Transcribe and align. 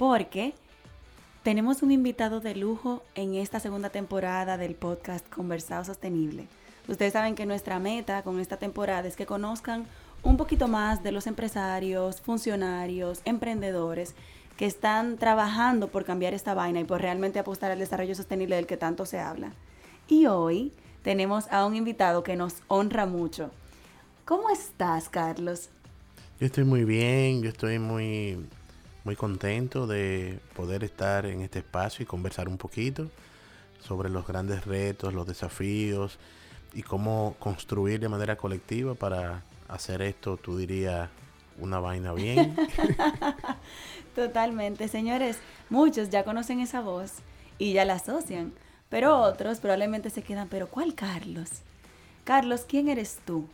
porque 0.00 0.54
tenemos 1.42 1.82
un 1.82 1.92
invitado 1.92 2.40
de 2.40 2.56
lujo 2.56 3.02
en 3.14 3.34
esta 3.34 3.60
segunda 3.60 3.90
temporada 3.90 4.56
del 4.56 4.74
podcast 4.74 5.28
Conversado 5.28 5.84
Sostenible. 5.84 6.46
Ustedes 6.88 7.12
saben 7.12 7.34
que 7.34 7.44
nuestra 7.44 7.78
meta 7.78 8.22
con 8.22 8.40
esta 8.40 8.56
temporada 8.56 9.06
es 9.06 9.14
que 9.14 9.26
conozcan 9.26 9.84
un 10.22 10.38
poquito 10.38 10.68
más 10.68 11.02
de 11.02 11.12
los 11.12 11.26
empresarios, 11.26 12.22
funcionarios, 12.22 13.20
emprendedores 13.26 14.14
que 14.56 14.64
están 14.64 15.18
trabajando 15.18 15.88
por 15.88 16.06
cambiar 16.06 16.32
esta 16.32 16.54
vaina 16.54 16.80
y 16.80 16.84
por 16.84 17.02
realmente 17.02 17.38
apostar 17.38 17.70
al 17.70 17.78
desarrollo 17.78 18.14
sostenible 18.14 18.56
del 18.56 18.66
que 18.66 18.78
tanto 18.78 19.04
se 19.04 19.18
habla. 19.18 19.52
Y 20.08 20.28
hoy 20.28 20.72
tenemos 21.02 21.46
a 21.52 21.66
un 21.66 21.76
invitado 21.76 22.22
que 22.22 22.36
nos 22.36 22.62
honra 22.68 23.04
mucho. 23.04 23.50
¿Cómo 24.24 24.48
estás, 24.48 25.10
Carlos? 25.10 25.68
Yo 26.40 26.46
estoy 26.46 26.64
muy 26.64 26.84
bien, 26.86 27.42
yo 27.42 27.50
estoy 27.50 27.78
muy 27.78 28.38
muy 29.04 29.16
contento 29.16 29.86
de 29.86 30.40
poder 30.54 30.84
estar 30.84 31.26
en 31.26 31.40
este 31.42 31.60
espacio 31.60 32.02
y 32.02 32.06
conversar 32.06 32.48
un 32.48 32.58
poquito 32.58 33.10
sobre 33.80 34.10
los 34.10 34.26
grandes 34.26 34.66
retos, 34.66 35.14
los 35.14 35.26
desafíos 35.26 36.18
y 36.74 36.82
cómo 36.82 37.34
construir 37.38 38.00
de 38.00 38.08
manera 38.08 38.36
colectiva 38.36 38.94
para 38.94 39.42
hacer 39.68 40.02
esto, 40.02 40.36
tú 40.36 40.56
dirías, 40.56 41.08
una 41.58 41.80
vaina 41.80 42.12
bien. 42.12 42.56
Totalmente, 44.14 44.88
señores, 44.88 45.38
muchos 45.68 46.10
ya 46.10 46.24
conocen 46.24 46.60
esa 46.60 46.80
voz 46.80 47.14
y 47.58 47.72
ya 47.72 47.84
la 47.84 47.94
asocian, 47.94 48.52
pero 48.88 49.18
otros 49.18 49.60
probablemente 49.60 50.10
se 50.10 50.22
quedan, 50.22 50.48
pero 50.48 50.68
¿cuál 50.68 50.94
Carlos? 50.94 51.50
Carlos, 52.24 52.64
¿quién 52.68 52.88
eres 52.88 53.18
tú? 53.24 53.46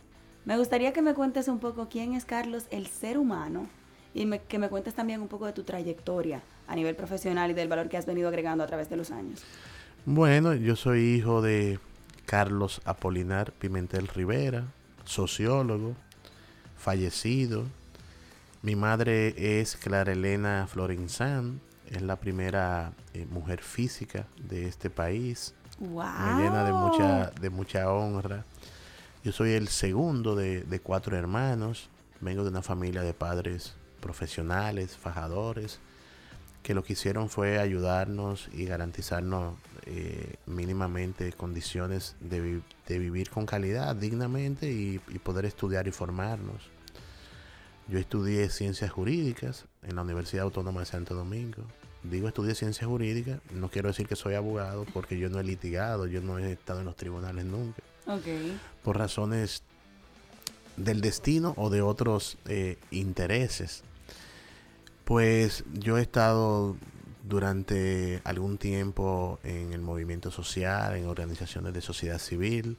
Me 0.45 0.57
gustaría 0.57 0.93
que 0.93 1.01
me 1.01 1.13
cuentes 1.13 1.47
un 1.47 1.59
poco 1.59 1.89
quién 1.89 2.13
es 2.13 2.25
Carlos, 2.25 2.65
el 2.69 2.87
ser 2.87 3.17
humano, 3.17 3.67
y 4.17 4.39
que 4.39 4.57
me 4.57 4.69
cuentes 4.69 4.95
también 4.95 5.21
un 5.21 5.27
poco 5.27 5.45
de 5.45 5.53
tu 5.53 5.63
trayectoria 5.63 6.41
a 6.67 6.75
nivel 6.75 6.95
profesional 6.95 7.51
y 7.51 7.53
del 7.53 7.67
valor 7.67 7.87
que 7.87 7.97
has 7.97 8.05
venido 8.05 8.27
agregando 8.27 8.63
a 8.63 8.67
través 8.67 8.89
de 8.89 8.97
los 8.97 9.11
años. 9.11 9.43
Bueno, 10.05 10.53
yo 10.55 10.75
soy 10.75 11.01
hijo 11.01 11.41
de 11.41 11.79
Carlos 12.25 12.81
Apolinar 12.83 13.51
Pimentel 13.51 14.07
Rivera, 14.07 14.65
sociólogo, 15.05 15.95
fallecido. 16.77 17.65
Mi 18.63 18.75
madre 18.75 19.59
es 19.59 19.75
Clara 19.75 20.13
Elena 20.13 20.67
Florenzán, 20.67 21.61
es 21.89 22.01
la 22.01 22.15
primera 22.15 22.93
eh, 23.13 23.27
mujer 23.29 23.61
física 23.61 24.25
de 24.37 24.67
este 24.67 24.89
país. 24.89 25.53
Wow. 25.79 26.03
Me 26.03 26.43
llena 26.43 26.63
de 26.63 26.73
mucha, 26.73 27.31
de 27.39 27.49
mucha 27.51 27.91
honra. 27.91 28.45
Yo 29.23 29.31
soy 29.31 29.51
el 29.51 29.67
segundo 29.67 30.35
de, 30.35 30.63
de 30.63 30.79
cuatro 30.79 31.15
hermanos. 31.15 31.89
Vengo 32.19 32.43
de 32.43 32.49
una 32.49 32.63
familia 32.63 33.03
de 33.03 33.13
padres 33.13 33.75
profesionales, 33.99 34.95
fajadores, 34.97 35.79
que 36.63 36.73
lo 36.73 36.83
que 36.83 36.93
hicieron 36.93 37.29
fue 37.29 37.59
ayudarnos 37.59 38.49
y 38.53 38.65
garantizarnos 38.65 39.55
eh, 39.85 40.35
mínimamente 40.45 41.31
condiciones 41.31 42.17
de, 42.19 42.61
vivir 42.89 43.29
con 43.29 43.45
calidad, 43.45 43.95
dignamente 43.95 44.69
y, 44.69 44.99
poder 45.23 45.45
estudiar 45.45 45.87
y 45.87 45.91
formarnos. 45.91 46.69
Yo 47.87 47.99
estudié 47.99 48.49
ciencias 48.49 48.91
jurídicas 48.91 49.63
en 49.81 49.95
la 49.95 50.01
Universidad 50.01 50.43
Autónoma 50.43 50.81
de 50.81 50.87
Santo 50.87 51.15
Domingo. 51.15 51.63
Digo 52.03 52.27
estudié 52.27 52.53
ciencias 52.53 52.85
jurídicas, 52.85 53.39
no 53.53 53.69
quiero 53.69 53.87
decir 53.87 54.07
que 54.07 54.17
soy 54.17 54.33
abogado 54.33 54.85
porque 54.93 55.17
yo 55.17 55.29
no 55.29 55.39
he 55.39 55.45
litigado, 55.45 56.05
yo 56.05 56.19
no 56.19 56.37
he 56.37 56.51
estado 56.51 56.81
en 56.81 56.85
los 56.85 56.97
tribunales 56.97 57.45
nunca. 57.45 57.81
Por 58.83 58.97
razones 58.97 59.63
del 60.77 61.01
destino 61.01 61.53
o 61.57 61.69
de 61.69 61.81
otros 61.81 62.37
eh, 62.47 62.77
intereses. 62.91 63.83
Pues 65.03 65.63
yo 65.73 65.97
he 65.97 66.01
estado 66.01 66.75
durante 67.27 68.21
algún 68.23 68.57
tiempo 68.57 69.39
en 69.43 69.73
el 69.73 69.81
movimiento 69.81 70.31
social, 70.31 70.95
en 70.95 71.07
organizaciones 71.07 71.73
de 71.73 71.81
sociedad 71.81 72.19
civil. 72.19 72.77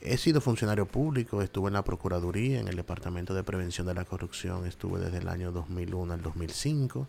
He 0.00 0.18
sido 0.18 0.40
funcionario 0.40 0.86
público, 0.86 1.40
estuve 1.40 1.68
en 1.68 1.74
la 1.74 1.82
Procuraduría, 1.82 2.60
en 2.60 2.68
el 2.68 2.76
Departamento 2.76 3.34
de 3.34 3.42
Prevención 3.42 3.86
de 3.86 3.94
la 3.94 4.04
Corrupción, 4.04 4.66
estuve 4.66 5.00
desde 5.00 5.18
el 5.18 5.28
año 5.28 5.50
2001 5.50 6.12
al 6.12 6.22
2005. 6.22 7.08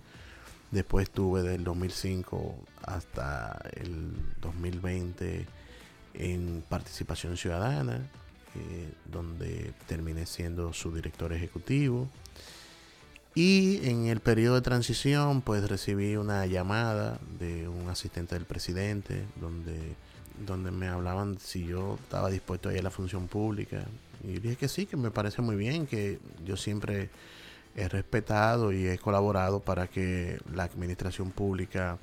Después 0.71 1.09
estuve 1.09 1.43
del 1.43 1.63
2005 1.63 2.55
hasta 2.83 3.59
el 3.73 4.13
2020 4.41 5.45
en 6.15 6.63
Participación 6.67 7.37
Ciudadana, 7.37 8.09
eh, 8.55 8.91
donde 9.11 9.73
terminé 9.87 10.25
siendo 10.25 10.73
su 10.73 10.93
director 10.93 11.33
ejecutivo. 11.33 12.09
Y 13.35 13.85
en 13.85 14.07
el 14.07 14.21
periodo 14.21 14.55
de 14.55 14.61
transición, 14.61 15.41
pues 15.41 15.67
recibí 15.67 16.15
una 16.15 16.45
llamada 16.45 17.19
de 17.37 17.67
un 17.67 17.89
asistente 17.89 18.35
del 18.35 18.45
presidente, 18.45 19.25
donde, 19.35 19.95
donde 20.47 20.71
me 20.71 20.87
hablaban 20.87 21.37
si 21.37 21.65
yo 21.65 21.99
estaba 22.01 22.29
dispuesto 22.29 22.69
a 22.69 22.73
ir 22.73 22.79
a 22.79 22.83
la 22.83 22.91
función 22.91 23.27
pública. 23.27 23.83
Y 24.23 24.39
dije 24.39 24.55
que 24.55 24.69
sí, 24.69 24.85
que 24.85 24.95
me 24.95 25.11
parece 25.11 25.41
muy 25.41 25.57
bien, 25.57 25.85
que 25.85 26.19
yo 26.45 26.55
siempre 26.55 27.09
he 27.75 27.89
respetado 27.89 28.71
y 28.71 28.87
he 28.87 28.97
colaborado 28.97 29.59
para 29.59 29.87
que 29.87 30.39
la 30.53 30.63
administración 30.63 31.31
pública 31.31 31.97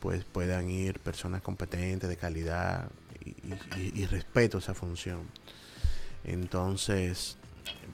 pues 0.00 0.24
puedan 0.24 0.70
ir 0.70 0.98
personas 0.98 1.42
competentes, 1.42 2.08
de 2.08 2.16
calidad 2.16 2.88
y, 3.22 4.00
y 4.00 4.06
respeto 4.06 4.58
esa 4.58 4.72
función. 4.72 5.20
Entonces, 6.24 7.36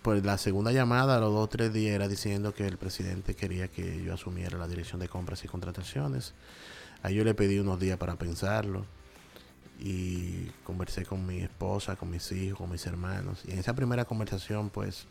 pues 0.03 0.25
la 0.25 0.39
segunda 0.39 0.73
llamada 0.73 1.17
a 1.17 1.21
los 1.21 1.33
dos 1.33 1.45
o 1.45 1.49
tres 1.49 1.73
días 1.73 1.95
era 1.95 2.09
diciendo 2.09 2.55
que 2.55 2.67
el 2.67 2.79
presidente 2.79 3.35
quería 3.35 3.69
que 3.69 4.03
yo 4.03 4.15
asumiera 4.15 4.57
la 4.59 4.69
dirección 4.69 5.01
de 5.01 5.09
compras 5.09 5.45
y 5.45 5.49
contrataciones. 5.49 6.35
Ahí 7.03 7.17
yo 7.17 7.25
le 7.25 7.35
pedí 7.35 7.59
unos 7.59 7.81
días 7.81 7.99
para 7.99 8.17
pensarlo 8.17 8.85
y 9.79 10.47
conversé 10.65 11.05
con 11.05 11.27
mi 11.27 11.39
esposa, 11.41 11.97
con 11.97 12.11
mis 12.11 12.31
hijos, 12.33 12.59
con 12.59 12.71
mis 12.71 12.87
hermanos. 12.87 13.43
Y 13.47 13.53
en 13.53 13.59
esa 13.59 13.75
primera 13.75 14.05
conversación, 14.05 14.71
pues 14.71 15.07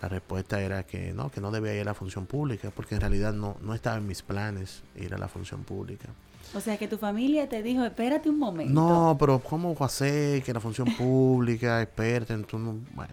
la 0.00 0.08
respuesta 0.08 0.60
era 0.60 0.84
que 0.84 1.12
no, 1.12 1.30
que 1.30 1.40
no 1.40 1.50
debía 1.50 1.74
ir 1.74 1.82
a 1.82 1.86
la 1.86 1.94
función 1.94 2.26
pública, 2.26 2.70
porque 2.70 2.94
en 2.94 3.00
realidad 3.00 3.32
no, 3.32 3.56
no 3.60 3.74
estaba 3.74 3.96
en 3.96 4.06
mis 4.06 4.22
planes 4.22 4.82
ir 4.94 5.14
a 5.14 5.18
la 5.18 5.28
función 5.28 5.64
pública. 5.64 6.08
O 6.54 6.60
sea, 6.60 6.76
que 6.78 6.88
tu 6.88 6.96
familia 6.96 7.48
te 7.48 7.62
dijo, 7.62 7.84
espérate 7.84 8.30
un 8.30 8.38
momento. 8.38 8.72
No, 8.72 9.16
pero 9.18 9.38
¿cómo 9.40 9.74
va 9.74 9.86
a 9.86 9.90
ser 9.90 10.42
que 10.42 10.52
la 10.52 10.60
función 10.60 10.88
pública, 10.96 11.82
espérate, 11.82 12.32
entonces, 12.32 12.94
bueno. 12.94 13.12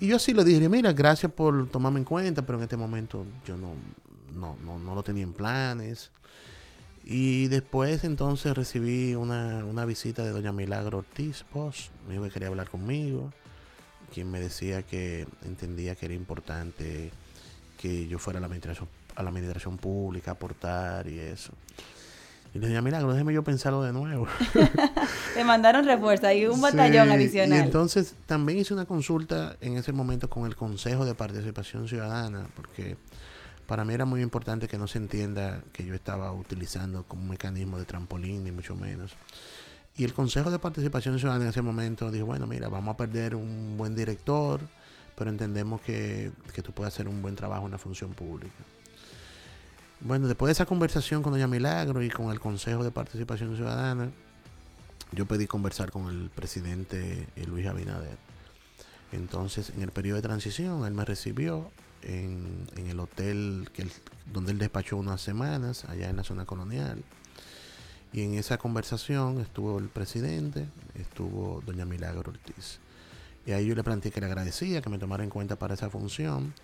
Y 0.00 0.08
yo 0.08 0.18
sí 0.18 0.32
le 0.32 0.44
dije, 0.44 0.66
mira, 0.68 0.92
gracias 0.92 1.30
por 1.30 1.68
tomarme 1.68 1.98
en 1.98 2.04
cuenta, 2.04 2.40
pero 2.40 2.56
en 2.56 2.64
este 2.64 2.76
momento 2.78 3.26
yo 3.46 3.58
no, 3.58 3.74
no, 4.34 4.56
no, 4.64 4.78
no 4.78 4.94
lo 4.94 5.02
tenía 5.02 5.24
en 5.24 5.34
planes. 5.34 6.10
Y 7.04 7.48
después 7.48 8.04
entonces 8.04 8.56
recibí 8.56 9.14
una, 9.14 9.64
una 9.64 9.84
visita 9.84 10.22
de 10.22 10.30
doña 10.30 10.52
Milagro 10.52 10.98
Ortiz 10.98 11.44
me 12.06 12.12
dijo 12.12 12.24
que 12.24 12.30
quería 12.30 12.48
hablar 12.48 12.70
conmigo, 12.70 13.32
quien 14.12 14.30
me 14.30 14.40
decía 14.40 14.82
que 14.82 15.26
entendía 15.44 15.94
que 15.94 16.06
era 16.06 16.14
importante 16.14 17.10
que 17.78 18.06
yo 18.06 18.18
fuera 18.18 18.38
a 18.38 18.40
la 18.40 18.46
administración, 18.46 18.88
a 19.16 19.22
la 19.22 19.30
administración 19.30 19.76
pública, 19.76 20.32
aportar 20.32 21.08
y 21.08 21.18
eso. 21.18 21.52
Y 22.52 22.58
le 22.58 22.66
dije, 22.66 22.82
Milagro, 22.82 23.12
déjeme 23.12 23.32
yo 23.32 23.44
pensarlo 23.44 23.82
de 23.82 23.92
nuevo. 23.92 24.26
Te 25.34 25.44
mandaron 25.44 25.84
refuerzo 25.84 26.30
y 26.32 26.46
un 26.46 26.60
batallón 26.60 27.10
adicional. 27.10 27.58
Y 27.58 27.62
entonces 27.62 28.14
también 28.26 28.58
hice 28.58 28.74
una 28.74 28.86
consulta 28.86 29.56
en 29.60 29.76
ese 29.76 29.92
momento 29.92 30.28
con 30.28 30.46
el 30.46 30.56
Consejo 30.56 31.04
de 31.04 31.14
Participación 31.14 31.86
Ciudadana, 31.86 32.46
porque 32.56 32.96
para 33.68 33.84
mí 33.84 33.94
era 33.94 34.04
muy 34.04 34.20
importante 34.20 34.66
que 34.66 34.78
no 34.78 34.88
se 34.88 34.98
entienda 34.98 35.62
que 35.72 35.84
yo 35.84 35.94
estaba 35.94 36.32
utilizando 36.32 37.04
como 37.04 37.22
un 37.22 37.28
mecanismo 37.28 37.78
de 37.78 37.84
trampolín, 37.84 38.42
ni 38.42 38.50
mucho 38.50 38.74
menos. 38.74 39.12
Y 39.96 40.02
el 40.02 40.12
Consejo 40.12 40.50
de 40.50 40.58
Participación 40.58 41.20
Ciudadana 41.20 41.44
en 41.44 41.50
ese 41.50 41.62
momento 41.62 42.10
dijo, 42.10 42.26
bueno, 42.26 42.48
mira, 42.48 42.68
vamos 42.68 42.94
a 42.94 42.96
perder 42.96 43.36
un 43.36 43.76
buen 43.76 43.94
director, 43.94 44.60
pero 45.14 45.30
entendemos 45.30 45.80
que, 45.82 46.32
que 46.52 46.62
tú 46.62 46.72
puedes 46.72 46.92
hacer 46.92 47.06
un 47.06 47.22
buen 47.22 47.36
trabajo 47.36 47.66
en 47.66 47.72
la 47.72 47.78
función 47.78 48.12
pública. 48.12 48.64
Bueno, 50.02 50.28
después 50.28 50.48
de 50.48 50.52
esa 50.52 50.64
conversación 50.64 51.22
con 51.22 51.34
Doña 51.34 51.46
Milagro 51.46 52.02
y 52.02 52.08
con 52.08 52.30
el 52.30 52.40
Consejo 52.40 52.82
de 52.82 52.90
Participación 52.90 53.54
Ciudadana, 53.54 54.10
yo 55.12 55.26
pedí 55.26 55.46
conversar 55.46 55.90
con 55.90 56.08
el 56.08 56.30
presidente 56.30 57.28
eh, 57.36 57.46
Luis 57.46 57.66
Abinader. 57.66 58.16
Entonces, 59.12 59.68
en 59.76 59.82
el 59.82 59.90
periodo 59.90 60.16
de 60.16 60.22
transición, 60.22 60.86
él 60.86 60.94
me 60.94 61.04
recibió 61.04 61.70
en, 62.00 62.66
el 62.76 62.98
hotel 62.98 63.68
donde 64.32 64.52
él 64.52 64.58
despachó 64.58 64.96
unas 64.96 65.20
semanas, 65.20 65.84
allá 65.84 66.08
en 66.08 66.16
la 66.16 66.24
zona 66.24 66.46
colonial. 66.46 67.04
Y 68.14 68.22
en 68.22 68.34
esa 68.34 68.56
conversación 68.56 69.38
estuvo 69.38 69.78
el 69.78 69.90
presidente, 69.90 70.66
estuvo 70.94 71.62
doña 71.66 71.84
Milagro 71.84 72.30
Ortiz. 72.30 72.78
Y 73.44 73.52
ahí 73.52 73.66
yo 73.66 73.74
le 73.74 73.84
planteé 73.84 74.10
que 74.12 74.20
le 74.20 74.26
agradecía 74.26 74.80
que 74.80 74.88
me 74.88 74.98
tomara 74.98 75.24
en 75.24 75.30
cuenta 75.30 75.56
para 75.56 75.74
esa 75.74 75.90
función 75.90 76.54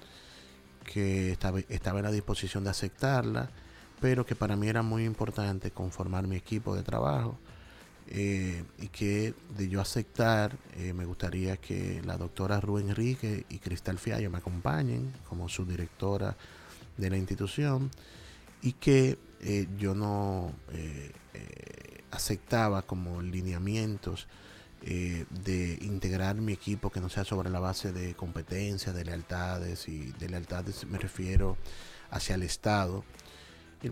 que 0.86 1.32
estaba, 1.32 1.60
estaba 1.68 1.98
en 1.98 2.04
la 2.04 2.12
disposición 2.12 2.64
de 2.64 2.70
aceptarla, 2.70 3.50
pero 4.00 4.24
que 4.24 4.34
para 4.34 4.56
mí 4.56 4.68
era 4.68 4.82
muy 4.82 5.04
importante 5.04 5.70
conformar 5.70 6.26
mi 6.26 6.36
equipo 6.36 6.74
de 6.74 6.82
trabajo 6.82 7.38
eh, 8.08 8.62
y 8.78 8.86
que 8.88 9.34
de 9.58 9.68
yo 9.68 9.80
aceptar 9.80 10.56
eh, 10.76 10.92
me 10.92 11.04
gustaría 11.04 11.56
que 11.56 12.00
la 12.04 12.16
doctora 12.16 12.60
Ru 12.60 12.78
Enrique 12.78 13.44
y 13.48 13.58
Cristal 13.58 13.98
Fiallo 13.98 14.30
me 14.30 14.38
acompañen 14.38 15.12
como 15.28 15.48
subdirectora 15.48 16.36
de 16.96 17.10
la 17.10 17.16
institución 17.16 17.90
y 18.62 18.74
que 18.74 19.18
eh, 19.40 19.66
yo 19.76 19.94
no 19.94 20.52
aceptaba 22.12 22.82
como 22.82 23.20
lineamientos 23.20 24.28
eh, 24.82 25.24
de 25.30 25.78
integrar 25.82 26.36
mi 26.36 26.52
equipo 26.52 26.90
que 26.90 27.00
no 27.00 27.08
sea 27.08 27.24
sobre 27.24 27.50
la 27.50 27.58
base 27.60 27.92
de 27.92 28.14
competencias, 28.14 28.94
de 28.94 29.04
lealtades, 29.04 29.88
y 29.88 30.12
de 30.18 30.28
lealtades 30.28 30.86
me 30.86 30.98
refiero 30.98 31.56
hacia 32.10 32.34
el 32.34 32.42
Estado. 32.42 33.04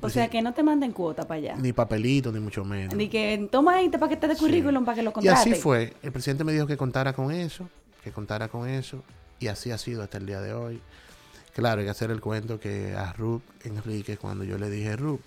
o 0.00 0.08
sea, 0.10 0.28
que 0.28 0.42
no 0.42 0.54
te 0.54 0.62
manden 0.62 0.92
cuota 0.92 1.26
para 1.26 1.38
allá. 1.38 1.56
Ni 1.56 1.72
papelito, 1.72 2.30
ni 2.30 2.40
mucho 2.40 2.64
menos. 2.64 2.94
Ni 2.94 3.08
que 3.08 3.48
toma 3.50 3.80
este 3.80 3.98
paquete 3.98 4.28
de 4.28 4.36
currículum 4.36 4.84
para 4.84 4.96
que 4.96 5.02
lo 5.02 5.12
contrate. 5.12 5.48
Y 5.48 5.52
así 5.52 5.60
fue. 5.60 5.94
El 6.02 6.12
presidente 6.12 6.44
me 6.44 6.52
dijo 6.52 6.66
que 6.66 6.76
contara 6.76 7.12
con 7.12 7.32
eso, 7.32 7.68
que 8.02 8.12
contara 8.12 8.48
con 8.48 8.68
eso. 8.68 9.02
Y 9.40 9.48
así 9.48 9.70
ha 9.70 9.78
sido 9.78 10.02
hasta 10.02 10.18
el 10.18 10.26
día 10.26 10.40
de 10.40 10.54
hoy. 10.54 10.80
Claro, 11.54 11.80
hay 11.80 11.86
que 11.86 11.90
hacer 11.90 12.10
el 12.10 12.20
cuento 12.20 12.58
que 12.58 12.94
a 12.94 13.12
Ruth 13.12 13.42
Enrique, 13.64 14.16
cuando 14.16 14.44
yo 14.44 14.58
le 14.58 14.70
dije, 14.70 14.96
Ruth, 14.96 15.20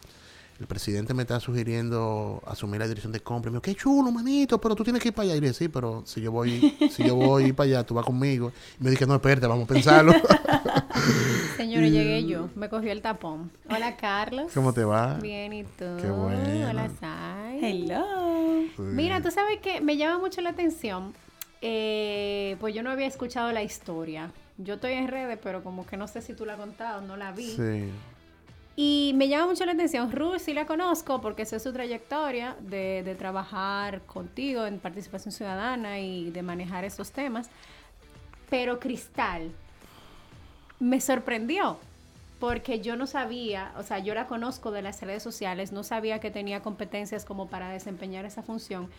el 0.59 0.65
presidente 0.65 1.13
me 1.13 1.21
está 1.21 1.39
sugiriendo 1.39 2.42
asumir 2.45 2.80
la 2.80 2.88
dirección 2.88 3.13
de 3.13 3.19
compra. 3.19 3.50
Y 3.50 3.51
me 3.51 3.56
dijo, 3.57 3.62
qué 3.62 3.75
chulo, 3.75 4.12
manito, 4.12 4.59
pero 4.59 4.75
tú 4.75 4.83
tienes 4.83 5.01
que 5.01 5.09
ir 5.09 5.13
para 5.13 5.25
allá. 5.25 5.36
Y 5.36 5.42
le 5.42 5.48
dije, 5.48 5.65
sí, 5.65 5.68
pero 5.68 6.04
si 6.06 6.21
yo 6.21 6.31
voy, 6.31 6.75
si 6.92 7.06
yo 7.06 7.15
voy 7.15 7.54
para 7.54 7.68
allá, 7.68 7.83
tú 7.83 7.94
vas 7.94 8.06
conmigo. 8.06 8.51
Y 8.80 8.83
me 8.83 8.89
dije, 8.89 9.06
no, 9.06 9.15
espérate, 9.15 9.45
vamos 9.45 9.65
a 9.65 9.74
pensarlo. 9.74 10.13
Señores, 11.57 11.92
llegué 11.92 12.25
yo. 12.25 12.50
Me 12.56 12.69
cogió 12.69 12.92
el 12.92 13.01
tapón. 13.01 13.51
Hola, 13.69 13.98
Carlos. 13.98 14.51
¿Cómo 14.54 14.74
te 14.74 14.83
va? 14.83 15.15
Bien, 15.15 15.54
¿y 15.54 15.63
tú? 15.63 15.86
Qué 16.01 16.09
bueno. 16.09 16.69
Hola, 16.69 16.89
Sai. 17.00 17.59
Hello. 17.63 18.63
Mira, 18.77 19.21
tú 19.21 19.30
sabes 19.31 19.59
que 19.59 19.81
me 19.81 19.98
llama 19.98 20.19
mucho 20.19 20.42
la 20.42 20.50
atención. 20.50 21.13
Eh, 21.62 22.56
pues 22.59 22.74
yo 22.74 22.83
no 22.83 22.92
había 22.92 23.07
escuchado 23.07 23.51
la 23.51 23.63
historia. 23.63 24.31
Yo 24.57 24.75
estoy 24.75 24.94
en 24.94 25.07
redes, 25.07 25.38
pero 25.42 25.63
como 25.63 25.86
que 25.86 25.98
no 25.98 26.07
sé 26.07 26.21
si 26.21 26.33
tú 26.33 26.45
la 26.45 26.54
has 26.54 26.59
contado, 26.59 27.01
no 27.01 27.15
la 27.15 27.31
vi. 27.31 27.51
Sí. 27.51 27.92
Y 28.79 29.13
me 29.15 29.27
llama 29.27 29.47
mucho 29.47 29.65
la 29.65 29.71
atención, 29.71 30.12
Ruth 30.12 30.38
sí 30.38 30.53
la 30.53 30.68
conozco 30.68 31.19
porque 31.19 31.45
sé 31.45 31.59
su 31.59 31.74
trayectoria 31.74 32.56
de, 32.59 33.01
de, 33.03 33.15
trabajar 33.15 34.01
contigo 34.03 34.68
en 34.68 34.77
participación 34.77 35.31
ciudadana 35.31 36.00
y 36.00 36.29
de 36.29 36.44
manejar 36.44 36.85
esos 36.85 37.09
temas. 37.12 37.50
Pero 38.51 38.79
Cristal 38.79 39.51
me 40.79 41.01
sorprendió 41.01 41.79
porque 42.39 42.79
yo 42.79 42.95
no 42.95 43.07
sabía, 43.07 43.74
o 43.77 43.83
sea, 43.83 43.97
yo 43.97 44.13
la 44.13 44.27
conozco 44.27 44.69
de 44.69 44.83
las 44.83 45.01
redes 45.01 45.23
sociales, 45.23 45.71
no 45.71 45.83
sabía 45.83 46.19
que 46.19 46.30
tenía 46.30 46.62
competencias 46.62 47.25
como 47.25 47.47
para 47.47 47.69
desempeñar 47.69 48.25
esa 48.25 48.44
función. 48.44 48.91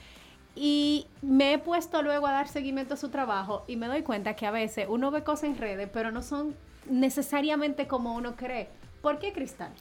Y 0.56 1.06
me 1.22 1.52
he 1.52 1.58
puesto 1.58 2.02
luego 2.02 2.26
a 2.26 2.32
dar 2.32 2.48
seguimiento 2.48 2.94
a 2.94 2.96
su 2.96 3.10
trabajo 3.10 3.64
y 3.68 3.76
me 3.76 3.86
doy 3.86 4.02
cuenta 4.02 4.34
que 4.34 4.44
a 4.44 4.50
veces 4.50 4.86
uno 4.88 5.12
ve 5.12 5.22
cosas 5.22 5.50
en 5.50 5.56
redes, 5.56 5.88
pero 5.92 6.10
no 6.10 6.22
son 6.24 6.56
necesariamente 6.90 7.86
como 7.86 8.16
uno 8.16 8.34
cree. 8.34 8.68
¿Por 9.02 9.18
qué 9.18 9.32
Cristal? 9.32 9.72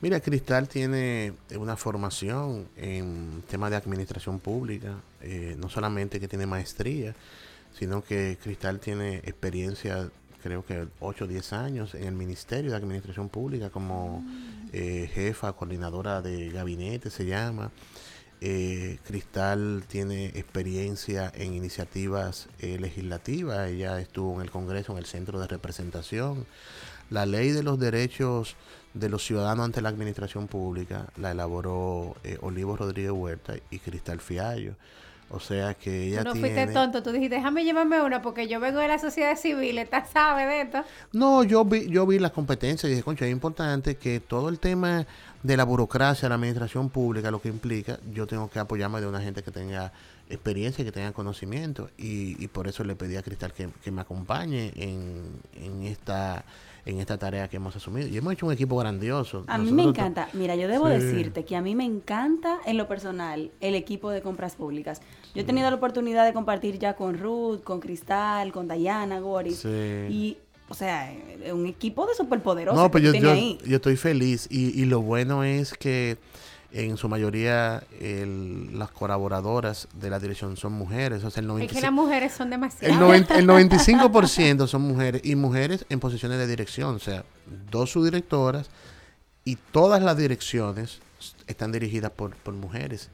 Mira, 0.00 0.20
Cristal 0.20 0.68
tiene 0.68 1.32
una 1.58 1.76
formación 1.76 2.68
en 2.76 3.42
temas 3.48 3.70
de 3.70 3.76
administración 3.76 4.40
pública, 4.40 4.96
eh, 5.20 5.56
no 5.58 5.68
solamente 5.68 6.20
que 6.20 6.28
tiene 6.28 6.46
maestría, 6.46 7.14
sino 7.78 8.02
que 8.02 8.38
Cristal 8.42 8.80
tiene 8.80 9.16
experiencia, 9.18 10.08
creo 10.42 10.64
que 10.64 10.86
8 11.00 11.24
o 11.24 11.28
10 11.28 11.52
años 11.52 11.94
en 11.94 12.04
el 12.04 12.14
Ministerio 12.14 12.70
de 12.70 12.76
Administración 12.76 13.28
Pública 13.28 13.70
como 13.70 14.20
mm. 14.20 14.68
eh, 14.72 15.10
jefa, 15.12 15.52
coordinadora 15.52 16.22
de 16.22 16.50
gabinete, 16.50 17.10
se 17.10 17.26
llama. 17.26 17.70
Eh, 18.40 18.98
Cristal 19.06 19.84
tiene 19.88 20.26
experiencia 20.26 21.32
en 21.34 21.54
iniciativas 21.54 22.48
legislativas, 22.60 23.70
ella 23.70 24.00
estuvo 24.00 24.34
en 24.34 24.42
el 24.42 24.50
Congreso, 24.50 24.92
en 24.92 24.98
el 24.98 25.06
Centro 25.06 25.40
de 25.40 25.46
Representación, 25.46 26.46
la 27.10 27.26
ley 27.26 27.50
de 27.50 27.62
los 27.62 27.78
derechos 27.78 28.56
de 28.94 29.08
los 29.08 29.24
ciudadanos 29.24 29.64
ante 29.64 29.82
la 29.82 29.88
administración 29.88 30.46
pública 30.46 31.06
la 31.16 31.32
elaboró 31.32 32.16
eh, 32.22 32.38
Olivo 32.40 32.76
Rodríguez 32.76 33.10
Huerta 33.10 33.54
y 33.70 33.78
Cristal 33.78 34.20
Fiallo. 34.20 34.74
O 35.30 35.40
sea 35.40 35.74
que 35.74 36.08
ella 36.08 36.22
no 36.22 36.34
fuiste 36.34 36.66
tonto, 36.68 37.02
tú 37.02 37.10
dijiste, 37.10 37.36
déjame 37.36 37.64
llevarme 37.64 38.00
una 38.02 38.22
porque 38.22 38.46
yo 38.46 38.60
vengo 38.60 38.78
de 38.78 38.88
la 38.88 38.98
sociedad 38.98 39.36
civil, 39.36 39.78
¿estás 39.78 40.10
sabe 40.10 40.46
de 40.46 40.60
esto? 40.60 40.84
No, 41.12 41.42
yo 41.42 41.64
vi, 41.64 41.88
yo 41.88 42.06
vi 42.06 42.18
las 42.18 42.30
competencias 42.30 42.84
y 42.84 42.90
dije, 42.90 43.02
concha, 43.02 43.24
es 43.24 43.32
importante 43.32 43.96
que 43.96 44.20
todo 44.20 44.48
el 44.48 44.60
tema 44.60 45.06
de 45.42 45.56
la 45.56 45.64
burocracia, 45.64 46.28
la 46.28 46.36
administración 46.36 46.90
pública, 46.90 47.30
lo 47.30 47.40
que 47.40 47.48
implica, 47.48 47.98
yo 48.12 48.26
tengo 48.26 48.48
que 48.48 48.58
apoyarme 48.58 49.00
de 49.00 49.06
una 49.06 49.20
gente 49.20 49.42
que 49.42 49.50
tenga 49.50 49.92
experiencia, 50.30 50.84
que 50.84 50.92
tenga 50.92 51.12
conocimiento 51.12 51.90
y, 51.98 52.42
y 52.42 52.48
por 52.48 52.68
eso 52.68 52.84
le 52.84 52.96
pedí 52.96 53.16
a 53.16 53.22
Cristal 53.22 53.52
que, 53.52 53.68
que 53.82 53.90
me 53.90 54.00
acompañe 54.00 54.72
en, 54.76 55.40
en 55.54 55.82
esta 55.82 56.44
en 56.86 57.00
esta 57.00 57.18
tarea 57.18 57.48
que 57.48 57.56
hemos 57.56 57.74
asumido. 57.74 58.08
Y 58.08 58.16
hemos 58.16 58.32
hecho 58.32 58.46
un 58.46 58.52
equipo 58.52 58.76
grandioso. 58.76 59.44
A 59.46 59.58
mí 59.58 59.72
me 59.72 59.82
encanta. 59.82 60.28
Mira, 60.32 60.54
yo 60.54 60.68
debo 60.68 60.88
decirte 60.88 61.44
que 61.44 61.56
a 61.56 61.62
mí 61.62 61.74
me 61.74 61.84
encanta 61.84 62.58
en 62.66 62.76
lo 62.76 62.86
personal 62.88 63.50
el 63.60 63.74
equipo 63.74 64.10
de 64.10 64.20
compras 64.20 64.56
públicas. 64.56 65.00
Yo 65.34 65.42
he 65.42 65.44
tenido 65.44 65.68
la 65.70 65.76
oportunidad 65.76 66.24
de 66.26 66.32
compartir 66.32 66.78
ya 66.78 66.94
con 66.94 67.18
Ruth, 67.18 67.62
con 67.62 67.80
Cristal, 67.80 68.52
con 68.52 68.68
Diana, 68.68 69.20
Goris. 69.20 69.64
Y 69.64 70.36
o 70.68 70.74
sea, 70.74 71.14
un 71.52 71.66
equipo 71.66 72.06
de 72.06 72.14
superpoderosos. 72.14 72.80
No, 72.80 72.90
pues 72.90 73.04
yo, 73.04 73.12
yo, 73.12 73.34
yo, 73.34 73.76
estoy 73.76 73.96
feliz 73.96 74.46
y, 74.50 74.80
y, 74.80 74.86
lo 74.86 75.02
bueno 75.02 75.44
es 75.44 75.74
que 75.74 76.16
en 76.74 76.96
su 76.96 77.08
mayoría 77.08 77.84
las 78.72 78.90
colaboradoras 78.90 79.86
de 79.94 80.10
la 80.10 80.18
dirección 80.18 80.56
son 80.56 80.72
mujeres. 80.72 81.22
O 81.22 81.30
sea, 81.30 81.40
el 81.42 81.62
es 81.62 81.72
que 81.72 81.80
las 81.80 81.92
mujeres 81.92 82.32
son 82.32 82.50
demasiado. 82.50 83.14
El, 83.14 83.22
el 83.22 83.48
95% 83.48 84.66
son 84.66 84.82
mujeres 84.82 85.22
y 85.24 85.36
mujeres 85.36 85.86
en 85.88 86.00
posiciones 86.00 86.38
de 86.38 86.48
dirección. 86.48 86.96
O 86.96 86.98
sea, 86.98 87.24
dos 87.70 87.92
subdirectoras 87.92 88.70
y 89.44 89.56
todas 89.56 90.02
las 90.02 90.16
direcciones 90.16 90.98
están 91.46 91.70
dirigidas 91.70 92.10
por, 92.10 92.34
por 92.36 92.54
mujeres. 92.54 93.10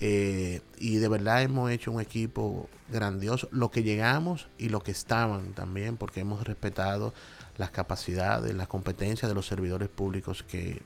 Eh, 0.00 0.62
y 0.78 0.96
de 0.96 1.08
verdad 1.08 1.42
hemos 1.42 1.70
hecho 1.70 1.92
un 1.92 2.00
equipo 2.00 2.70
grandioso. 2.90 3.46
Lo 3.52 3.70
que 3.70 3.82
llegamos 3.82 4.48
y 4.56 4.70
lo 4.70 4.80
que 4.80 4.90
estaban 4.90 5.52
también, 5.52 5.98
porque 5.98 6.20
hemos 6.20 6.44
respetado 6.44 7.12
las 7.58 7.70
capacidades, 7.70 8.54
las 8.54 8.68
competencias 8.68 9.28
de 9.28 9.34
los 9.34 9.46
servidores 9.46 9.90
públicos 9.90 10.42
que 10.42 10.80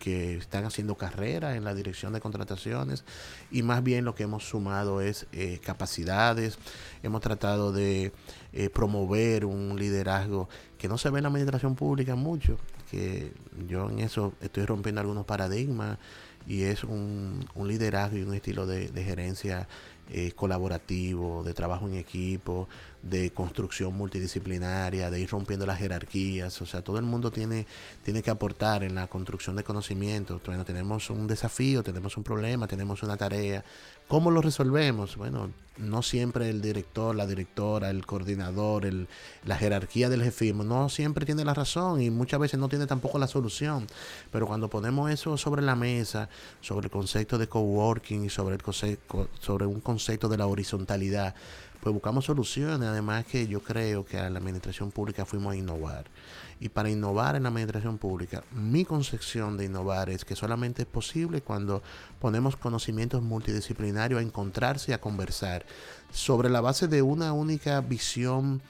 que 0.00 0.38
están 0.38 0.64
haciendo 0.64 0.96
carrera 0.96 1.56
en 1.56 1.62
la 1.62 1.74
dirección 1.74 2.14
de 2.14 2.20
contrataciones 2.20 3.04
y 3.52 3.62
más 3.62 3.84
bien 3.84 4.06
lo 4.06 4.14
que 4.14 4.24
hemos 4.24 4.48
sumado 4.48 5.02
es 5.02 5.26
eh, 5.32 5.60
capacidades, 5.62 6.58
hemos 7.02 7.20
tratado 7.20 7.70
de 7.70 8.10
eh, 8.54 8.70
promover 8.70 9.44
un 9.44 9.78
liderazgo 9.78 10.48
que 10.78 10.88
no 10.88 10.96
se 10.96 11.10
ve 11.10 11.18
en 11.18 11.24
la 11.24 11.28
administración 11.28 11.76
pública 11.76 12.16
mucho, 12.16 12.56
que 12.90 13.32
yo 13.68 13.90
en 13.90 14.00
eso 14.00 14.32
estoy 14.40 14.64
rompiendo 14.64 15.02
algunos 15.02 15.26
paradigmas 15.26 15.98
y 16.46 16.62
es 16.62 16.82
un, 16.82 17.46
liderazgo 17.54 18.16
y 18.16 18.22
un 18.22 18.34
estilo 18.34 18.66
de 18.66 19.04
gerencia 19.04 19.68
eh, 20.12 20.32
colaborativo, 20.32 21.42
de 21.44 21.54
trabajo 21.54 21.86
en 21.86 21.94
equipo, 21.94 22.68
de 23.02 23.30
construcción 23.30 23.94
multidisciplinaria, 23.94 25.10
de 25.10 25.20
ir 25.20 25.30
rompiendo 25.30 25.66
las 25.66 25.78
jerarquías. 25.78 26.60
O 26.60 26.66
sea, 26.66 26.82
todo 26.82 26.98
el 26.98 27.04
mundo 27.04 27.30
tiene, 27.30 27.66
tiene 28.02 28.22
que 28.22 28.30
aportar 28.30 28.82
en 28.82 28.94
la 28.94 29.06
construcción 29.06 29.56
de 29.56 29.64
conocimientos. 29.64 30.40
Bueno, 30.44 30.64
tenemos 30.64 31.10
un 31.10 31.26
desafío, 31.26 31.82
tenemos 31.82 32.16
un 32.16 32.24
problema, 32.24 32.66
tenemos 32.66 33.02
una 33.02 33.16
tarea. 33.16 33.64
¿Cómo 34.08 34.30
lo 34.30 34.42
resolvemos? 34.42 35.16
Bueno, 35.16 35.50
no 35.80 36.02
siempre 36.02 36.48
el 36.48 36.60
director, 36.60 37.14
la 37.14 37.26
directora, 37.26 37.90
el 37.90 38.06
coordinador, 38.06 38.86
el, 38.86 39.08
la 39.44 39.56
jerarquía 39.56 40.08
del 40.08 40.22
jefismo, 40.22 40.64
no 40.64 40.88
siempre 40.88 41.26
tiene 41.26 41.44
la 41.44 41.54
razón 41.54 42.00
y 42.00 42.10
muchas 42.10 42.40
veces 42.40 42.60
no 42.60 42.68
tiene 42.68 42.86
tampoco 42.86 43.18
la 43.18 43.26
solución. 43.26 43.86
Pero 44.30 44.46
cuando 44.46 44.68
ponemos 44.68 45.10
eso 45.10 45.36
sobre 45.36 45.62
la 45.62 45.76
mesa, 45.76 46.28
sobre 46.60 46.86
el 46.86 46.90
concepto 46.90 47.38
de 47.38 47.48
coworking 47.48 48.24
y 48.24 48.30
sobre, 48.30 48.56
el 48.56 48.62
sobre 49.40 49.66
un 49.66 49.80
concepto 49.80 50.28
de 50.28 50.38
la 50.38 50.46
horizontalidad, 50.46 51.34
pues 51.80 51.92
buscamos 51.92 52.24
soluciones. 52.24 52.88
Además 52.88 53.24
que 53.24 53.46
yo 53.46 53.60
creo 53.60 54.04
que 54.04 54.18
a 54.18 54.30
la 54.30 54.38
administración 54.38 54.90
pública 54.90 55.24
fuimos 55.24 55.52
a 55.52 55.56
innovar. 55.56 56.04
Y 56.60 56.68
para 56.68 56.90
innovar 56.90 57.36
en 57.36 57.44
la 57.44 57.48
administración 57.48 57.96
pública, 57.96 58.44
mi 58.52 58.84
concepción 58.84 59.56
de 59.56 59.64
innovar 59.64 60.10
es 60.10 60.26
que 60.26 60.36
solamente 60.36 60.82
es 60.82 60.88
posible 60.88 61.40
cuando 61.40 61.82
ponemos 62.20 62.56
conocimientos 62.56 63.22
multidisciplinarios 63.22 64.20
a 64.20 64.22
encontrarse 64.22 64.90
y 64.90 64.94
a 64.94 65.00
conversar 65.00 65.64
sobre 66.12 66.50
la 66.50 66.60
base 66.60 66.86
de 66.86 67.00
una 67.00 67.32
única 67.32 67.80
visión 67.80 68.60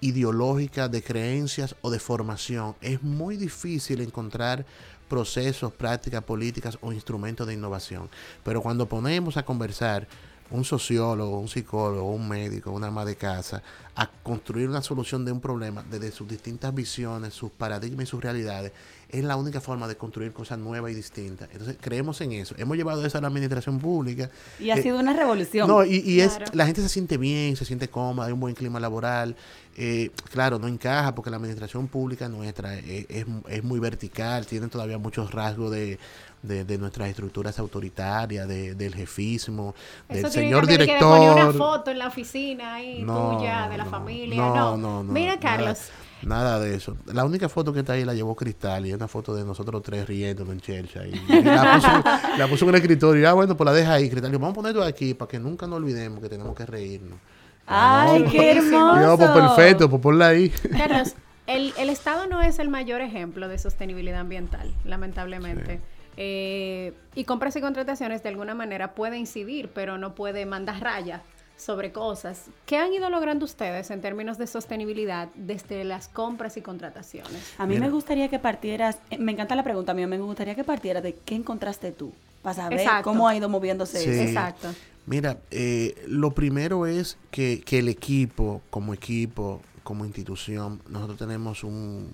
ideológica 0.00 0.88
de 0.88 1.02
creencias 1.02 1.76
o 1.82 1.90
de 1.90 2.00
formación. 2.00 2.74
Es 2.80 3.02
muy 3.02 3.36
difícil 3.36 4.00
encontrar 4.00 4.66
procesos, 5.08 5.72
prácticas 5.72 6.24
políticas 6.24 6.78
o 6.80 6.92
instrumentos 6.92 7.46
de 7.46 7.54
innovación. 7.54 8.08
Pero 8.42 8.62
cuando 8.62 8.88
ponemos 8.88 9.36
a 9.36 9.44
conversar 9.44 10.08
un 10.50 10.64
sociólogo, 10.64 11.38
un 11.38 11.48
psicólogo, 11.48 12.10
un 12.10 12.28
médico, 12.28 12.70
una 12.70 12.88
ama 12.88 13.04
de 13.04 13.16
casa, 13.16 13.62
a 13.94 14.08
construir 14.22 14.68
una 14.68 14.82
solución 14.82 15.24
de 15.24 15.32
un 15.32 15.40
problema 15.40 15.84
desde 15.88 16.10
sus 16.10 16.28
distintas 16.28 16.74
visiones, 16.74 17.34
sus 17.34 17.50
paradigmas 17.50 18.04
y 18.04 18.06
sus 18.06 18.22
realidades, 18.22 18.72
es 19.12 19.24
la 19.24 19.36
única 19.36 19.60
forma 19.60 19.88
de 19.88 19.96
construir 19.96 20.32
cosas 20.32 20.58
nuevas 20.58 20.92
y 20.92 20.94
distintas. 20.94 21.48
Entonces, 21.52 21.76
creemos 21.80 22.20
en 22.20 22.32
eso. 22.32 22.54
Hemos 22.58 22.76
llevado 22.76 23.04
eso 23.04 23.18
a 23.18 23.20
la 23.20 23.28
administración 23.28 23.78
pública. 23.78 24.30
Y 24.58 24.70
ha 24.70 24.76
eh, 24.76 24.82
sido 24.82 24.98
una 24.98 25.12
revolución. 25.12 25.68
No, 25.68 25.84
y, 25.84 26.20
es, 26.20 26.38
la 26.54 26.66
gente 26.66 26.80
se 26.82 26.88
siente 26.88 27.16
bien, 27.16 27.56
se 27.56 27.64
siente 27.64 27.88
cómoda, 27.88 28.28
hay 28.28 28.32
un 28.32 28.40
buen 28.40 28.54
clima 28.54 28.78
laboral. 28.78 29.36
Eh, 29.76 30.10
claro, 30.30 30.58
no 30.58 30.68
encaja 30.68 31.14
porque 31.14 31.30
la 31.30 31.36
administración 31.36 31.88
pública 31.88 32.28
nuestra 32.28 32.78
es, 32.78 33.06
es, 33.48 33.64
muy 33.64 33.80
vertical, 33.80 34.46
tiene 34.46 34.68
todavía 34.68 34.98
muchos 34.98 35.32
rasgos 35.32 35.70
de, 35.70 35.98
de, 36.42 36.78
nuestras 36.78 37.08
estructuras 37.08 37.58
autoritarias, 37.58 38.46
de, 38.46 38.74
del 38.74 38.94
jefismo, 38.94 39.74
del 40.08 40.30
señor 40.30 40.66
director. 40.66 40.98
Que 40.98 41.04
poner 41.04 41.44
una 41.46 41.52
foto 41.52 41.90
en 41.90 41.98
la 41.98 42.08
oficina 42.08 42.74
ahí 42.74 43.04
tuya, 43.04 43.68
de 43.68 43.78
la 43.78 43.86
familia. 43.86 44.36
No, 44.36 44.76
no, 44.76 45.02
no. 45.02 45.12
Mira, 45.12 45.38
Carlos. 45.38 45.78
Nada 45.78 46.09
de 46.22 46.74
eso. 46.74 46.96
La 47.06 47.24
única 47.24 47.48
foto 47.48 47.72
que 47.72 47.80
está 47.80 47.94
ahí 47.94 48.04
la 48.04 48.14
llevó 48.14 48.34
Cristal 48.34 48.86
y 48.86 48.90
es 48.90 48.96
una 48.96 49.08
foto 49.08 49.34
de 49.34 49.44
nosotros 49.44 49.82
tres 49.82 50.06
riendo 50.06 50.50
en 50.50 50.60
Chelsea. 50.60 51.06
Y, 51.06 51.42
la, 51.42 51.74
puso, 51.74 52.38
la, 52.38 52.48
puso, 52.48 52.64
en 52.64 52.68
el 52.70 52.74
escritorio 52.76 53.22
y 53.22 53.24
ah, 53.26 53.32
bueno, 53.32 53.56
pues 53.56 53.64
la 53.66 53.72
deja 53.72 53.94
ahí, 53.94 54.08
Cristal. 54.08 54.32
Y 54.32 54.36
vamos 54.36 54.52
a 54.52 54.54
ponerlo 54.54 54.82
aquí 54.82 55.14
para 55.14 55.28
que 55.28 55.38
nunca 55.38 55.66
nos 55.66 55.76
olvidemos 55.76 56.20
que 56.20 56.28
tenemos 56.28 56.54
que 56.54 56.66
reírnos. 56.66 57.18
¡Ay, 57.66 58.24
qué 58.30 58.52
hermoso! 58.52 59.16
pues 59.16 59.30
perfecto, 59.30 59.88
pues 59.88 60.02
ponla 60.02 60.28
ahí. 60.28 60.50
Carlos, 60.50 61.14
el, 61.46 61.72
el, 61.78 61.88
Estado 61.88 62.26
no 62.26 62.42
es 62.42 62.58
el 62.58 62.68
mayor 62.68 63.00
ejemplo 63.00 63.48
de 63.48 63.58
sostenibilidad 63.58 64.20
ambiental, 64.20 64.74
lamentablemente. 64.84 65.80
Eh, 66.16 66.92
y 67.14 67.24
compras 67.24 67.56
y 67.56 67.60
contrataciones 67.60 68.22
de 68.22 68.28
alguna 68.28 68.54
manera 68.54 68.94
puede 68.94 69.16
incidir, 69.16 69.70
pero 69.72 69.96
no 69.96 70.14
puede 70.14 70.44
mandar 70.46 70.80
raya 70.80 71.22
sobre 71.60 71.92
cosas. 71.92 72.46
¿Qué 72.66 72.76
han 72.76 72.92
ido 72.92 73.10
logrando 73.10 73.44
ustedes 73.44 73.90
en 73.90 74.00
términos 74.00 74.38
de 74.38 74.46
sostenibilidad 74.46 75.28
desde 75.34 75.84
las 75.84 76.08
compras 76.08 76.56
y 76.56 76.62
contrataciones? 76.62 77.54
A 77.58 77.66
mí 77.66 77.78
me 77.78 77.90
gustaría 77.90 78.28
que 78.28 78.38
partieras, 78.38 78.98
eh, 79.10 79.18
me 79.18 79.32
encanta 79.32 79.54
la 79.54 79.62
pregunta, 79.62 79.92
a 79.92 79.94
mí 79.94 80.06
me 80.06 80.18
gustaría 80.18 80.54
que 80.54 80.64
partieras 80.64 81.02
de 81.02 81.14
qué 81.14 81.34
encontraste 81.34 81.92
tú, 81.92 82.12
para 82.42 82.54
saber 82.54 82.86
cómo 83.02 83.28
ha 83.28 83.36
ido 83.36 83.48
moviéndose 83.48 84.00
eso. 84.00 84.22
Exacto. 84.22 84.68
Mira, 85.06 85.38
eh, 85.50 85.94
lo 86.06 86.32
primero 86.32 86.86
es 86.86 87.16
que, 87.30 87.60
que 87.64 87.80
el 87.80 87.88
equipo, 87.88 88.62
como 88.70 88.94
equipo, 88.94 89.60
como 89.82 90.04
institución, 90.04 90.80
nosotros 90.88 91.18
tenemos 91.18 91.64
un, 91.64 92.12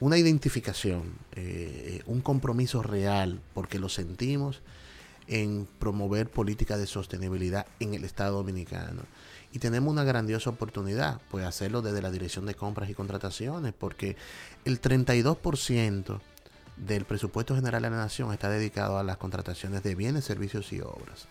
una 0.00 0.18
identificación, 0.18 1.14
eh, 1.34 2.02
un 2.06 2.20
compromiso 2.20 2.82
real, 2.82 3.40
porque 3.54 3.78
lo 3.78 3.88
sentimos 3.88 4.60
en 5.28 5.66
promover 5.78 6.30
políticas 6.30 6.78
de 6.78 6.86
sostenibilidad 6.86 7.66
en 7.80 7.94
el 7.94 8.04
Estado 8.04 8.36
Dominicano. 8.36 9.02
Y 9.52 9.58
tenemos 9.58 9.90
una 9.90 10.04
grandiosa 10.04 10.50
oportunidad, 10.50 11.20
pues 11.30 11.44
hacerlo 11.44 11.82
desde 11.82 12.02
la 12.02 12.10
Dirección 12.10 12.46
de 12.46 12.54
Compras 12.54 12.90
y 12.90 12.94
Contrataciones, 12.94 13.72
porque 13.72 14.16
el 14.64 14.80
32% 14.80 16.20
del 16.76 17.04
presupuesto 17.04 17.54
general 17.54 17.82
de 17.82 17.90
la 17.90 17.96
Nación 17.96 18.32
está 18.32 18.50
dedicado 18.50 18.98
a 18.98 19.02
las 19.02 19.16
contrataciones 19.16 19.82
de 19.82 19.94
bienes, 19.94 20.24
servicios 20.24 20.72
y 20.72 20.80
obras. 20.80 21.26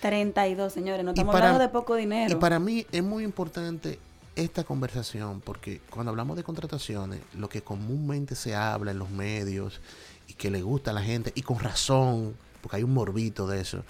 32, 0.00 0.72
señores, 0.72 1.04
no 1.04 1.10
estamos 1.12 1.34
hablando 1.34 1.60
de 1.60 1.68
poco 1.68 1.94
dinero. 1.94 2.32
Y 2.32 2.36
para 2.36 2.58
mí 2.58 2.86
es 2.90 3.02
muy 3.02 3.24
importante 3.24 3.98
esta 4.36 4.64
conversación, 4.64 5.40
porque 5.40 5.80
cuando 5.90 6.10
hablamos 6.10 6.36
de 6.36 6.44
contrataciones, 6.44 7.20
lo 7.34 7.48
que 7.48 7.62
comúnmente 7.62 8.34
se 8.34 8.54
habla 8.54 8.92
en 8.92 8.98
los 8.98 9.10
medios 9.10 9.80
y 10.28 10.34
que 10.34 10.50
le 10.50 10.62
gusta 10.62 10.92
a 10.92 10.94
la 10.94 11.02
gente, 11.02 11.32
y 11.34 11.42
con 11.42 11.58
razón, 11.58 12.36
porque 12.60 12.76
hay 12.76 12.82
un 12.82 12.94
morbito 12.94 13.46
de 13.46 13.60
eso, 13.60 13.84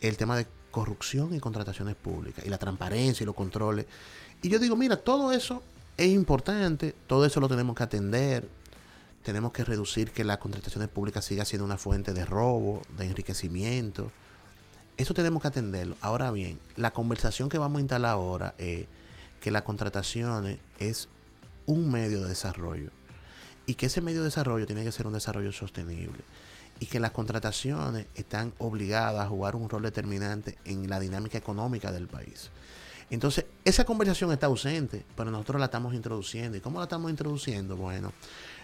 el 0.00 0.16
tema 0.16 0.36
de 0.36 0.46
corrupción 0.70 1.34
y 1.34 1.40
contrataciones 1.40 1.94
públicas, 1.94 2.44
y 2.44 2.48
la 2.48 2.58
transparencia 2.58 3.22
y 3.22 3.26
los 3.26 3.34
controles. 3.34 3.86
Y 4.42 4.48
yo 4.48 4.58
digo, 4.58 4.76
mira, 4.76 4.96
todo 4.96 5.32
eso 5.32 5.62
es 5.96 6.08
importante, 6.10 6.94
todo 7.06 7.24
eso 7.26 7.40
lo 7.40 7.48
tenemos 7.48 7.76
que 7.76 7.84
atender, 7.84 8.48
tenemos 9.22 9.52
que 9.52 9.64
reducir 9.64 10.10
que 10.10 10.24
las 10.24 10.38
contrataciones 10.38 10.88
públicas 10.88 11.24
siga 11.24 11.44
siendo 11.44 11.64
una 11.64 11.78
fuente 11.78 12.12
de 12.12 12.24
robo, 12.24 12.82
de 12.96 13.06
enriquecimiento. 13.06 14.10
Eso 14.96 15.14
tenemos 15.14 15.42
que 15.42 15.48
atenderlo. 15.48 15.96
Ahora 16.00 16.30
bien, 16.32 16.58
la 16.76 16.92
conversación 16.92 17.48
que 17.48 17.58
vamos 17.58 17.78
a 17.78 17.80
instalar 17.82 18.12
ahora 18.12 18.54
es 18.58 18.86
que 19.40 19.50
la 19.50 19.62
contratación 19.64 20.58
es 20.78 21.08
un 21.66 21.90
medio 21.90 22.22
de 22.22 22.28
desarrollo 22.30 22.90
y 23.66 23.74
que 23.74 23.86
ese 23.86 24.00
medio 24.00 24.20
de 24.20 24.26
desarrollo 24.26 24.66
tiene 24.66 24.84
que 24.84 24.92
ser 24.92 25.06
un 25.06 25.12
desarrollo 25.12 25.52
sostenible 25.52 26.24
y 26.80 26.86
que 26.86 27.00
las 27.00 27.12
contrataciones 27.12 28.06
están 28.14 28.52
obligadas 28.58 29.24
a 29.24 29.28
jugar 29.28 29.56
un 29.56 29.68
rol 29.68 29.82
determinante 29.82 30.58
en 30.64 30.88
la 30.88 30.98
dinámica 30.98 31.38
económica 31.38 31.92
del 31.92 32.08
país. 32.08 32.50
Entonces, 33.10 33.44
esa 33.64 33.84
conversación 33.84 34.32
está 34.32 34.46
ausente, 34.46 35.04
pero 35.14 35.30
nosotros 35.30 35.60
la 35.60 35.66
estamos 35.66 35.94
introduciendo. 35.94 36.56
¿Y 36.56 36.60
cómo 36.60 36.78
la 36.78 36.84
estamos 36.84 37.10
introduciendo? 37.10 37.76
Bueno, 37.76 38.12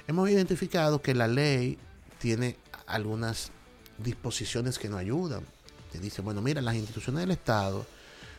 hemos 0.07 0.31
identificado 0.31 1.03
que 1.03 1.15
la 1.15 1.29
ley 1.29 1.79
tiene 2.19 2.57
algunas 2.87 3.51
disposiciones 3.99 4.79
que 4.79 4.89
nos 4.89 5.01
ayudan. 5.01 5.43
Te 5.93 5.99
dice, 5.99 6.23
bueno, 6.23 6.41
mira, 6.41 6.63
las 6.63 6.75
instituciones 6.75 7.21
del 7.21 7.33
Estado 7.33 7.87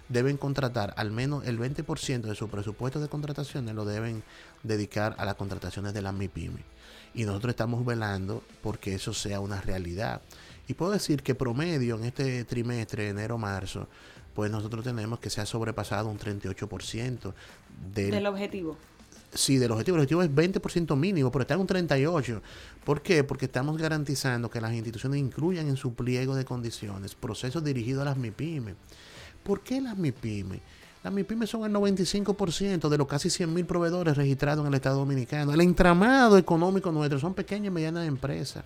deben 0.10 0.38
contratar 0.38 0.94
al 0.98 1.12
menos 1.12 1.46
el 1.46 1.60
20% 1.60 2.22
de 2.22 2.36
su 2.36 2.50
presupuesto 2.50 3.00
de 3.00 3.08
contrataciones 3.08 3.76
lo 3.76 3.86
deben 3.86 4.24
dedicar 4.64 5.16
a 5.20 5.26
las 5.26 5.36
contrataciones 5.36 5.94
de 5.94 6.02
las 6.02 6.14
MIPIMI. 6.14 6.64
Y 7.14 7.26
nosotros 7.26 7.52
estamos 7.52 7.86
velando 7.86 8.44
porque 8.62 8.96
eso 8.96 9.14
sea 9.14 9.40
una 9.40 9.62
realidad. 9.62 10.22
Y 10.68 10.74
puedo 10.74 10.92
decir 10.92 11.24
que 11.24 11.36
promedio 11.36 11.98
en 11.98 12.06
este 12.06 12.44
trimestre, 12.46 13.10
enero-marzo, 13.10 13.88
pues 14.36 14.52
nosotros 14.52 14.84
tenemos 14.84 15.20
que 15.20 15.30
se 15.30 15.42
ha 15.42 15.46
sobrepasado 15.46 16.10
un 16.10 16.20
38% 16.20 17.34
del, 17.94 18.12
del 18.12 18.28
objetivo. 18.28 18.78
Sí, 19.34 19.58
del 19.58 19.72
objetivo. 19.72 19.98
El 19.98 20.02
objetivo 20.02 20.24
es 20.24 20.32
20% 20.32 20.96
mínimo, 20.96 21.32
pero 21.32 21.42
está 21.44 21.54
en 21.56 21.62
un 21.62 21.68
38%. 21.68 22.42
¿Por 22.84 23.02
qué? 23.02 23.24
Porque 23.24 23.46
estamos 23.46 23.78
garantizando 23.78 24.50
que 24.50 24.62
las 24.62 24.74
instituciones 24.74 25.20
incluyan 25.20 25.68
en 25.68 25.78
su 25.78 25.94
pliego 25.94 26.36
de 26.36 26.46
condiciones 26.46 27.16
procesos 27.16 27.64
dirigidos 27.64 28.02
a 28.02 28.06
las 28.06 28.18
MIPIMES 28.18 28.76
¿Por 29.44 29.62
qué 29.62 29.82
las 29.82 29.98
MIPIMES? 29.98 30.62
Las 31.02 31.14
MIPIMES 31.14 31.50
son 31.50 31.64
el 31.64 31.72
95% 31.72 32.90
de 32.90 32.98
los 32.98 33.08
casi 33.08 33.30
100.000 33.30 33.66
proveedores 33.66 34.18
registrados 34.18 34.64
en 34.64 34.68
el 34.68 34.74
Estado 34.76 34.98
Dominicano. 34.98 35.54
El 35.54 35.62
entramado 35.62 36.38
económico 36.38 36.92
nuestro 36.92 37.20
son 37.20 37.34
pequeñas 37.34 37.68
y 37.68 37.72
medianas 37.72 38.06
empresas. 38.06 38.66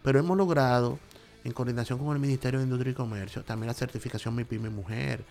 Pero 0.00 0.20
hemos 0.20 0.36
logrado, 0.36 1.00
en 1.42 1.52
coordinación 1.52 1.98
con 1.98 2.14
el 2.14 2.20
Ministerio 2.20 2.60
de 2.60 2.64
Industria 2.64 2.92
y 2.92 2.94
Comercio, 2.94 3.42
también 3.42 3.66
la 3.66 3.74
certificación 3.74 4.36
MIPIME 4.36 4.70
Mujer. 4.70 5.24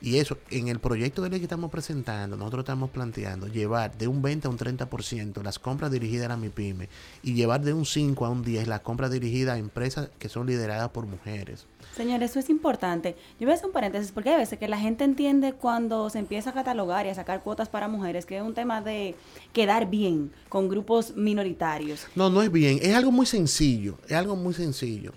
Y 0.00 0.18
eso, 0.18 0.38
en 0.50 0.68
el 0.68 0.78
proyecto 0.78 1.22
de 1.22 1.30
ley 1.30 1.38
que 1.38 1.46
estamos 1.46 1.70
presentando, 1.70 2.36
nosotros 2.36 2.64
estamos 2.64 2.90
planteando 2.90 3.46
llevar 3.46 3.96
de 3.96 4.08
un 4.08 4.20
20 4.20 4.46
a 4.46 4.50
un 4.50 4.58
30% 4.58 5.42
las 5.42 5.58
compras 5.58 5.90
dirigidas 5.90 6.26
a 6.26 6.28
la 6.30 6.36
MIPYME 6.36 6.88
y 7.22 7.34
llevar 7.34 7.62
de 7.62 7.72
un 7.72 7.86
5 7.86 8.26
a 8.26 8.30
un 8.30 8.42
10 8.42 8.68
las 8.68 8.80
compras 8.80 9.10
dirigidas 9.10 9.54
a 9.54 9.58
empresas 9.58 10.10
que 10.18 10.28
son 10.28 10.46
lideradas 10.46 10.90
por 10.90 11.06
mujeres. 11.06 11.66
Señor, 11.96 12.22
eso 12.22 12.38
es 12.38 12.50
importante. 12.50 13.16
Yo 13.40 13.46
voy 13.46 13.52
a 13.52 13.54
hacer 13.54 13.66
un 13.66 13.72
paréntesis 13.72 14.12
porque 14.12 14.30
hay 14.30 14.36
veces 14.36 14.58
que 14.58 14.68
la 14.68 14.78
gente 14.78 15.04
entiende 15.04 15.54
cuando 15.54 16.10
se 16.10 16.18
empieza 16.18 16.50
a 16.50 16.52
catalogar 16.52 17.06
y 17.06 17.08
a 17.08 17.14
sacar 17.14 17.42
cuotas 17.42 17.68
para 17.68 17.88
mujeres 17.88 18.26
que 18.26 18.36
es 18.36 18.42
un 18.42 18.54
tema 18.54 18.82
de 18.82 19.14
quedar 19.54 19.88
bien 19.88 20.30
con 20.50 20.68
grupos 20.68 21.16
minoritarios. 21.16 22.06
No, 22.14 22.28
no 22.28 22.42
es 22.42 22.52
bien. 22.52 22.78
Es 22.82 22.94
algo 22.94 23.12
muy 23.12 23.24
sencillo. 23.24 23.98
Es 24.06 24.12
algo 24.12 24.36
muy 24.36 24.52
sencillo. 24.52 25.12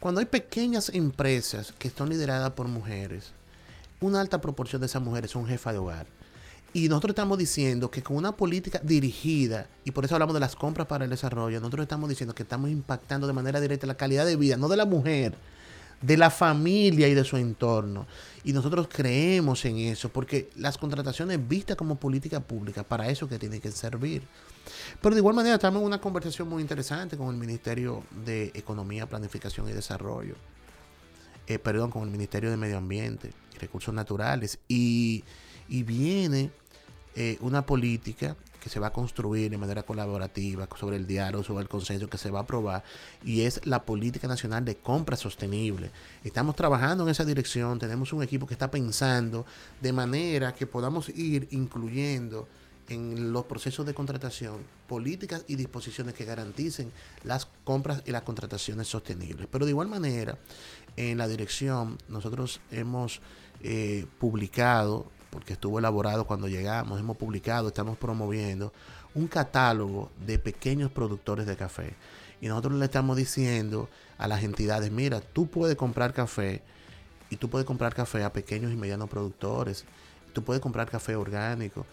Cuando 0.00 0.20
hay 0.20 0.26
pequeñas 0.26 0.90
empresas 0.90 1.72
que 1.72 1.88
están 1.88 2.08
lideradas 2.08 2.50
por 2.52 2.68
mujeres, 2.68 3.32
una 4.00 4.20
alta 4.20 4.40
proporción 4.40 4.80
de 4.80 4.86
esas 4.86 5.02
mujeres 5.02 5.30
son 5.30 5.46
jefas 5.46 5.72
de 5.72 5.78
hogar. 5.78 6.06
Y 6.72 6.88
nosotros 6.88 7.12
estamos 7.12 7.38
diciendo 7.38 7.90
que 7.90 8.02
con 8.02 8.16
una 8.16 8.32
política 8.32 8.80
dirigida, 8.84 9.68
y 9.84 9.90
por 9.90 10.04
eso 10.04 10.14
hablamos 10.14 10.34
de 10.34 10.40
las 10.40 10.54
compras 10.54 10.86
para 10.86 11.04
el 11.04 11.10
desarrollo, 11.10 11.60
nosotros 11.60 11.84
estamos 11.84 12.10
diciendo 12.10 12.34
que 12.34 12.42
estamos 12.42 12.70
impactando 12.70 13.26
de 13.26 13.32
manera 13.32 13.60
directa 13.60 13.86
la 13.86 13.96
calidad 13.96 14.26
de 14.26 14.36
vida, 14.36 14.56
no 14.58 14.68
de 14.68 14.76
la 14.76 14.84
mujer, 14.84 15.34
de 16.02 16.16
la 16.16 16.30
familia 16.30 17.08
y 17.08 17.14
de 17.14 17.24
su 17.24 17.38
entorno. 17.38 18.06
Y 18.44 18.52
nosotros 18.52 18.88
creemos 18.92 19.64
en 19.64 19.78
eso, 19.78 20.10
porque 20.10 20.50
las 20.56 20.76
contrataciones 20.76 21.46
vistas 21.48 21.76
como 21.76 21.96
política 21.98 22.40
pública, 22.40 22.84
para 22.84 23.08
eso 23.08 23.28
que 23.28 23.38
tienen 23.38 23.60
que 23.60 23.72
servir. 23.72 24.22
Pero 25.00 25.14
de 25.14 25.20
igual 25.20 25.34
manera 25.34 25.54
estamos 25.54 25.80
en 25.80 25.86
una 25.86 26.00
conversación 26.00 26.48
muy 26.48 26.60
interesante 26.60 27.16
con 27.16 27.28
el 27.28 27.36
Ministerio 27.36 28.04
de 28.24 28.52
Economía, 28.54 29.08
Planificación 29.08 29.68
y 29.68 29.72
Desarrollo. 29.72 30.36
Eh, 31.48 31.58
perdón, 31.58 31.90
con 31.90 32.02
el 32.02 32.10
Ministerio 32.10 32.50
de 32.50 32.58
Medio 32.58 32.76
Ambiente 32.76 33.32
y 33.54 33.58
Recursos 33.58 33.94
Naturales. 33.94 34.58
Y, 34.68 35.24
y 35.66 35.82
viene 35.82 36.50
eh, 37.16 37.38
una 37.40 37.64
política 37.64 38.36
que 38.60 38.68
se 38.68 38.78
va 38.78 38.88
a 38.88 38.92
construir 38.92 39.50
de 39.50 39.56
manera 39.56 39.82
colaborativa 39.82 40.68
sobre 40.78 40.96
el 40.96 41.06
diálogo, 41.06 41.42
sobre 41.42 41.62
el 41.62 41.68
consenso 41.68 42.06
que 42.10 42.18
se 42.18 42.30
va 42.30 42.40
a 42.40 42.42
aprobar, 42.42 42.84
y 43.24 43.42
es 43.42 43.64
la 43.64 43.84
política 43.84 44.28
nacional 44.28 44.64
de 44.66 44.76
compra 44.76 45.16
sostenible. 45.16 45.90
Estamos 46.22 46.54
trabajando 46.54 47.04
en 47.04 47.10
esa 47.10 47.24
dirección, 47.24 47.78
tenemos 47.78 48.12
un 48.12 48.22
equipo 48.22 48.46
que 48.46 48.52
está 48.54 48.70
pensando 48.70 49.46
de 49.80 49.92
manera 49.94 50.52
que 50.52 50.66
podamos 50.66 51.08
ir 51.08 51.48
incluyendo 51.52 52.46
en 52.88 53.32
los 53.32 53.44
procesos 53.44 53.86
de 53.86 53.94
contratación 53.94 54.56
políticas 54.86 55.44
y 55.46 55.56
disposiciones 55.56 56.14
que 56.14 56.24
garanticen 56.24 56.90
las 57.22 57.46
compras 57.64 58.02
y 58.06 58.10
las 58.10 58.22
contrataciones 58.22 58.88
sostenibles. 58.88 59.46
Pero 59.50 59.66
de 59.66 59.72
igual 59.72 59.88
manera, 59.88 60.38
en 60.96 61.18
la 61.18 61.28
dirección 61.28 61.98
nosotros 62.08 62.60
hemos 62.70 63.20
eh, 63.62 64.06
publicado, 64.18 65.06
porque 65.30 65.52
estuvo 65.52 65.78
elaborado 65.78 66.26
cuando 66.26 66.48
llegamos, 66.48 66.98
hemos 66.98 67.18
publicado, 67.18 67.68
estamos 67.68 67.98
promoviendo 67.98 68.72
un 69.14 69.28
catálogo 69.28 70.10
de 70.26 70.38
pequeños 70.38 70.90
productores 70.90 71.46
de 71.46 71.56
café. 71.56 71.94
Y 72.40 72.48
nosotros 72.48 72.74
le 72.74 72.84
estamos 72.84 73.16
diciendo 73.16 73.88
a 74.16 74.28
las 74.28 74.42
entidades, 74.42 74.90
mira, 74.90 75.20
tú 75.20 75.48
puedes 75.48 75.76
comprar 75.76 76.14
café 76.14 76.62
y 77.28 77.36
tú 77.36 77.50
puedes 77.50 77.66
comprar 77.66 77.94
café 77.94 78.24
a 78.24 78.32
pequeños 78.32 78.72
y 78.72 78.76
medianos 78.76 79.10
productores, 79.10 79.84
tú 80.32 80.42
puedes 80.42 80.62
comprar 80.62 80.88
café 80.88 81.16
orgánico 81.16 81.84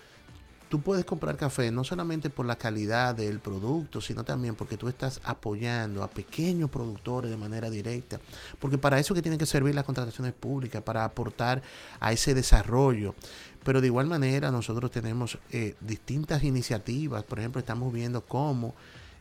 tú 0.70 0.82
puedes 0.82 1.06
comprar 1.06 1.38
café 1.38 1.72
no 1.72 1.84
solamente 1.84 2.30
por 2.30 2.46
la 2.46 2.58
calidad 2.58 3.16
del 3.16 3.40
producto, 3.40 4.02
sino 4.02 4.24
también 4.24 4.56
porque 4.56 4.78
tú 4.78 4.88
estás 4.88 5.22
apoyando 5.24 6.04
a 6.04 6.10
pequeños 6.10 6.70
productores 6.70 7.30
de 7.32 7.38
manera 7.38 7.70
directa. 7.70 8.20
Porque 8.60 8.78
para 8.78 9.00
eso 9.00 9.14
que 9.14 9.22
tienen 9.22 9.40
que 9.40 9.46
servir 9.46 9.76
las 9.76 9.86
contrataciones 9.86 10.34
públicas, 10.34 10.82
para 10.82 11.04
aportar 11.04 11.62
a 12.00 12.12
ese 12.12 12.34
desarrollo. 12.34 13.16
Pero 13.64 13.82
de 13.82 13.88
igual 13.88 14.08
manera 14.08 14.52
nosotros 14.52 14.92
tenemos 14.92 15.38
eh, 15.52 15.76
distintas 15.82 16.44
iniciativas. 16.44 17.24
Por 17.24 17.40
ejemplo, 17.40 17.60
estamos 17.60 17.92
viendo 17.94 18.26
cómo 18.26 18.76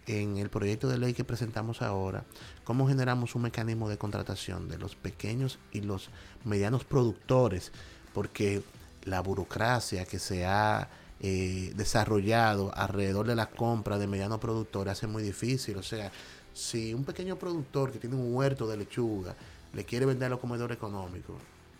en 0.07 0.37
el 0.37 0.51
proyecto 0.51 0.89
de 0.89 0.99
ley 0.99 1.15
que 1.15 1.25
presentamos 1.25 1.81
ahora, 1.81 2.25
cómo 2.63 2.87
generamos 2.87 3.35
un 3.35 3.43
mecanismo 3.43 3.89
de 3.89 3.97
contratación 3.97 4.69
de 4.69 4.77
los 4.77 4.97
pequeños 4.97 5.59
y 5.73 5.81
los 5.81 6.11
medianos 6.45 6.85
productores. 6.85 7.73
Porque 8.13 8.63
la 9.05 9.21
burocracia 9.21 10.05
que 10.05 10.19
se 10.19 10.47
ha 10.47 10.89
eh, 11.21 11.73
desarrollado 11.77 12.73
alrededor 12.75 13.27
de 13.27 13.35
la 13.35 13.47
compra 13.47 13.99
de 13.99 14.07
medianos 14.07 14.39
productores 14.39 14.93
hace 14.93 15.07
muy 15.07 15.23
difícil. 15.23 15.77
O 15.77 15.83
sea, 15.83 16.11
si 16.53 16.95
un 16.95 17.05
pequeño 17.05 17.37
productor 17.37 17.93
que 17.93 17.99
tiene 17.99 18.17
un 18.17 18.35
huerto 18.35 18.67
de 18.67 18.77
lechuga 18.77 19.35
le 19.73 19.85
quiere 19.85 20.07
vender 20.07 20.27
a 20.27 20.31
los 20.31 20.41
comedores 20.41 20.77
económicos, 20.77 21.37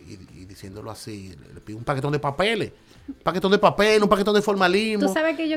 y, 0.07 0.45
diciéndolo 0.45 0.91
así, 0.91 1.35
le, 1.53 1.61
pide 1.61 1.77
un 1.77 1.83
paquetón 1.83 2.11
de 2.11 2.19
papeles, 2.19 2.71
un 3.07 3.15
paquetón 3.15 3.51
de 3.51 3.57
papel, 3.57 4.03
un 4.03 4.09
paquetón 4.09 4.35
de 4.35 4.41
formalismo. 4.41 5.11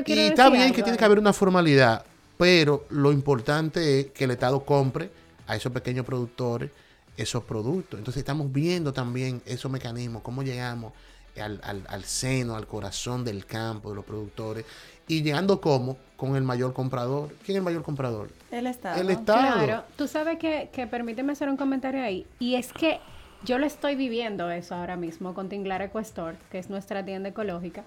y 0.05 0.19
está 0.19 0.49
bien 0.49 0.73
que 0.73 0.81
tiene 0.81 0.97
que 0.97 1.05
haber 1.05 1.19
una 1.19 1.33
formalidad, 1.33 2.03
pero 2.37 2.85
lo 2.89 3.11
importante 3.11 3.99
es 3.99 4.05
que 4.07 4.23
el 4.23 4.31
Estado 4.31 4.61
compre 4.65 5.11
a 5.45 5.55
esos 5.55 5.71
pequeños 5.71 6.05
productores 6.05 6.71
esos 7.19 7.43
productos. 7.43 7.97
Entonces 7.99 8.21
estamos 8.21 8.51
viendo 8.51 8.93
también 8.93 9.41
esos 9.45 9.69
mecanismos, 9.69 10.21
cómo 10.21 10.41
llegamos 10.41 10.93
al, 11.41 11.61
al, 11.63 12.03
seno, 12.03 12.55
al 12.55 12.67
corazón 12.67 13.23
del 13.23 13.45
campo, 13.45 13.89
de 13.89 13.95
los 13.95 14.05
productores, 14.05 14.65
y 15.07 15.21
llegando 15.23 15.59
como 15.59 15.97
con 16.15 16.35
el 16.35 16.43
mayor 16.43 16.73
comprador. 16.73 17.29
¿Quién 17.43 17.55
es 17.55 17.59
el 17.59 17.63
mayor 17.63 17.83
comprador? 17.83 18.29
El 18.51 18.67
Estado. 18.67 19.01
El 19.01 19.09
Estado. 19.09 19.63
Claro, 19.63 19.83
tú 19.95 20.07
sabes 20.07 20.37
que, 20.37 20.69
que 20.71 20.87
permíteme 20.87 21.33
hacer 21.33 21.49
un 21.49 21.57
comentario 21.57 22.03
ahí, 22.03 22.25
y 22.39 22.55
es 22.55 22.73
que 22.73 22.99
yo 23.43 23.57
lo 23.57 23.65
estoy 23.65 23.95
viviendo 23.95 24.51
eso 24.51 24.75
ahora 24.75 24.95
mismo 24.95 25.33
con 25.33 25.49
Tinglar 25.49 25.81
Ecuestor, 25.81 26.35
que 26.51 26.59
es 26.59 26.69
nuestra 26.69 27.05
tienda 27.05 27.29
ecológica, 27.29 27.83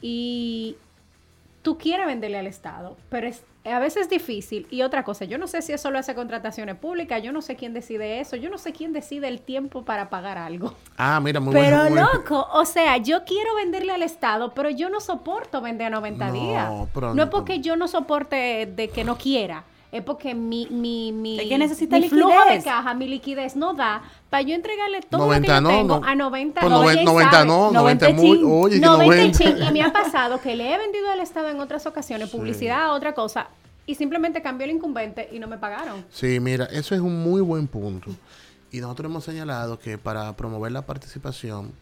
y 0.00 0.76
tú 1.66 1.78
quieres 1.78 2.06
venderle 2.06 2.38
al 2.38 2.46
Estado, 2.46 2.96
pero 3.08 3.26
es 3.26 3.42
a 3.64 3.80
veces 3.80 4.02
es 4.02 4.08
difícil. 4.08 4.68
Y 4.70 4.82
otra 4.82 5.02
cosa, 5.02 5.24
yo 5.24 5.36
no 5.36 5.48
sé 5.48 5.62
si 5.62 5.72
eso 5.72 5.90
lo 5.90 5.98
hace 5.98 6.14
contrataciones 6.14 6.76
públicas, 6.76 7.20
yo 7.20 7.32
no 7.32 7.42
sé 7.42 7.56
quién 7.56 7.74
decide 7.74 8.20
eso, 8.20 8.36
yo 8.36 8.50
no 8.50 8.58
sé 8.58 8.72
quién 8.72 8.92
decide 8.92 9.26
el 9.26 9.40
tiempo 9.40 9.84
para 9.84 10.08
pagar 10.08 10.38
algo. 10.38 10.74
Ah, 10.96 11.18
mira, 11.18 11.40
muy 11.40 11.52
Pero 11.52 11.90
loco, 11.90 12.46
o 12.52 12.64
sea, 12.64 12.98
yo 12.98 13.24
quiero 13.24 13.56
venderle 13.56 13.92
al 13.92 14.02
Estado, 14.02 14.54
pero 14.54 14.70
yo 14.70 14.90
no 14.90 15.00
soporto 15.00 15.60
vender 15.60 15.88
a 15.88 15.90
90 15.90 16.30
días. 16.30 16.72
No 17.12 17.24
es 17.24 17.28
porque 17.28 17.58
yo 17.58 17.74
no 17.74 17.88
soporte 17.88 18.66
de 18.66 18.88
que 18.88 19.02
no 19.02 19.18
quiera 19.18 19.64
es 19.92 20.02
porque 20.02 20.34
mi, 20.34 20.66
mi, 20.70 21.12
mi, 21.12 21.36
necesita 21.58 21.98
mi 21.98 22.08
flujo 22.08 22.34
de 22.50 22.62
caja, 22.62 22.94
mi 22.94 23.08
liquidez 23.08 23.56
no 23.56 23.74
da 23.74 24.02
para 24.30 24.42
yo 24.42 24.54
entregarle 24.54 25.00
todo 25.00 25.26
lo 25.26 25.40
que 25.40 25.46
yo 25.46 25.62
tengo 25.62 26.00
a 26.04 26.14
90 26.14 26.60
pues 26.60 26.72
no. 26.72 26.78
90 27.04 27.44
no, 27.44 27.70
90 27.70 28.10
muy, 28.10 28.42
oye, 28.44 28.80
90, 28.80 29.44
Y 29.44 29.72
me 29.72 29.82
ha 29.82 29.92
pasado 29.92 30.40
que 30.40 30.56
le 30.56 30.74
he 30.74 30.78
vendido 30.78 31.10
al 31.10 31.20
Estado 31.20 31.48
en 31.48 31.60
otras 31.60 31.86
ocasiones 31.86 32.28
publicidad, 32.30 32.94
otra 32.94 33.14
cosa, 33.14 33.48
y 33.86 33.94
simplemente 33.94 34.42
cambió 34.42 34.64
el 34.64 34.72
incumbente 34.72 35.28
y 35.32 35.38
no 35.38 35.46
me 35.46 35.58
pagaron. 35.58 36.04
Sí, 36.10 36.40
mira, 36.40 36.66
eso 36.66 36.94
es 36.94 37.00
un 37.00 37.22
muy 37.22 37.40
buen 37.40 37.68
punto. 37.68 38.10
Y 38.72 38.80
nosotros 38.80 39.10
hemos 39.10 39.24
señalado 39.24 39.78
que 39.78 39.96
para 39.96 40.34
promover 40.36 40.72
la 40.72 40.82
participación 40.82 41.72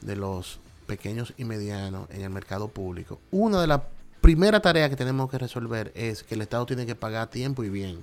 de 0.00 0.16
los 0.16 0.58
pequeños 0.86 1.32
y 1.38 1.44
medianos 1.44 2.10
en 2.10 2.22
el 2.22 2.30
mercado 2.30 2.68
público, 2.68 3.20
una 3.30 3.60
de 3.60 3.68
las 3.68 3.80
primera 4.24 4.58
tarea 4.60 4.88
que 4.88 4.96
tenemos 4.96 5.30
que 5.30 5.36
resolver 5.36 5.92
es 5.94 6.22
que 6.22 6.34
el 6.34 6.40
Estado 6.40 6.64
tiene 6.64 6.86
que 6.86 6.94
pagar 6.94 7.28
tiempo 7.28 7.62
y 7.62 7.68
bien. 7.68 8.02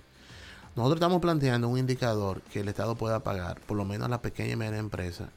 Nosotros 0.75 0.97
estamos 0.97 1.19
planteando 1.19 1.67
un 1.67 1.79
indicador 1.79 2.43
que 2.43 2.59
el 2.59 2.67
Estado 2.67 2.93
pueda 2.93 3.21
pagar, 3.21 3.59
por 3.61 3.75
lo 3.75 3.85
menos 3.85 4.05
a 4.05 4.09
la 4.09 4.21
pequeña 4.21 4.51
y 4.51 4.55
media 4.55 4.77
empresa, 4.77 5.29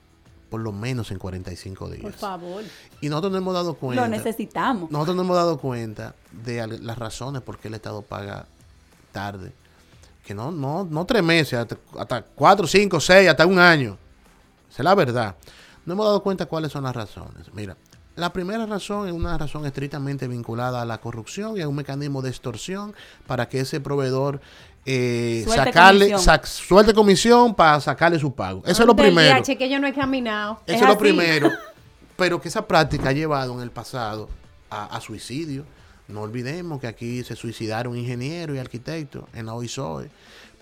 por 0.51 0.61
lo 0.61 0.73
menos 0.73 1.11
en 1.11 1.19
45 1.19 1.89
días. 1.89 2.03
Por 2.03 2.13
favor. 2.13 2.63
Y 3.01 3.09
nosotros 3.09 3.33
no 3.33 3.39
hemos 3.39 3.55
dado 3.55 3.73
cuenta. 3.77 4.03
Lo 4.03 4.09
necesitamos. 4.09 4.91
Nosotros 4.91 5.17
no 5.17 5.23
hemos 5.23 5.37
dado 5.37 5.57
cuenta 5.57 6.15
de 6.31 6.67
las 6.67 6.99
razones 6.99 7.41
por 7.41 7.59
qué 7.59 7.69
el 7.69 7.75
Estado 7.75 8.03
paga 8.03 8.45
tarde. 9.11 9.53
Que 10.23 10.35
no, 10.35 10.53
no, 10.53 10.85
no 10.85 11.07
tres 11.07 11.23
meses, 11.23 11.61
hasta, 11.61 11.79
hasta 11.99 12.23
cuatro, 12.23 12.67
cinco, 12.67 13.01
seis, 13.01 13.31
hasta 13.31 13.47
un 13.47 13.59
año. 13.59 13.97
Esa 14.71 14.83
es 14.83 14.85
la 14.85 14.95
verdad. 14.95 15.35
No 15.87 15.95
hemos 15.95 16.05
dado 16.05 16.23
cuenta 16.23 16.45
cuáles 16.45 16.71
son 16.73 16.85
las 16.85 16.95
razones. 16.95 17.47
Mira, 17.55 17.75
la 18.17 18.33
primera 18.33 18.65
razón 18.67 19.09
es 19.09 19.13
una 19.13 19.37
razón 19.37 19.67
estrictamente 19.67 20.29
vinculada 20.29 20.83
a 20.83 20.85
la 20.85 20.99
corrupción 20.99 21.57
y 21.57 21.63
a 21.63 21.69
un 21.69 21.75
mecanismo 21.75 22.23
de 22.23 22.31
extorsión 22.31 22.95
para 23.27 23.49
que 23.49 23.61
ese 23.61 23.81
proveedor 23.81 24.41
eh, 24.87 25.43
suelte 25.45 25.65
sacarle 25.65 26.11
comisión. 26.13 26.41
suelte 26.45 26.95
comisión 26.95 27.55
para 27.55 27.81
sacarle 27.81 28.19
su 28.19 28.33
pago. 28.33 28.63
Eso 28.67 28.83
es 28.83 28.87
lo 28.87 28.95
primero. 28.95 29.43
que 29.43 29.69
yo 29.69 29.79
no 29.79 29.87
he 29.87 29.95
caminado. 29.95 30.61
Eso 30.67 30.85
es, 30.85 30.89
lo 30.89 30.99
primero. 30.99 31.51
Pero 32.17 32.41
que 32.41 32.49
esa 32.49 32.67
práctica 32.67 33.09
ha 33.09 33.13
llevado 33.13 33.55
en 33.55 33.61
el 33.61 33.71
pasado 33.71 34.29
a, 34.71 35.01
suicidio. 35.01 35.65
No 36.07 36.21
olvidemos 36.21 36.81
que 36.81 36.87
aquí 36.87 37.25
se 37.25 37.35
suicidaron 37.35 37.97
ingenieros 37.97 38.57
y 38.57 38.59
arquitectos 38.61 39.25
en 39.33 39.47
la 39.47 39.55
OISOE 39.55 40.11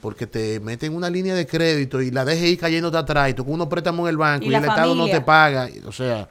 porque 0.00 0.26
te 0.26 0.60
meten 0.60 0.94
una 0.94 1.08
línea 1.08 1.34
de 1.34 1.46
crédito 1.46 2.00
y 2.00 2.10
la 2.10 2.24
dejes 2.24 2.50
ir 2.50 2.58
cayéndote 2.58 2.96
atrás 2.96 3.30
y 3.30 3.34
tú 3.34 3.44
con 3.44 3.54
unos 3.54 3.68
préstamos 3.68 4.04
en 4.04 4.10
el 4.10 4.16
banco 4.16 4.46
y, 4.46 4.50
y 4.50 4.54
el 4.54 4.64
Estado 4.64 4.94
no 4.94 5.06
te 5.06 5.20
paga. 5.20 5.68
O 5.86 5.92
sea, 5.92 6.28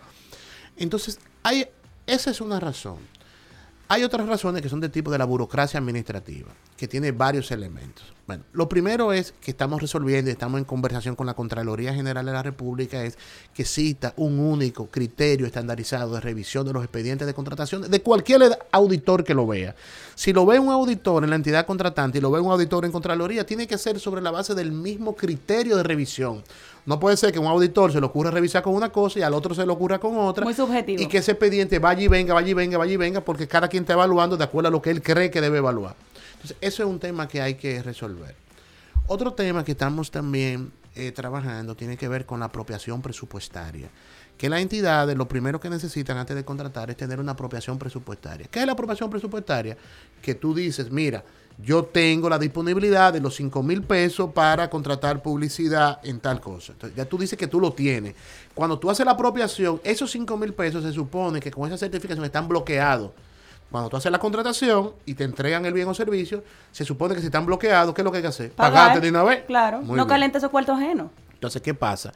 entonces, 0.83 1.19
hay, 1.43 1.67
esa 2.07 2.31
es 2.31 2.41
una 2.41 2.59
razón. 2.59 2.97
Hay 3.87 4.03
otras 4.03 4.27
razones 4.27 4.61
que 4.61 4.69
son 4.69 4.79
de 4.79 4.89
tipo 4.89 5.11
de 5.11 5.17
la 5.17 5.25
burocracia 5.25 5.79
administrativa, 5.79 6.49
que 6.77 6.87
tiene 6.87 7.11
varios 7.11 7.51
elementos. 7.51 8.13
Bueno, 8.31 8.45
lo 8.53 8.69
primero 8.69 9.11
es 9.11 9.33
que 9.41 9.51
estamos 9.51 9.81
resolviendo 9.81 10.29
y 10.29 10.31
estamos 10.31 10.57
en 10.57 10.63
conversación 10.63 11.17
con 11.17 11.27
la 11.27 11.33
Contraloría 11.33 11.93
General 11.93 12.25
de 12.25 12.31
la 12.31 12.41
República, 12.41 13.03
es 13.03 13.17
que 13.53 13.65
cita 13.65 14.13
un 14.15 14.39
único 14.39 14.87
criterio 14.87 15.45
estandarizado 15.45 16.13
de 16.13 16.21
revisión 16.21 16.65
de 16.65 16.71
los 16.71 16.81
expedientes 16.81 17.27
de 17.27 17.33
contratación 17.33 17.91
de 17.91 18.01
cualquier 18.01 18.57
auditor 18.71 19.25
que 19.25 19.33
lo 19.33 19.45
vea. 19.47 19.75
Si 20.15 20.31
lo 20.31 20.45
ve 20.45 20.59
un 20.59 20.69
auditor 20.69 21.25
en 21.25 21.29
la 21.29 21.35
entidad 21.35 21.65
contratante 21.65 22.19
y 22.19 22.21
lo 22.21 22.31
ve 22.31 22.39
un 22.39 22.53
auditor 22.53 22.85
en 22.85 22.93
Contraloría, 22.93 23.45
tiene 23.45 23.67
que 23.67 23.77
ser 23.77 23.99
sobre 23.99 24.21
la 24.21 24.31
base 24.31 24.55
del 24.55 24.71
mismo 24.71 25.13
criterio 25.13 25.75
de 25.75 25.83
revisión. 25.83 26.41
No 26.85 27.01
puede 27.01 27.17
ser 27.17 27.33
que 27.33 27.39
un 27.39 27.47
auditor 27.47 27.91
se 27.91 27.99
le 27.99 28.05
ocurra 28.05 28.31
revisar 28.31 28.63
con 28.63 28.73
una 28.73 28.93
cosa 28.93 29.19
y 29.19 29.23
al 29.23 29.33
otro 29.33 29.53
se 29.53 29.65
le 29.65 29.71
ocurra 29.73 29.99
con 29.99 30.17
otra. 30.17 30.45
Muy 30.45 30.53
subjetivo. 30.53 31.01
Y 31.01 31.07
que 31.07 31.17
ese 31.17 31.31
expediente 31.31 31.79
vaya 31.79 32.01
y 32.01 32.07
venga, 32.07 32.33
vaya 32.33 32.47
y 32.47 32.53
venga, 32.53 32.77
vaya 32.77 32.93
y 32.93 32.97
venga, 32.97 33.19
porque 33.19 33.45
cada 33.45 33.67
quien 33.67 33.83
está 33.83 33.91
evaluando 33.91 34.37
de 34.37 34.45
acuerdo 34.45 34.69
a 34.69 34.71
lo 34.71 34.81
que 34.81 34.89
él 34.89 35.01
cree 35.01 35.29
que 35.29 35.41
debe 35.41 35.57
evaluar. 35.57 35.95
Entonces, 36.41 36.57
eso 36.59 36.83
es 36.83 36.89
un 36.89 36.99
tema 36.99 37.27
que 37.27 37.41
hay 37.41 37.55
que 37.55 37.83
resolver. 37.83 38.35
Otro 39.07 39.33
tema 39.33 39.63
que 39.63 39.73
estamos 39.73 40.09
también 40.09 40.71
eh, 40.95 41.11
trabajando 41.11 41.75
tiene 41.75 41.97
que 41.97 42.07
ver 42.07 42.25
con 42.25 42.39
la 42.39 42.47
apropiación 42.47 43.01
presupuestaria. 43.01 43.89
Que 44.37 44.49
las 44.49 44.59
entidades 44.61 45.15
lo 45.15 45.27
primero 45.27 45.59
que 45.59 45.69
necesitan 45.69 46.17
antes 46.17 46.35
de 46.35 46.43
contratar 46.43 46.89
es 46.89 46.97
tener 46.97 47.19
una 47.19 47.33
apropiación 47.33 47.77
presupuestaria. 47.77 48.47
¿Qué 48.49 48.59
es 48.59 48.65
la 48.65 48.71
apropiación 48.71 49.09
presupuestaria? 49.09 49.77
Que 50.21 50.33
tú 50.33 50.55
dices, 50.55 50.89
mira, 50.91 51.23
yo 51.59 51.85
tengo 51.85 52.27
la 52.27 52.39
disponibilidad 52.39 53.13
de 53.13 53.19
los 53.19 53.35
5 53.35 53.61
mil 53.61 53.83
pesos 53.83 54.31
para 54.33 54.69
contratar 54.69 55.21
publicidad 55.21 55.99
en 56.03 56.19
tal 56.19 56.41
cosa. 56.41 56.73
Ya 56.95 57.05
tú 57.05 57.17
dices 57.17 57.37
que 57.37 57.47
tú 57.47 57.59
lo 57.59 57.73
tienes. 57.73 58.15
Cuando 58.55 58.79
tú 58.79 58.89
haces 58.89 59.05
la 59.05 59.11
apropiación, 59.11 59.79
esos 59.83 60.09
5 60.09 60.35
mil 60.37 60.53
pesos 60.53 60.83
se 60.83 60.91
supone 60.91 61.39
que 61.39 61.51
con 61.51 61.67
esa 61.67 61.77
certificación 61.77 62.25
están 62.25 62.47
bloqueados. 62.47 63.11
Cuando 63.71 63.89
tú 63.89 63.95
haces 63.97 64.11
la 64.11 64.19
contratación 64.19 64.91
y 65.05 65.13
te 65.13 65.23
entregan 65.23 65.65
el 65.65 65.73
bien 65.73 65.87
o 65.87 65.93
servicio, 65.93 66.43
se 66.71 66.83
supone 66.83 67.15
que 67.15 67.21
si 67.21 67.27
están 67.27 67.45
bloqueados, 67.45 67.95
¿qué 67.95 68.01
es 68.01 68.05
lo 68.05 68.11
que 68.11 68.17
hay 68.17 68.21
que 68.23 68.27
hacer? 68.27 68.51
Pagar. 68.51 68.73
Pagarte 68.73 68.99
de 69.01 69.09
una 69.09 69.23
vez. 69.23 69.45
Claro, 69.45 69.77
Muy 69.79 69.87
no 69.95 70.03
bien. 70.03 70.07
caliente 70.07 70.37
esos 70.39 70.49
cuartos 70.51 70.77
ajenos. 70.77 71.09
Entonces, 71.33 71.61
¿qué 71.61 71.73
pasa? 71.73 72.11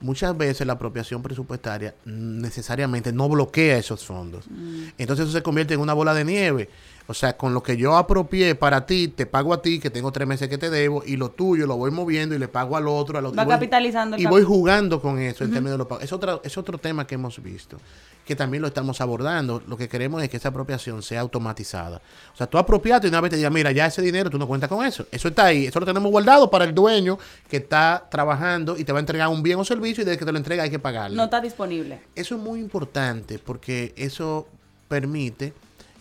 Muchas 0.00 0.36
veces 0.36 0.66
la 0.66 0.74
apropiación 0.74 1.22
presupuestaria 1.22 1.94
mm, 2.04 2.40
necesariamente 2.40 3.12
no 3.12 3.28
bloquea 3.28 3.76
esos 3.76 4.04
fondos. 4.04 4.46
Entonces 4.96 5.24
eso 5.26 5.32
se 5.36 5.42
convierte 5.42 5.74
en 5.74 5.80
una 5.80 5.92
bola 5.92 6.14
de 6.14 6.24
nieve. 6.24 6.70
O 7.10 7.14
sea, 7.14 7.38
con 7.38 7.54
lo 7.54 7.62
que 7.62 7.78
yo 7.78 7.96
apropié 7.96 8.54
para 8.54 8.84
ti, 8.84 9.08
te 9.08 9.24
pago 9.24 9.54
a 9.54 9.62
ti, 9.62 9.80
que 9.80 9.88
tengo 9.88 10.12
tres 10.12 10.28
meses 10.28 10.46
que 10.46 10.58
te 10.58 10.68
debo, 10.68 11.02
y 11.06 11.16
lo 11.16 11.30
tuyo 11.30 11.66
lo 11.66 11.74
voy 11.78 11.90
moviendo 11.90 12.34
y 12.34 12.38
le 12.38 12.48
pago 12.48 12.76
al 12.76 12.86
otro, 12.86 13.16
al 13.16 13.24
otro. 13.24 13.36
Va 13.38 13.44
voy- 13.44 13.54
capitalizando 13.54 14.16
el 14.16 14.22
Y 14.22 14.26
voy 14.26 14.42
jugando 14.42 15.00
con 15.00 15.18
eso 15.18 15.42
en 15.44 15.50
términos 15.50 15.72
de 15.72 15.78
los 15.78 15.86
pagos. 15.86 16.04
Es, 16.04 16.12
otra, 16.12 16.38
es 16.44 16.58
otro 16.58 16.76
tema 16.76 17.06
que 17.06 17.14
hemos 17.14 17.42
visto, 17.42 17.78
que 18.26 18.36
también 18.36 18.60
lo 18.60 18.68
estamos 18.68 19.00
abordando. 19.00 19.62
Lo 19.66 19.78
que 19.78 19.88
queremos 19.88 20.22
es 20.22 20.28
que 20.28 20.36
esa 20.36 20.50
apropiación 20.50 21.02
sea 21.02 21.20
automatizada. 21.22 22.02
O 22.34 22.36
sea, 22.36 22.46
tú 22.46 22.58
apropiaste 22.58 23.06
y 23.06 23.08
una 23.08 23.22
vez 23.22 23.30
te 23.30 23.36
digas, 23.38 23.52
mira, 23.52 23.72
ya 23.72 23.86
ese 23.86 24.02
dinero 24.02 24.28
tú 24.28 24.38
no 24.38 24.46
cuentas 24.46 24.68
con 24.68 24.84
eso. 24.84 25.06
Eso 25.10 25.28
está 25.28 25.46
ahí. 25.46 25.64
Eso 25.64 25.80
lo 25.80 25.86
tenemos 25.86 26.10
guardado 26.12 26.50
para 26.50 26.66
el 26.66 26.74
dueño 26.74 27.18
que 27.48 27.56
está 27.56 28.06
trabajando 28.10 28.76
y 28.76 28.84
te 28.84 28.92
va 28.92 28.98
a 28.98 29.00
entregar 29.00 29.28
un 29.28 29.42
bien 29.42 29.58
o 29.58 29.64
servicio 29.64 30.02
y 30.02 30.04
desde 30.04 30.18
que 30.18 30.26
te 30.26 30.32
lo 30.32 30.36
entrega 30.36 30.64
hay 30.64 30.70
que 30.70 30.78
pagarlo. 30.78 31.16
No 31.16 31.24
está 31.24 31.40
disponible. 31.40 32.00
Eso 32.14 32.34
es 32.36 32.40
muy 32.42 32.60
importante 32.60 33.38
porque 33.38 33.94
eso 33.96 34.46
permite 34.88 35.54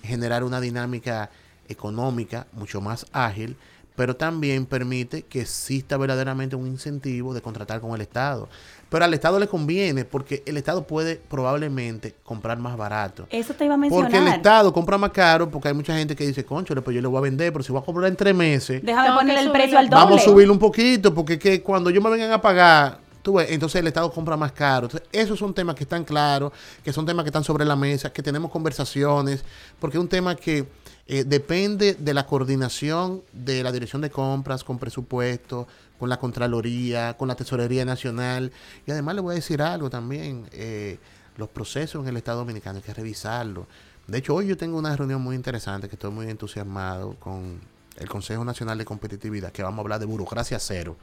generar 0.08 0.44
una 0.44 0.60
dinámica 0.62 1.30
económica 1.70 2.48
mucho 2.54 2.82
más 2.82 3.06
ágil, 3.12 3.58
pero 3.96 4.16
también 4.16 4.68
permite 4.68 5.24
que 5.24 5.42
exista 5.42 5.98
verdaderamente 5.98 6.56
un 6.56 6.68
incentivo 6.68 7.34
de 7.34 7.42
contratar 7.42 7.82
con 7.82 7.96
el 7.96 8.02
Estado. 8.02 8.48
Pero 8.90 9.04
al 9.04 9.14
Estado 9.14 9.40
le 9.40 9.48
conviene 9.48 10.06
porque 10.06 10.44
el 10.46 10.56
Estado 10.56 10.86
puede 10.86 11.16
probablemente 11.16 12.14
comprar 12.24 12.60
más 12.60 12.78
barato. 12.78 13.28
Eso 13.32 13.56
te 13.56 13.66
iba 13.66 13.74
a 13.74 13.78
mencionar. 13.78 14.10
Porque 14.10 14.24
el 14.24 14.34
Estado 14.34 14.72
compra 14.72 14.98
más 15.00 15.10
caro 15.10 15.50
porque 15.50 15.70
hay 15.70 15.74
mucha 15.74 15.98
gente 15.98 16.16
que 16.16 16.28
dice, 16.28 16.46
concho, 16.46 16.76
pues 16.84 16.96
yo 16.96 17.02
le 17.02 17.08
voy 17.08 17.18
a 17.18 17.22
vender, 17.22 17.52
pero 17.52 17.64
si 17.64 17.72
voy 17.72 17.82
a 17.82 17.86
comprar 17.86 18.08
en 18.08 18.16
tres 18.16 18.36
meses, 18.36 18.82
Déjame 18.84 19.08
Tengo 19.08 19.20
que 19.20 19.26
poner 19.26 19.44
el 19.44 19.52
precio 19.52 19.80
al 19.80 19.90
doble. 19.90 20.04
Vamos 20.04 20.22
a 20.22 20.26
subirlo 20.26 20.54
un 20.54 20.60
poquito, 20.60 21.14
porque 21.14 21.34
es 21.34 21.40
que 21.40 21.62
cuando 21.64 21.90
yo 21.90 22.00
me 22.00 22.10
vengan 22.12 22.32
a 22.32 22.40
pagar, 22.40 23.00
tú 23.28 23.34
ves, 23.34 23.52
entonces 23.52 23.82
el 23.82 23.88
Estado 23.88 24.10
compra 24.10 24.38
más 24.38 24.54
caro. 24.54 24.86
Entonces, 24.86 25.10
esos 25.12 25.38
son 25.38 25.54
temas 25.54 25.76
que 25.76 25.84
están 25.84 26.06
claros, 26.06 26.54
que 26.82 26.94
son 26.94 27.06
temas 27.06 27.26
que 27.26 27.28
están 27.28 27.44
sobre 27.44 27.66
la 27.66 27.76
mesa, 27.76 28.10
que 28.10 28.24
tenemos 28.24 28.50
conversaciones, 28.50 29.44
porque 29.82 29.98
es 29.98 30.02
un 30.02 30.08
tema 30.08 30.34
que 30.34 30.66
eh, 31.08 31.26
depende 31.26 31.96
de 31.96 32.14
la 32.14 32.26
coordinación 32.26 33.22
de 33.34 33.64
la 33.64 33.74
Dirección 33.74 34.02
de 34.02 34.10
Compras 34.10 34.64
con 34.64 34.80
presupuesto, 34.80 35.68
con 36.00 36.08
la 36.08 36.18
Contraloría, 36.18 37.18
con 37.18 37.28
la 37.28 37.36
Tesorería 37.36 37.84
Nacional. 37.84 38.50
Y 38.86 38.92
además 38.92 39.16
le 39.16 39.20
voy 39.20 39.34
a 39.34 39.36
decir 39.36 39.62
algo 39.62 39.90
también, 39.90 40.48
eh, 40.54 40.98
los 41.36 41.50
procesos 41.50 42.04
en 42.04 42.08
el 42.08 42.16
Estado 42.16 42.38
Dominicano 42.38 42.78
hay 42.78 42.84
que 42.84 42.94
revisarlos. 42.94 43.66
De 44.08 44.20
hecho, 44.20 44.36
hoy 44.36 44.48
yo 44.48 44.56
tengo 44.56 44.78
una 44.78 44.96
reunión 44.96 45.22
muy 45.22 45.36
interesante 45.36 45.90
que 45.90 45.96
estoy 45.96 46.12
muy 46.12 46.30
entusiasmado 46.30 47.16
con 47.20 47.60
el 47.98 48.10
Consejo 48.10 48.44
Nacional 48.44 48.78
de 48.78 48.86
Competitividad, 48.86 49.52
que 49.52 49.64
vamos 49.64 49.80
a 49.80 49.82
hablar 49.82 50.00
de 50.00 50.06
burocracia 50.06 50.60
cero. 50.60 50.96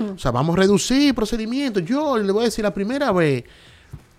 O 0.00 0.18
sea, 0.18 0.30
vamos 0.30 0.56
a 0.56 0.60
reducir 0.60 1.14
procedimientos. 1.14 1.84
Yo 1.84 2.16
le 2.16 2.32
voy 2.32 2.42
a 2.42 2.44
decir 2.46 2.64
la 2.64 2.72
primera 2.72 3.12
vez 3.12 3.44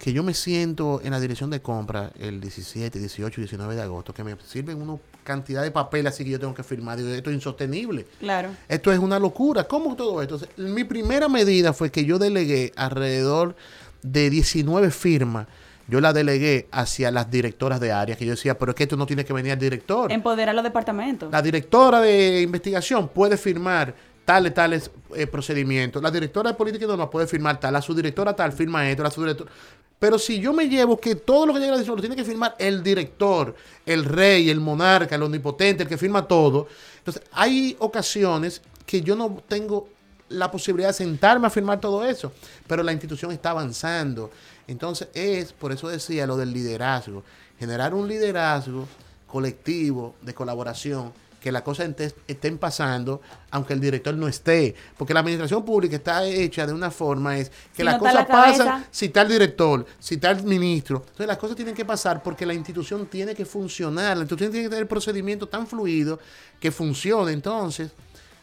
que 0.04 0.12
yo 0.12 0.22
me 0.22 0.34
siento 0.34 1.00
en 1.02 1.12
la 1.12 1.20
dirección 1.20 1.50
de 1.50 1.62
compra 1.62 2.12
el 2.20 2.42
17, 2.42 3.00
18 3.00 3.40
y 3.40 3.44
19 3.44 3.76
de 3.76 3.82
agosto, 3.82 4.14
que 4.14 4.24
me 4.24 4.36
sirven 4.46 4.82
una 4.82 4.98
cantidad 5.24 5.64
de 5.64 5.72
papel 5.72 6.06
así 6.08 6.26
que 6.26 6.32
yo 6.32 6.40
tengo 6.40 6.54
que 6.54 6.64
firmar. 6.64 6.98
Digo, 6.98 7.10
esto 7.10 7.30
es 7.30 7.36
insostenible. 7.36 8.06
Claro. 8.20 8.50
Esto 8.68 8.92
es 8.92 9.00
una 9.00 9.18
locura. 9.18 9.64
¿Cómo 9.64 9.96
todo 9.96 10.22
esto? 10.22 10.36
Entonces, 10.36 10.58
mi 10.58 10.84
primera 10.84 11.30
medida 11.30 11.72
fue 11.72 11.90
que 11.90 12.04
yo 12.04 12.20
delegué 12.20 12.74
alrededor 12.76 13.56
de 14.02 14.30
19 14.30 14.92
firmas. 14.92 15.48
Yo 15.88 16.00
la 16.00 16.14
delegué 16.14 16.68
hacia 16.72 17.12
las 17.12 17.30
directoras 17.30 17.80
de 17.80 17.92
área, 17.92 18.16
que 18.16 18.26
yo 18.26 18.32
decía, 18.32 18.58
pero 18.58 18.72
es 18.72 18.76
que 18.76 18.84
esto 18.84 18.96
no 18.96 19.06
tiene 19.06 19.26
que 19.26 19.34
venir 19.34 19.52
al 19.52 19.60
director. 19.60 20.12
Empoderar 20.12 20.56
los 20.56 20.64
departamentos. 20.64 21.32
La 21.32 21.42
directora 21.42 22.00
de 22.00 22.42
investigación 22.42 23.10
puede 23.10 23.38
firmar 23.38 23.94
tales, 24.24 24.54
tales 24.54 24.92
eh, 25.16 25.28
procedimientos. 25.28 26.02
La 26.02 26.10
directora 26.10 26.52
de 26.52 26.56
política 26.56 26.86
y 26.86 26.88
normas 26.88 27.10
puede 27.10 27.28
firmar 27.28 27.60
tal. 27.60 27.74
La 27.74 27.82
subdirectora 27.82 28.36
tal 28.36 28.54
firma 28.54 28.90
esto. 28.90 29.04
La 29.04 29.12
subdirectora... 29.12 29.52
Pero 30.00 30.20
si 30.20 30.40
yo 30.40 30.52
me 30.52 30.68
llevo 30.68 31.00
que 31.00 31.16
todo 31.16 31.46
lo 31.46 31.54
que 31.54 31.60
llega 31.60 31.70
a 31.70 31.76
la 31.76 31.78
dirección 31.78 31.96
lo 31.96 32.02
tiene 32.02 32.16
que 32.16 32.26
firmar 32.26 32.56
el 32.60 32.84
director, 32.84 33.56
el 33.86 34.04
rey, 34.04 34.50
el 34.50 34.60
monarca, 34.60 35.16
el 35.16 35.24
omnipotente, 35.24 35.84
el 35.84 35.90
que 35.90 35.98
firma 35.98 36.28
todo. 36.28 36.68
Entonces, 36.98 37.24
hay 37.32 37.76
ocasiones 37.80 38.62
que 38.86 39.02
yo 39.02 39.16
no 39.16 39.42
tengo 39.48 39.88
la 40.30 40.52
posibilidad 40.52 40.90
de 40.90 40.94
sentarme 40.94 41.48
a 41.48 41.50
firmar 41.50 41.80
todo 41.80 42.04
eso, 42.06 42.34
pero 42.68 42.84
la 42.84 42.92
institución 42.92 43.32
está 43.32 43.52
avanzando. 43.52 44.32
Entonces, 44.68 45.10
es, 45.14 45.54
por 45.54 45.72
eso 45.72 45.88
decía 45.88 46.26
lo 46.26 46.38
del 46.38 46.54
liderazgo, 46.54 47.24
generar 47.60 47.94
un 47.94 48.08
liderazgo 48.08 48.88
colectivo 49.28 50.16
de 50.22 50.34
colaboración, 50.34 51.12
que 51.44 51.52
las 51.52 51.64
cosas 51.64 51.94
estén 52.26 52.58
pasando, 52.58 53.20
aunque 53.52 53.74
el 53.74 53.82
director 53.82 54.16
no 54.16 54.30
esté. 54.30 54.74
Porque 54.98 55.14
la 55.14 55.20
administración 55.20 55.66
pública 55.66 55.98
está 55.98 56.26
hecha 56.26 56.66
de 56.66 56.72
una 56.72 56.90
forma, 56.90 57.38
es 57.38 57.50
que 57.50 57.78
Si 57.78 57.84
las 57.84 57.96
no 57.96 58.00
cosas 58.00 58.16
la 58.16 58.28
pasan 58.28 58.86
si 58.90 59.08
está 59.08 59.24
el 59.24 59.28
director, 59.28 59.86
si 60.00 60.16
está 60.16 60.32
el 60.32 60.42
ministro. 60.44 61.00
Entonces 61.00 61.28
las 61.28 61.38
cosas 61.38 61.58
tienen 61.58 61.76
que 61.76 61.84
pasar 61.84 62.24
porque 62.24 62.46
la 62.46 62.54
institución 62.54 63.08
tiene 63.08 63.36
que 63.36 63.44
funcionar, 63.44 64.16
la 64.16 64.24
institución 64.24 64.52
tiene 64.52 64.68
que 64.68 64.70
tener 64.70 64.84
el 64.84 64.88
procedimiento 64.88 65.46
tan 65.50 65.68
fluido 65.68 66.18
que 66.62 66.72
funcione. 66.72 67.34
Entonces, 67.34 67.92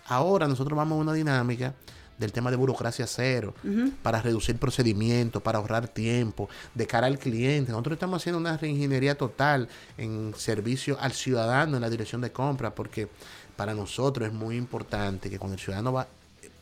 ahora 0.09 0.47
nosotros 0.47 0.77
vamos 0.77 0.99
a 0.99 1.01
una 1.01 1.15
dinámica 1.15 1.73
del 2.21 2.31
tema 2.33 2.51
de 2.51 2.57
burocracia 2.57 3.07
cero, 3.09 3.55
para 4.03 4.23
reducir 4.23 4.57
procedimientos, 4.59 5.43
para 5.43 5.59
ahorrar 5.59 5.89
tiempo, 5.89 6.49
de 6.75 6.87
cara 6.87 7.07
al 7.09 7.19
cliente. 7.19 7.73
Nosotros 7.73 7.95
estamos 7.95 8.23
haciendo 8.23 8.39
una 8.39 8.57
reingeniería 8.57 9.17
total 9.17 9.69
en 9.99 10.33
servicio 10.37 10.97
al 11.01 11.13
ciudadano 11.13 11.77
en 11.77 11.81
la 11.83 11.91
dirección 11.91 12.21
de 12.21 12.31
compra, 12.31 12.75
porque 12.75 13.09
para 13.57 13.75
nosotros 13.75 14.29
es 14.29 14.33
muy 14.35 14.57
importante 14.57 15.29
que 15.31 15.39
cuando 15.39 15.55
el 15.55 15.61
ciudadano 15.61 15.93
va, 15.93 16.07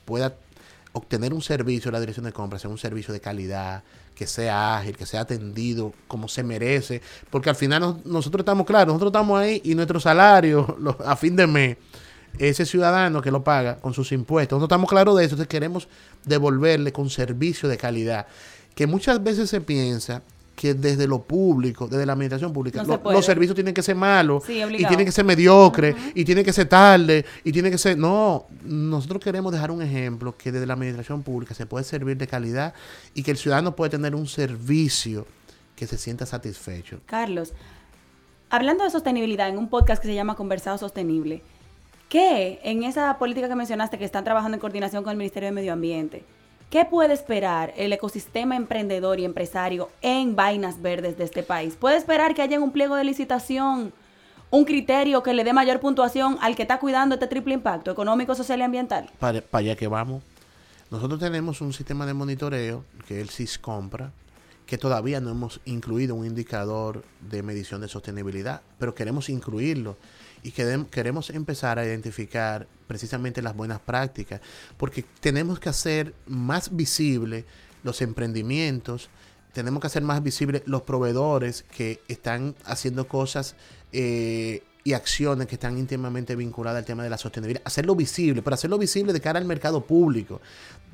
pueda 0.04 0.34
obtener 0.92 1.34
un 1.34 1.42
servicio 1.42 1.90
en 1.90 1.92
la 1.94 2.00
dirección 2.00 2.24
de 2.24 2.32
compra, 2.32 2.58
sea 2.58 2.70
un 2.70 2.78
servicio 2.78 3.12
de 3.12 3.20
calidad, 3.20 3.82
que 4.14 4.26
sea 4.26 4.78
ágil, 4.78 4.96
que 4.96 5.06
sea 5.06 5.20
atendido 5.20 5.92
como 6.08 6.26
se 6.28 6.42
merece, 6.42 7.02
porque 7.30 7.50
al 7.50 7.56
final 7.56 7.80
nos- 7.80 8.06
nosotros 8.06 8.40
estamos 8.40 8.66
claros, 8.66 8.88
nosotros 8.88 9.10
estamos 9.10 9.38
ahí 9.38 9.60
y 9.64 9.74
nuestro 9.76 10.00
salario 10.00 10.76
lo- 10.80 10.96
a 11.04 11.14
fin 11.14 11.36
de 11.36 11.46
mes, 11.46 11.76
ese 12.38 12.66
ciudadano 12.66 13.20
que 13.22 13.30
lo 13.30 13.42
paga 13.44 13.76
con 13.78 13.94
sus 13.94 14.12
impuestos, 14.12 14.56
nosotros 14.56 14.74
estamos 14.76 14.90
claros 14.90 15.16
de 15.16 15.24
eso, 15.24 15.34
entonces 15.34 15.48
queremos 15.48 15.88
devolverle 16.24 16.92
con 16.92 17.08
servicio 17.10 17.68
de 17.68 17.76
calidad, 17.76 18.26
que 18.74 18.86
muchas 18.86 19.22
veces 19.22 19.50
se 19.50 19.60
piensa 19.60 20.22
que 20.54 20.74
desde 20.74 21.06
lo 21.06 21.22
público, 21.22 21.86
desde 21.86 22.04
la 22.04 22.14
administración 22.14 22.52
pública, 22.52 22.82
No 22.82 23.00
lo- 23.04 23.12
los 23.12 23.24
servicios 23.24 23.54
tienen 23.54 23.72
que 23.72 23.82
ser 23.82 23.94
malos 23.94 24.42
Sí, 24.44 24.60
y 24.60 24.84
tienen 24.86 25.06
que 25.06 25.12
ser 25.12 25.24
mediocres 25.24 25.94
y 26.16 26.24
tienen 26.24 26.44
que 26.44 26.52
ser 26.52 26.68
tarde 26.68 27.24
y 27.44 27.52
tienen 27.52 27.70
que 27.70 27.78
ser... 27.78 27.96
No, 27.96 28.46
nosotros 28.64 29.22
queremos 29.22 29.52
dejar 29.52 29.70
un 29.70 29.82
ejemplo 29.82 30.36
que 30.36 30.50
desde 30.50 30.66
la 30.66 30.72
administración 30.74 31.22
pública 31.22 31.54
se 31.54 31.64
puede 31.64 31.84
servir 31.84 32.16
de 32.16 32.26
calidad 32.26 32.74
y 33.14 33.22
que 33.22 33.30
el 33.30 33.36
ciudadano 33.36 33.76
puede 33.76 33.90
tener 33.90 34.16
un 34.16 34.26
servicio 34.26 35.28
que 35.76 35.86
se 35.86 35.96
sienta 35.96 36.26
satisfecho. 36.26 36.98
Carlos, 37.06 37.52
hablando 38.50 38.82
de 38.82 38.90
sostenibilidad 38.90 39.48
en 39.48 39.58
un 39.58 39.68
podcast 39.68 40.02
que 40.02 40.08
se 40.08 40.14
llama 40.16 40.34
Conversado 40.34 40.76
Sostenible, 40.76 41.42
¿qué 42.08 42.60
en 42.62 42.82
esa 42.82 43.18
política 43.18 43.48
que 43.48 43.54
mencionaste 43.54 43.98
que 43.98 44.04
están 44.04 44.24
trabajando 44.24 44.56
en 44.56 44.60
coordinación 44.60 45.04
con 45.04 45.12
el 45.12 45.18
Ministerio 45.18 45.48
de 45.48 45.52
Medio 45.52 45.72
Ambiente? 45.72 46.24
¿Qué 46.70 46.84
puede 46.84 47.14
esperar 47.14 47.72
el 47.76 47.92
ecosistema 47.92 48.54
emprendedor 48.54 49.20
y 49.20 49.24
empresario 49.24 49.88
en 50.02 50.36
vainas 50.36 50.82
verdes 50.82 51.16
de 51.16 51.24
este 51.24 51.42
país? 51.42 51.76
¿Puede 51.76 51.96
esperar 51.96 52.34
que 52.34 52.42
haya 52.42 52.60
un 52.60 52.72
pliego 52.72 52.96
de 52.96 53.04
licitación 53.04 53.92
un 54.50 54.64
criterio 54.64 55.22
que 55.22 55.34
le 55.34 55.44
dé 55.44 55.52
mayor 55.52 55.80
puntuación 55.80 56.38
al 56.40 56.56
que 56.56 56.62
está 56.62 56.78
cuidando 56.78 57.14
este 57.14 57.26
triple 57.26 57.54
impacto 57.54 57.90
económico, 57.90 58.34
social 58.34 58.60
y 58.60 58.62
ambiental? 58.62 59.10
Para, 59.18 59.40
para 59.40 59.60
allá 59.60 59.76
que 59.76 59.88
vamos. 59.88 60.22
Nosotros 60.90 61.20
tenemos 61.20 61.60
un 61.60 61.72
sistema 61.72 62.06
de 62.06 62.14
monitoreo, 62.14 62.84
que 63.06 63.20
el 63.20 63.28
SISCompra, 63.28 64.10
que 64.66 64.78
todavía 64.78 65.20
no 65.20 65.30
hemos 65.30 65.60
incluido 65.66 66.14
un 66.14 66.26
indicador 66.26 67.04
de 67.20 67.42
medición 67.42 67.80
de 67.80 67.88
sostenibilidad, 67.88 68.62
pero 68.78 68.94
queremos 68.94 69.28
incluirlo 69.28 69.96
y 70.42 70.52
querem- 70.52 70.88
queremos 70.88 71.30
empezar 71.30 71.78
a 71.78 71.84
identificar 71.84 72.66
precisamente 72.86 73.42
las 73.42 73.54
buenas 73.54 73.80
prácticas, 73.80 74.40
porque 74.76 75.04
tenemos 75.20 75.58
que 75.60 75.68
hacer 75.68 76.14
más 76.26 76.74
visible 76.74 77.44
los 77.82 78.02
emprendimientos, 78.02 79.10
tenemos 79.52 79.80
que 79.80 79.86
hacer 79.88 80.02
más 80.02 80.22
visible 80.22 80.62
los 80.66 80.82
proveedores 80.82 81.64
que 81.76 82.00
están 82.08 82.54
haciendo 82.64 83.08
cosas 83.08 83.56
eh, 83.92 84.62
y 84.84 84.92
acciones 84.92 85.46
que 85.48 85.56
están 85.56 85.76
íntimamente 85.76 86.36
vinculadas 86.36 86.78
al 86.80 86.84
tema 86.84 87.02
de 87.02 87.10
la 87.10 87.18
sostenibilidad. 87.18 87.62
Hacerlo 87.64 87.94
visible, 87.94 88.42
pero 88.42 88.54
hacerlo 88.54 88.78
visible 88.78 89.12
de 89.12 89.20
cara 89.20 89.38
al 89.38 89.44
mercado 89.44 89.84
público, 89.84 90.40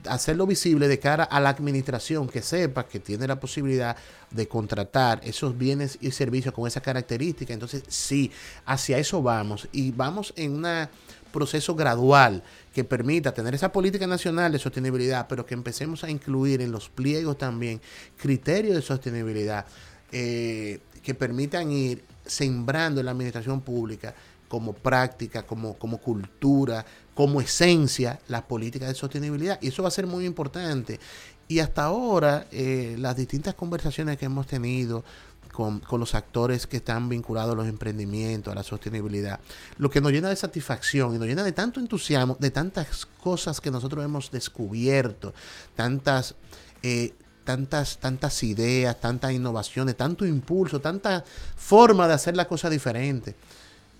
hacerlo 0.08 0.46
visible 0.46 0.88
de 0.88 0.98
cara 0.98 1.24
a 1.24 1.40
la 1.40 1.50
administración, 1.50 2.28
que 2.28 2.42
sepa 2.42 2.86
que 2.86 3.00
tiene 3.00 3.26
la 3.26 3.40
posibilidad 3.40 3.96
de 4.30 4.48
contratar 4.48 5.20
esos 5.24 5.56
bienes 5.56 5.98
y 6.00 6.10
servicios 6.10 6.54
con 6.54 6.66
esa 6.66 6.80
característica. 6.80 7.52
Entonces, 7.52 7.84
sí, 7.88 8.30
hacia 8.66 8.98
eso 8.98 9.22
vamos 9.22 9.68
y 9.72 9.90
vamos 9.92 10.32
en 10.36 10.52
un 10.52 10.88
proceso 11.32 11.74
gradual 11.74 12.42
que 12.72 12.84
permita 12.84 13.34
tener 13.34 13.54
esa 13.54 13.72
política 13.72 14.06
nacional 14.06 14.52
de 14.52 14.58
sostenibilidad, 14.58 15.26
pero 15.28 15.44
que 15.44 15.54
empecemos 15.54 16.04
a 16.04 16.10
incluir 16.10 16.60
en 16.60 16.70
los 16.72 16.88
pliegos 16.88 17.38
también 17.38 17.80
criterios 18.16 18.76
de 18.76 18.82
sostenibilidad 18.82 19.66
eh, 20.12 20.80
que 21.02 21.14
permitan 21.14 21.70
ir 21.70 22.04
sembrando 22.24 23.00
en 23.00 23.06
la 23.06 23.12
administración 23.12 23.60
pública 23.60 24.14
como 24.48 24.72
práctica, 24.72 25.44
como, 25.44 25.74
como 25.74 25.98
cultura, 25.98 26.86
como 27.14 27.40
esencia 27.40 28.20
las 28.28 28.42
políticas 28.42 28.88
de 28.88 28.94
sostenibilidad. 28.94 29.58
Y 29.62 29.68
eso 29.68 29.82
va 29.82 29.88
a 29.88 29.92
ser 29.92 30.06
muy 30.06 30.24
importante. 30.24 31.00
Y 31.46 31.58
hasta 31.58 31.84
ahora, 31.84 32.46
eh, 32.50 32.96
las 32.98 33.16
distintas 33.16 33.54
conversaciones 33.54 34.16
que 34.16 34.26
hemos 34.26 34.46
tenido 34.46 35.04
con, 35.52 35.80
con, 35.80 36.00
los 36.00 36.14
actores 36.14 36.66
que 36.66 36.78
están 36.78 37.08
vinculados 37.08 37.52
a 37.52 37.56
los 37.56 37.68
emprendimientos, 37.68 38.50
a 38.50 38.54
la 38.56 38.64
sostenibilidad, 38.64 39.38
lo 39.78 39.88
que 39.88 40.00
nos 40.00 40.10
llena 40.10 40.28
de 40.28 40.36
satisfacción 40.36 41.14
y 41.14 41.18
nos 41.18 41.28
llena 41.28 41.44
de 41.44 41.52
tanto 41.52 41.78
entusiasmo, 41.78 42.36
de 42.40 42.50
tantas 42.50 43.06
cosas 43.06 43.60
que 43.60 43.70
nosotros 43.70 44.04
hemos 44.04 44.30
descubierto, 44.30 45.32
tantas... 45.76 46.34
Eh, 46.82 47.14
tantas, 47.44 47.98
tantas 47.98 48.42
ideas, 48.42 48.98
tantas 49.00 49.32
innovaciones, 49.32 49.96
tanto 49.96 50.26
impulso, 50.26 50.80
tanta 50.80 51.24
forma 51.56 52.08
de 52.08 52.14
hacer 52.14 52.36
la 52.36 52.48
cosa 52.48 52.70
diferente. 52.70 53.36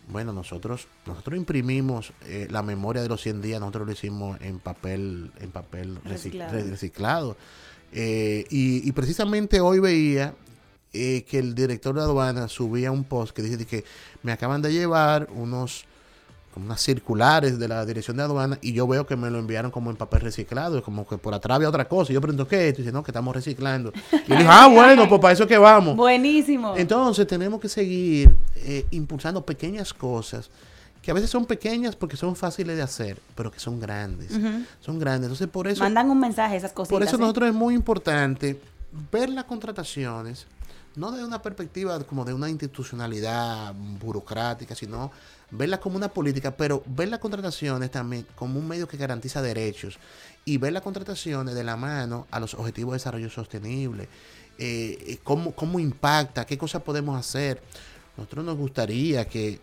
Bueno, 0.09 0.33
nosotros, 0.33 0.87
nosotros 1.07 1.37
imprimimos 1.37 2.13
eh, 2.27 2.47
la 2.51 2.63
memoria 2.63 3.03
de 3.03 3.09
los 3.09 3.23
100 3.23 3.41
días, 3.41 3.61
nosotros 3.61 3.87
lo 3.87 3.93
hicimos 3.93 4.39
en 4.41 4.59
papel, 4.59 5.31
en 5.41 5.51
papel 5.51 5.99
reciclado. 6.05 7.37
Eh, 7.93 8.45
y, 8.51 8.91
precisamente 8.93 9.61
hoy 9.61 9.79
veía 9.79 10.35
eh, 10.93 11.25
que 11.29 11.39
el 11.39 11.55
director 11.55 11.95
de 11.95 12.03
aduana 12.03 12.49
subía 12.49 12.91
un 12.91 13.05
post 13.05 13.35
que 13.35 13.43
dice 13.43 13.65
que 13.67 13.85
me 14.23 14.33
acaban 14.33 14.63
de 14.63 14.73
llevar 14.73 15.29
unos 15.33 15.85
unas 16.63 16.81
circulares 16.81 17.59
de 17.59 17.69
la 17.69 17.85
dirección 17.85 18.17
de 18.17 18.23
aduana 18.23 18.59
y 18.63 18.73
yo 18.73 18.87
veo 18.87 19.07
que 19.07 19.17
me 19.17 19.31
lo 19.31 19.39
enviaron 19.39 19.71
como 19.71 19.91
en 19.91 19.97
papel 19.97 20.21
reciclado, 20.21 20.83
como 20.83 21.07
que 21.07 21.19
por 21.19 21.35
atrás 21.35 21.57
había 21.57 21.69
otra 21.69 21.87
cosa. 21.87 22.13
Y 22.13 22.15
yo 22.15 22.21
pregunto, 22.21 22.47
¿qué? 22.47 22.69
Y 22.69 22.73
dice, 22.73 22.93
no, 22.93 23.03
que 23.03 23.11
estamos 23.11 23.35
reciclando. 23.35 23.93
Y 24.13 24.31
yo 24.31 24.37
dije, 24.37 24.49
ah, 24.49 24.69
bueno, 24.69 25.09
pues 25.09 25.21
para 25.21 25.33
eso 25.35 25.47
que 25.47 25.59
vamos. 25.59 25.97
Buenísimo. 25.97 26.75
Entonces 26.77 27.27
tenemos 27.27 27.61
que 27.61 27.69
seguir 27.69 28.35
eh, 28.57 28.87
impulsando 28.91 29.45
pequeñas 29.45 29.93
cosas 29.93 30.51
que 31.03 31.11
a 31.11 31.15
veces 31.15 31.29
son 31.29 31.45
pequeñas 31.45 31.95
porque 31.97 32.17
son 32.17 32.35
fáciles 32.35 32.77
de 32.77 32.83
hacer, 32.83 33.21
pero 33.35 33.51
que 33.51 33.61
son 33.61 33.79
grandes. 33.79 34.33
Son 34.81 34.99
grandes. 34.99 35.27
Entonces 35.27 35.49
por 35.49 35.69
eso... 35.69 35.83
Mandan 35.83 36.11
un 36.11 36.19
mensaje 36.19 36.57
esas 36.57 36.73
cosas. 36.73 36.89
Por 36.89 37.03
eso 37.03 37.19
nosotros 37.19 37.51
es 37.51 37.55
muy 37.55 37.75
importante 37.75 38.59
ver 39.13 39.29
las 39.29 39.45
contrataciones, 39.45 40.47
no 40.97 41.13
de 41.13 41.23
una 41.23 41.43
perspectiva 41.43 42.03
como 42.05 42.25
de 42.25 42.33
una 42.33 42.49
institucionalidad 42.49 43.75
burocrática, 44.01 44.75
sino 44.75 45.11
verla 45.51 45.79
como 45.79 45.97
una 45.97 46.09
política, 46.09 46.57
pero 46.57 46.83
ver 46.87 47.09
las 47.09 47.21
contrataciones 47.21 47.91
también 47.91 48.27
como 48.35 48.59
un 48.59 48.69
medio 48.69 48.89
que 48.89 48.97
garantiza 48.97 49.43
derechos 49.43 49.99
y 50.45 50.59
ver 50.59 50.73
las 50.73 50.83
contrataciones 50.83 51.55
de 51.55 51.65
la 51.65 51.77
mano 51.77 52.27
a 52.31 52.41
los 52.41 52.55
objetivos 52.55 52.93
de 52.93 52.97
desarrollo 52.97 53.31
sostenible, 53.31 54.09
eh, 54.59 54.99
eh, 55.07 55.19
cómo, 55.23 55.53
cómo 55.53 55.81
impacta, 55.81 56.45
qué 56.45 56.59
cosas 56.59 56.83
podemos 56.83 57.19
hacer. 57.19 57.63
Nosotros 58.17 58.45
nos 58.45 58.57
gustaría 58.57 59.27
que, 59.27 59.61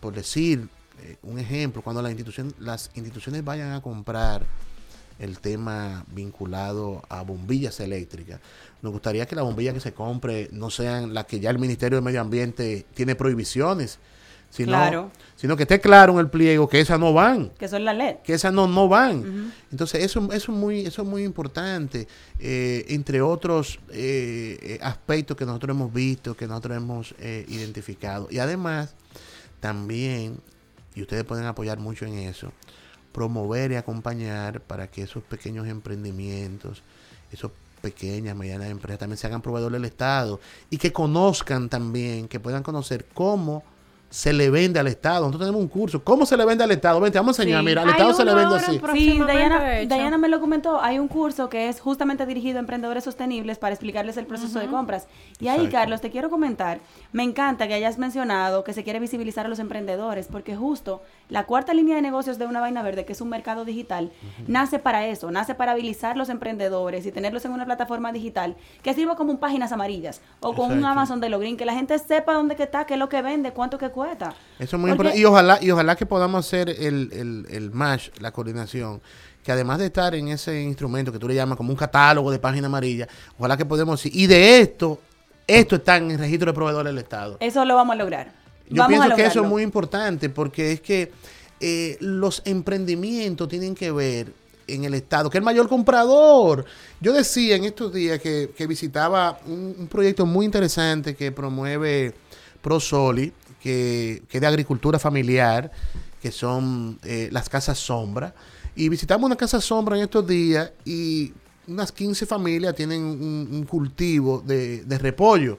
por 0.00 0.14
decir 0.14 0.68
eh, 1.02 1.16
un 1.22 1.38
ejemplo, 1.38 1.82
cuando 1.82 2.02
la 2.02 2.10
institución, 2.10 2.54
las 2.58 2.90
instituciones 2.94 3.44
vayan 3.44 3.72
a 3.72 3.82
comprar 3.82 4.44
el 5.18 5.38
tema 5.38 6.04
vinculado 6.08 7.02
a 7.08 7.22
bombillas 7.22 7.80
eléctricas. 7.80 8.40
Nos 8.82 8.92
gustaría 8.92 9.26
que 9.26 9.34
las 9.34 9.44
bombillas 9.44 9.74
que 9.74 9.80
se 9.80 9.94
compre 9.94 10.48
no 10.52 10.70
sean 10.70 11.14
las 11.14 11.26
que 11.26 11.40
ya 11.40 11.50
el 11.50 11.58
Ministerio 11.58 11.96
de 11.96 12.02
Medio 12.02 12.20
Ambiente 12.20 12.86
tiene 12.94 13.14
prohibiciones, 13.14 13.98
Sino, 14.56 14.70
claro. 14.70 15.10
sino 15.34 15.54
que 15.54 15.64
esté 15.64 15.82
claro 15.82 16.14
en 16.14 16.20
el 16.20 16.30
pliego 16.30 16.66
que 16.66 16.80
esas 16.80 16.98
no 16.98 17.12
van. 17.12 17.50
Que 17.58 17.68
son 17.68 17.84
la 17.84 17.92
LED. 17.92 18.16
Que 18.24 18.32
esas 18.32 18.54
no, 18.54 18.66
no 18.66 18.88
van. 18.88 19.52
Entonces, 19.70 20.02
eso, 20.02 20.32
eso, 20.32 20.34
es 20.34 20.48
muy, 20.48 20.80
eso 20.80 21.02
es 21.02 21.08
muy 21.08 21.24
importante. 21.24 22.08
Eh, 22.38 22.86
entre 22.88 23.20
otros 23.20 23.78
eh, 23.90 24.58
eh, 24.62 24.78
aspectos 24.80 25.36
que 25.36 25.44
nosotros 25.44 25.76
hemos 25.76 25.92
visto, 25.92 26.34
que 26.34 26.46
nosotros 26.46 26.78
hemos 26.78 27.14
identificado. 27.20 28.28
Y 28.30 28.38
además, 28.38 28.94
también, 29.60 30.40
y 30.94 31.02
ustedes 31.02 31.24
pueden 31.24 31.44
apoyar 31.44 31.78
mucho 31.78 32.06
en 32.06 32.14
eso, 32.14 32.50
promover 33.12 33.72
y 33.72 33.76
acompañar 33.76 34.62
para 34.62 34.86
que 34.86 35.02
esos 35.02 35.22
pequeños 35.22 35.66
emprendimientos, 35.66 36.82
esos 37.30 37.50
pequeñas, 37.82 38.34
medianas 38.34 38.70
empresas 38.70 39.00
también 39.00 39.18
se 39.18 39.26
hagan 39.26 39.42
proveedores 39.42 39.82
del 39.82 39.90
Estado 39.90 40.40
y 40.70 40.78
que 40.78 40.94
conozcan 40.94 41.68
también, 41.68 42.26
que 42.26 42.40
puedan 42.40 42.62
conocer 42.62 43.04
cómo 43.12 43.75
se 44.16 44.32
le 44.32 44.48
vende 44.48 44.80
al 44.80 44.86
Estado. 44.86 45.26
Nosotros 45.26 45.42
tenemos 45.42 45.60
un 45.60 45.68
curso. 45.68 46.02
¿Cómo 46.02 46.24
se 46.24 46.38
le 46.38 46.46
vende 46.46 46.64
al 46.64 46.70
Estado? 46.70 46.98
Vente, 47.02 47.18
vamos 47.18 47.38
a 47.38 47.42
enseñar. 47.42 47.62
Mira, 47.62 47.82
al 47.82 47.90
Estado 47.90 48.14
se 48.14 48.24
le 48.24 48.34
vende 48.34 48.56
así. 48.56 48.80
Sí, 48.94 49.20
Diana, 49.86 50.16
me 50.16 50.30
lo 50.30 50.40
comentó. 50.40 50.80
Hay 50.80 50.98
un 50.98 51.06
curso 51.06 51.50
que 51.50 51.68
es 51.68 51.80
justamente 51.80 52.24
dirigido 52.24 52.56
a 52.56 52.60
emprendedores 52.60 53.04
sostenibles 53.04 53.58
para 53.58 53.74
explicarles 53.74 54.16
el 54.16 54.24
proceso 54.24 54.58
de 54.58 54.68
compras. 54.68 55.06
Y 55.38 55.48
ahí, 55.48 55.68
Carlos, 55.68 56.00
te 56.00 56.10
quiero 56.10 56.30
comentar. 56.30 56.80
Me 57.12 57.24
encanta 57.24 57.68
que 57.68 57.74
hayas 57.74 57.98
mencionado 57.98 58.64
que 58.64 58.72
se 58.72 58.84
quiere 58.84 59.00
visibilizar 59.00 59.44
a 59.44 59.50
los 59.50 59.58
emprendedores, 59.58 60.28
porque 60.32 60.56
justo 60.56 61.02
la 61.28 61.44
cuarta 61.44 61.74
línea 61.74 61.96
de 61.96 62.00
negocios 62.00 62.38
de 62.38 62.46
una 62.46 62.60
vaina 62.60 62.82
verde, 62.82 63.04
que 63.04 63.12
es 63.12 63.20
un 63.20 63.28
mercado 63.28 63.66
digital, 63.66 64.12
nace 64.46 64.78
para 64.78 65.06
eso, 65.06 65.30
nace 65.30 65.54
para 65.54 65.72
habilitar 65.72 66.16
los 66.16 66.30
emprendedores 66.30 67.04
y 67.04 67.12
tenerlos 67.12 67.44
en 67.44 67.52
una 67.52 67.66
plataforma 67.66 68.12
digital 68.12 68.56
que 68.82 68.94
sirva 68.94 69.14
como 69.14 69.32
un 69.32 69.38
páginas 69.38 69.72
amarillas 69.72 70.22
o 70.40 70.54
con 70.54 70.72
un 70.72 70.86
Amazon 70.86 71.20
de 71.20 71.28
Login, 71.28 71.58
que 71.58 71.66
la 71.66 71.74
gente 71.74 71.98
sepa 71.98 72.32
dónde 72.32 72.56
que 72.56 72.62
está, 72.62 72.86
qué 72.86 72.94
es 72.94 72.98
lo 72.98 73.10
que 73.10 73.20
vende, 73.20 73.52
cuánto 73.52 73.76
que 73.76 73.90
cuesta. 73.90 74.05
Eso 74.58 74.76
es 74.76 74.80
muy 74.80 74.90
importante. 74.90 75.18
Y 75.18 75.24
ojalá, 75.24 75.58
y 75.60 75.70
ojalá 75.70 75.96
que 75.96 76.06
podamos 76.06 76.46
hacer 76.46 76.70
el, 76.70 77.10
el, 77.12 77.46
el 77.50 77.70
match, 77.70 78.08
la 78.20 78.32
coordinación 78.32 79.00
que 79.46 79.52
además 79.52 79.78
de 79.78 79.86
estar 79.86 80.12
en 80.16 80.26
ese 80.26 80.60
instrumento 80.60 81.12
que 81.12 81.20
tú 81.20 81.28
le 81.28 81.34
llamas 81.36 81.56
como 81.56 81.70
un 81.70 81.76
catálogo 81.76 82.32
de 82.32 82.40
página 82.40 82.66
amarilla, 82.66 83.06
ojalá 83.38 83.56
que 83.56 83.64
podemos 83.64 84.04
y 84.04 84.26
de 84.26 84.58
esto, 84.58 85.00
esto 85.46 85.76
está 85.76 85.98
en 85.98 86.10
el 86.10 86.18
registro 86.18 86.50
de 86.50 86.54
proveedores 86.54 86.92
del 86.92 86.98
Estado. 86.98 87.36
Eso 87.38 87.64
lo 87.64 87.76
vamos 87.76 87.94
a 87.94 87.96
lograr. 87.96 88.32
Yo 88.68 88.84
pienso 88.88 89.14
que 89.14 89.24
eso 89.24 89.42
es 89.42 89.48
muy 89.48 89.62
importante 89.62 90.30
porque 90.30 90.72
es 90.72 90.80
que 90.80 91.12
eh, 91.60 91.96
los 92.00 92.42
emprendimientos 92.44 93.48
tienen 93.48 93.76
que 93.76 93.92
ver 93.92 94.32
en 94.66 94.84
el 94.84 94.94
Estado, 94.94 95.30
que 95.30 95.38
es 95.38 95.40
el 95.40 95.44
mayor 95.44 95.68
comprador. 95.68 96.64
Yo 97.00 97.12
decía 97.12 97.54
en 97.54 97.64
estos 97.64 97.92
días 97.92 98.20
que, 98.20 98.66
visitaba 98.68 99.38
un, 99.46 99.86
proyecto 99.88 100.26
muy 100.26 100.44
interesante 100.44 101.14
que 101.14 101.30
promueve 101.30 102.14
ProSoli, 102.60 103.32
que, 103.66 104.22
que 104.28 104.38
de 104.38 104.46
agricultura 104.46 104.96
familiar, 104.96 105.72
que 106.22 106.30
son 106.30 107.00
eh, 107.02 107.28
las 107.32 107.48
casas 107.48 107.76
sombra. 107.76 108.32
Y 108.76 108.88
visitamos 108.88 109.26
una 109.26 109.34
casa 109.34 109.60
sombra 109.60 109.96
en 109.96 110.04
estos 110.04 110.24
días 110.24 110.70
y 110.84 111.32
unas 111.66 111.90
15 111.90 112.26
familias 112.26 112.76
tienen 112.76 113.02
un, 113.02 113.66
cultivo 113.68 114.40
de, 114.46 114.84
de 114.84 114.98
repollo. 114.98 115.58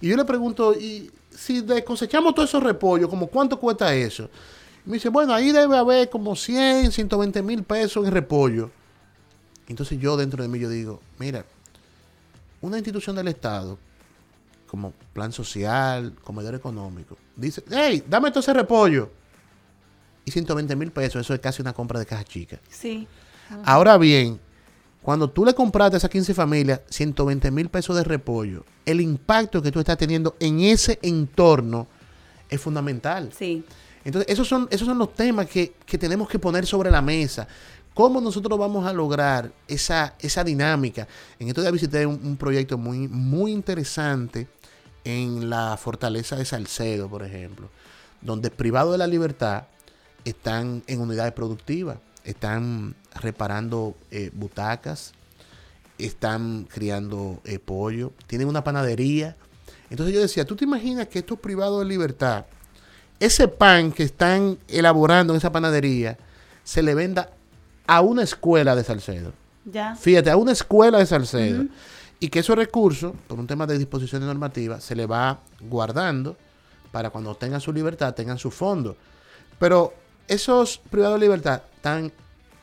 Y 0.00 0.08
yo 0.08 0.16
le 0.16 0.24
pregunto, 0.24 0.74
¿y 0.74 1.12
si 1.30 1.64
cosechamos 1.86 2.34
todos 2.34 2.48
esos 2.48 2.62
repollos, 2.62 3.08
como 3.08 3.28
cuánto 3.28 3.56
cuesta 3.60 3.94
eso? 3.94 4.28
me 4.84 4.94
dice, 4.94 5.08
bueno, 5.08 5.32
ahí 5.32 5.52
debe 5.52 5.76
haber 5.76 6.10
como 6.10 6.34
100, 6.34 6.90
120 6.90 7.40
mil 7.40 7.62
pesos 7.62 8.04
en 8.04 8.12
repollo. 8.12 8.72
Entonces 9.68 10.00
yo 10.00 10.16
dentro 10.16 10.42
de 10.42 10.48
mí 10.48 10.58
yo 10.58 10.68
digo, 10.68 11.00
mira, 11.20 11.44
una 12.60 12.78
institución 12.78 13.14
del 13.14 13.28
Estado, 13.28 13.78
como 14.74 14.92
plan 15.12 15.30
social, 15.30 16.12
comedor 16.24 16.56
económico, 16.56 17.16
dice, 17.36 17.62
hey, 17.70 18.02
dame 18.08 18.30
todo 18.30 18.40
ese 18.40 18.52
repollo. 18.52 19.08
Y 20.24 20.32
120 20.32 20.74
mil 20.74 20.90
pesos, 20.90 21.20
eso 21.20 21.32
es 21.32 21.38
casi 21.38 21.62
una 21.62 21.72
compra 21.72 22.00
de 22.00 22.06
caja 22.06 22.24
chica. 22.24 22.58
Sí. 22.68 23.06
Ahora 23.64 23.96
bien, 23.98 24.40
cuando 25.00 25.30
tú 25.30 25.44
le 25.44 25.54
compraste 25.54 25.94
a 25.94 25.98
esas 25.98 26.10
15 26.10 26.34
familias 26.34 26.80
120 26.88 27.52
mil 27.52 27.68
pesos 27.68 27.94
de 27.94 28.02
repollo, 28.02 28.64
el 28.84 29.00
impacto 29.00 29.62
que 29.62 29.70
tú 29.70 29.78
estás 29.78 29.96
teniendo 29.96 30.34
en 30.40 30.58
ese 30.58 30.98
entorno 31.02 31.86
es 32.48 32.60
fundamental. 32.60 33.30
Sí. 33.32 33.64
Entonces, 34.04 34.32
esos 34.32 34.48
son, 34.48 34.66
esos 34.72 34.88
son 34.88 34.98
los 34.98 35.14
temas 35.14 35.46
que, 35.46 35.72
tenemos 35.86 36.28
que 36.28 36.40
poner 36.40 36.66
sobre 36.66 36.90
la 36.90 37.00
mesa. 37.00 37.46
¿Cómo 37.94 38.20
nosotros 38.20 38.58
vamos 38.58 38.84
a 38.84 38.92
lograr 38.92 39.52
esa, 39.68 40.16
esa 40.18 40.42
dinámica? 40.42 41.06
En 41.38 41.46
estos 41.46 41.62
días 41.62 41.72
visité 41.72 42.04
un, 42.04 42.18
un, 42.24 42.36
proyecto 42.36 42.76
muy, 42.76 43.06
muy 43.06 43.52
interesante 43.52 44.48
en 45.04 45.50
la 45.50 45.76
fortaleza 45.76 46.36
de 46.36 46.44
Salcedo, 46.44 47.08
por 47.08 47.22
ejemplo, 47.22 47.68
donde 48.20 48.50
privados 48.50 48.92
de 48.92 48.98
la 48.98 49.06
libertad 49.06 49.64
están 50.24 50.82
en 50.86 51.00
unidades 51.00 51.32
productivas 51.32 51.98
están 52.24 52.94
reparando 53.20 53.94
eh, 54.10 54.30
butacas, 54.32 55.12
están 55.98 56.64
criando 56.64 57.40
eh, 57.44 57.58
pollo, 57.58 58.12
tienen 58.26 58.48
una 58.48 58.64
panadería. 58.64 59.36
Entonces 59.90 60.14
yo 60.14 60.20
decía, 60.20 60.44
¿tú 60.44 60.56
te 60.56 60.64
imaginas 60.64 61.06
que 61.08 61.20
estos 61.20 61.38
privados 61.38 61.80
de 61.80 61.84
libertad, 61.84 62.46
ese 63.20 63.46
pan 63.46 63.92
que 63.92 64.02
están 64.02 64.58
elaborando 64.66 65.32
en 65.32 65.36
esa 65.36 65.52
panadería 65.52 66.18
se 66.64 66.82
le 66.82 66.94
venda 66.94 67.30
a 67.86 68.00
una 68.00 68.22
escuela 68.22 68.74
de 68.74 68.82
Salcedo. 68.82 69.32
Ya. 69.66 69.94
Fíjate, 69.94 70.30
a 70.30 70.36
una 70.36 70.52
escuela 70.52 70.98
de 70.98 71.06
Salcedo. 71.06 71.66
Y 72.20 72.28
que 72.28 72.38
esos 72.38 72.56
recursos, 72.56 73.12
por 73.26 73.38
un 73.38 73.46
tema 73.46 73.66
de 73.66 73.78
disposiciones 73.78 74.26
normativas, 74.26 74.82
se 74.82 74.94
le 74.94 75.06
va 75.06 75.40
guardando 75.60 76.36
para 76.90 77.10
cuando 77.10 77.34
tengan 77.34 77.60
su 77.60 77.72
libertad, 77.72 78.14
tengan 78.14 78.38
su 78.38 78.50
fondo. 78.50 78.96
Pero 79.58 79.92
esos 80.28 80.78
privados 80.90 81.20
de 81.20 81.26
libertad 81.26 81.62
están 81.76 82.12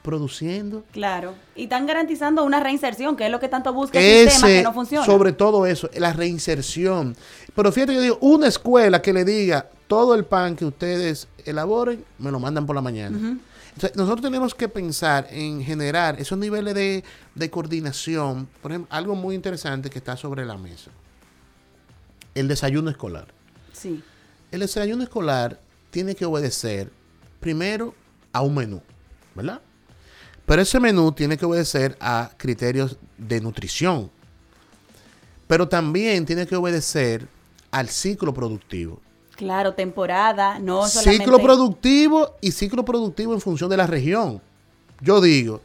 produciendo. 0.02 0.84
Claro. 0.92 1.36
Y 1.56 1.64
están 1.64 1.86
garantizando 1.86 2.44
una 2.44 2.60
reinserción, 2.60 3.16
que 3.16 3.26
es 3.26 3.32
lo 3.32 3.40
que 3.40 3.50
tanto 3.50 3.74
busca 3.74 4.00
el 4.00 4.30
sistema 4.30 4.48
que 4.48 4.56
Ese, 4.56 4.64
no 4.64 4.74
funciona. 4.74 5.06
sobre 5.06 5.32
todo 5.32 5.66
eso, 5.66 5.90
la 5.96 6.14
reinserción. 6.14 7.16
Pero 7.56 7.72
fíjate, 7.72 7.94
yo 7.94 8.02
digo, 8.02 8.18
una 8.22 8.48
escuela 8.48 9.02
que 9.02 9.14
le 9.14 9.26
diga 9.26 9.70
todo 9.88 10.16
el 10.16 10.26
pan 10.26 10.56
que 10.56 10.66
ustedes 10.66 11.28
elaboren, 11.46 12.04
me 12.18 12.32
lo 12.32 12.40
mandan 12.40 12.66
por 12.66 12.76
la 12.76 12.82
mañana. 12.82 13.38
Entonces, 13.74 13.96
nosotros 13.96 14.22
tenemos 14.22 14.54
que 14.54 14.68
pensar 14.68 15.28
en 15.32 15.64
generar 15.64 16.20
esos 16.20 16.38
niveles 16.38 16.74
de, 16.74 17.04
de 17.36 17.50
coordinación. 17.50 18.48
Por 18.62 18.72
ejemplo, 18.72 18.94
algo 18.96 19.16
muy 19.16 19.36
interesante 19.36 19.90
que 19.90 20.00
está 20.00 20.18
sobre 20.18 20.46
la 20.46 20.58
mesa. 20.58 20.92
El 22.36 22.48
desayuno 22.48 22.90
escolar. 22.90 23.28
Sí. 23.74 24.04
El 24.52 24.60
desayuno 24.60 25.04
escolar 25.04 25.60
tiene 25.90 26.16
que 26.16 26.26
obedecer 26.26 26.92
primero 27.40 27.96
a 28.34 28.42
un 28.42 28.56
menú, 28.56 28.82
¿verdad? 29.36 29.62
Pero 30.46 30.62
ese 30.62 30.80
menú 30.80 31.12
tiene 31.12 31.38
que 31.38 31.46
obedecer 31.46 31.98
a 32.00 32.32
criterios 32.38 32.98
de 33.18 33.40
nutrición. 33.40 34.12
Pero 35.48 35.68
también 35.68 36.26
tiene 36.26 36.46
que 36.46 36.56
obedecer 36.56 37.28
al 37.72 37.90
ciclo 37.90 38.34
productivo. 38.34 39.02
Claro, 39.42 39.74
temporada, 39.74 40.60
no 40.60 40.88
solamente... 40.88 41.24
Ciclo 41.24 41.40
productivo 41.40 42.36
y 42.42 42.52
ciclo 42.52 42.86
productivo 42.86 43.34
en 43.34 43.42
función 43.42 43.72
de 43.72 43.78
la 43.78 43.88
región. 43.88 44.40
Yo 45.00 45.20
digo, 45.20 45.62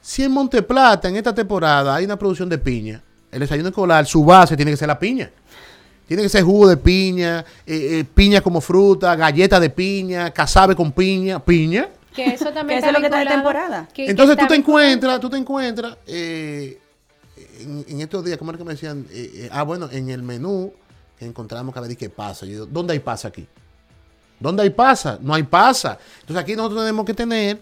si 0.00 0.22
en 0.22 0.30
Monteplata 0.30 1.08
en 1.08 1.16
esta 1.16 1.34
temporada 1.34 1.96
hay 1.96 2.04
una 2.04 2.16
producción 2.16 2.48
de 2.48 2.58
piña, 2.58 3.02
el 3.32 3.40
desayuno 3.40 3.70
escolar, 3.70 4.06
su 4.06 4.24
base 4.24 4.54
tiene 4.54 4.70
que 4.70 4.76
ser 4.76 4.86
la 4.86 4.96
piña. 5.00 5.32
Tiene 6.06 6.22
que 6.22 6.28
ser 6.28 6.44
jugo 6.44 6.68
de 6.68 6.76
piña, 6.76 7.44
eh, 7.66 7.98
eh, 7.98 8.04
piña 8.04 8.40
como 8.40 8.60
fruta, 8.60 9.16
galleta 9.16 9.58
de 9.58 9.70
piña, 9.70 10.30
casabe 10.30 10.76
con 10.76 10.92
piña, 10.92 11.44
piña. 11.44 11.88
Que 12.14 12.26
eso 12.26 12.52
también 12.52 12.78
Que 12.82 12.86
eso 12.86 12.86
es 12.86 12.92
lo 12.92 13.00
que 13.00 13.06
está 13.06 13.18
de 13.18 13.26
temporada. 13.26 13.88
que- 13.92 14.04
que 14.04 14.10
Entonces 14.12 14.36
tú 14.36 14.46
te 14.46 14.54
encuentras, 14.54 15.18
tú 15.18 15.28
te 15.28 15.38
encuentras 15.38 15.96
eh, 16.06 16.78
en, 17.62 17.84
en 17.88 18.00
estos 18.00 18.24
días, 18.24 18.38
¿cómo 18.38 18.52
era 18.52 18.58
que 18.58 18.64
me 18.64 18.74
decían? 18.74 19.06
Eh, 19.10 19.30
eh, 19.34 19.48
ah, 19.50 19.64
bueno, 19.64 19.88
en 19.90 20.08
el 20.08 20.22
menú 20.22 20.72
encontramos 21.26 21.74
cada 21.74 21.86
vez 21.86 21.96
que 21.96 22.08
pasa. 22.10 22.46
Yo 22.46 22.52
digo, 22.52 22.66
¿dónde 22.66 22.92
hay 22.94 22.98
pasa 23.00 23.28
aquí? 23.28 23.46
¿Dónde 24.38 24.62
hay 24.62 24.70
pasa? 24.70 25.18
No 25.20 25.34
hay 25.34 25.42
pasa. 25.42 25.98
Entonces 26.20 26.42
aquí 26.42 26.56
nosotros 26.56 26.80
tenemos 26.82 27.04
que 27.04 27.14
tener 27.14 27.60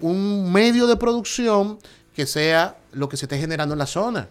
un 0.00 0.50
medio 0.52 0.86
de 0.86 0.96
producción 0.96 1.78
que 2.14 2.26
sea 2.26 2.76
lo 2.92 3.08
que 3.08 3.16
se 3.16 3.26
esté 3.26 3.38
generando 3.38 3.74
en 3.74 3.78
la 3.78 3.86
zona. 3.86 4.28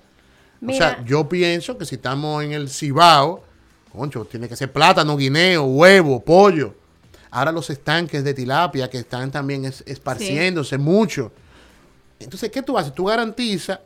o 0.62 0.74
sea, 0.74 1.04
yo 1.06 1.30
pienso 1.30 1.78
que 1.78 1.86
si 1.86 1.96
estamos 1.96 2.44
en 2.44 2.52
el 2.52 2.70
Cibao, 2.70 3.44
concho, 3.92 4.26
tiene 4.26 4.50
que 4.50 4.56
ser 4.56 4.72
plátano, 4.72 5.16
guineo, 5.16 5.64
huevo, 5.64 6.20
pollo. 6.24 6.74
Ahora 7.30 7.52
los 7.52 7.70
estanques 7.70 8.24
de 8.24 8.34
tilapia 8.34 8.90
que 8.90 8.98
están 9.00 9.30
también 9.32 9.66
es- 9.66 9.84
esparciéndose 9.86 10.78
mucho. 10.78 11.32
Entonces, 12.20 12.50
¿qué 12.50 12.62
tú 12.64 12.78
haces? 12.78 12.94
Tú 12.94 13.06
garantizas 13.06 13.80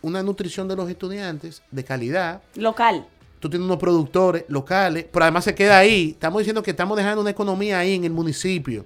una 0.00 0.22
nutrición 0.22 0.66
de 0.68 0.76
los 0.76 0.88
estudiantes 0.88 1.60
de 1.70 1.84
calidad. 1.84 2.40
Local. 2.54 3.06
Tú 3.40 3.48
tienes 3.48 3.64
unos 3.66 3.78
productores 3.78 4.44
locales, 4.48 5.06
pero 5.12 5.24
además 5.24 5.44
se 5.44 5.54
queda 5.54 5.78
ahí. 5.78 6.10
Estamos 6.10 6.40
diciendo 6.40 6.62
que 6.62 6.72
estamos 6.72 6.96
dejando 6.96 7.20
una 7.20 7.30
economía 7.30 7.78
ahí 7.78 7.94
en 7.94 8.04
el 8.04 8.10
municipio. 8.12 8.84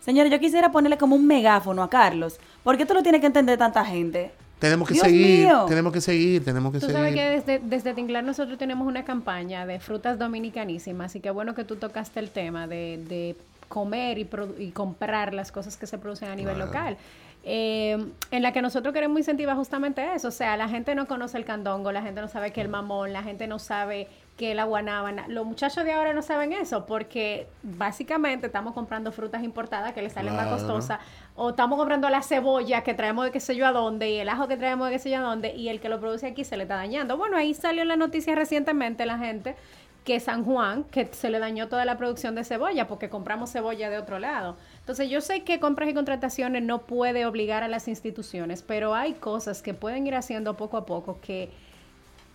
Señores, 0.00 0.30
yo 0.32 0.38
quisiera 0.40 0.70
ponerle 0.72 0.96
como 0.96 1.16
un 1.16 1.26
megáfono 1.26 1.82
a 1.82 1.90
Carlos. 1.90 2.38
¿Por 2.62 2.76
qué 2.78 2.86
tú 2.86 2.94
lo 2.94 3.02
tienes 3.02 3.20
que 3.20 3.26
entender 3.26 3.58
tanta 3.58 3.84
gente? 3.84 4.30
Tenemos 4.58 4.86
que 4.88 4.94
Dios 4.94 5.06
seguir, 5.06 5.46
mío. 5.46 5.64
tenemos 5.66 5.92
que 5.92 6.00
seguir, 6.02 6.44
tenemos 6.44 6.70
que 6.72 6.80
Tú 6.80 6.86
seguir. 6.86 6.96
sabes 6.96 7.14
que 7.14 7.22
desde, 7.22 7.58
desde 7.60 7.94
Tinglar 7.94 8.22
nosotros 8.24 8.58
tenemos 8.58 8.86
una 8.86 9.04
campaña 9.04 9.64
de 9.64 9.80
frutas 9.80 10.18
dominicanísimas, 10.18 11.06
así 11.06 11.20
que 11.20 11.30
bueno 11.30 11.54
que 11.54 11.64
tú 11.64 11.76
tocaste 11.76 12.20
el 12.20 12.28
tema 12.30 12.66
de, 12.66 13.02
de 13.08 13.36
comer 13.68 14.18
y, 14.18 14.24
produ- 14.26 14.54
y 14.58 14.70
comprar 14.72 15.32
las 15.32 15.50
cosas 15.50 15.78
que 15.78 15.86
se 15.86 15.96
producen 15.96 16.28
a 16.28 16.34
nivel 16.34 16.58
local. 16.58 16.98
Eh, 17.42 18.12
en 18.30 18.42
la 18.42 18.52
que 18.52 18.60
nosotros 18.60 18.92
queremos 18.92 19.18
incentivar 19.18 19.56
justamente 19.56 20.14
eso, 20.14 20.28
o 20.28 20.30
sea, 20.30 20.58
la 20.58 20.68
gente 20.68 20.94
no 20.94 21.06
conoce 21.06 21.38
el 21.38 21.46
candongo, 21.46 21.90
la 21.90 22.02
gente 22.02 22.20
no 22.20 22.28
sabe 22.28 22.52
que 22.52 22.60
el 22.60 22.68
mamón, 22.68 23.14
la 23.14 23.22
gente 23.22 23.46
no 23.46 23.58
sabe 23.58 24.08
que 24.36 24.54
la 24.54 24.64
guanábana, 24.64 25.26
los 25.28 25.44
muchachos 25.44 25.84
de 25.84 25.92
ahora 25.92 26.14
no 26.14 26.22
saben 26.22 26.54
eso 26.54 26.86
porque 26.86 27.46
básicamente 27.62 28.46
estamos 28.46 28.72
comprando 28.72 29.12
frutas 29.12 29.42
importadas 29.42 29.92
que 29.92 30.00
les 30.00 30.14
salen 30.14 30.34
más 30.34 30.46
costosas 30.46 30.98
o 31.36 31.50
estamos 31.50 31.78
comprando 31.78 32.08
la 32.08 32.22
cebolla 32.22 32.82
que 32.82 32.94
traemos 32.94 33.26
de 33.26 33.32
qué 33.32 33.40
sé 33.40 33.54
yo 33.54 33.66
a 33.66 33.72
dónde 33.72 34.10
y 34.10 34.16
el 34.16 34.30
ajo 34.30 34.48
que 34.48 34.56
traemos 34.56 34.88
de 34.88 34.94
qué 34.94 34.98
sé 34.98 35.10
yo 35.10 35.18
a 35.18 35.20
dónde 35.20 35.54
y 35.54 35.68
el 35.68 35.78
que 35.78 35.90
lo 35.90 36.00
produce 36.00 36.26
aquí 36.26 36.44
se 36.44 36.56
le 36.56 36.62
está 36.62 36.76
dañando. 36.76 37.18
Bueno, 37.18 37.36
ahí 37.36 37.52
salió 37.52 37.84
la 37.84 37.96
noticia 37.96 38.34
recientemente 38.34 39.04
la 39.04 39.18
gente 39.18 39.56
que 40.04 40.18
San 40.20 40.44
Juan, 40.44 40.84
que 40.84 41.08
se 41.12 41.30
le 41.30 41.38
dañó 41.38 41.68
toda 41.68 41.84
la 41.84 41.98
producción 41.98 42.34
de 42.34 42.44
cebolla 42.44 42.88
porque 42.88 43.10
compramos 43.10 43.52
cebolla 43.52 43.90
de 43.90 43.98
otro 43.98 44.18
lado. 44.18 44.56
Entonces 44.80 45.10
yo 45.10 45.20
sé 45.20 45.42
que 45.44 45.60
compras 45.60 45.88
y 45.90 45.94
contrataciones 45.94 46.62
no 46.62 46.82
puede 46.82 47.26
obligar 47.26 47.62
a 47.62 47.68
las 47.68 47.88
instituciones, 47.88 48.62
pero 48.62 48.94
hay 48.94 49.14
cosas 49.14 49.62
que 49.62 49.74
pueden 49.74 50.06
ir 50.06 50.14
haciendo 50.14 50.56
poco 50.56 50.76
a 50.76 50.86
poco 50.86 51.20
que 51.20 51.50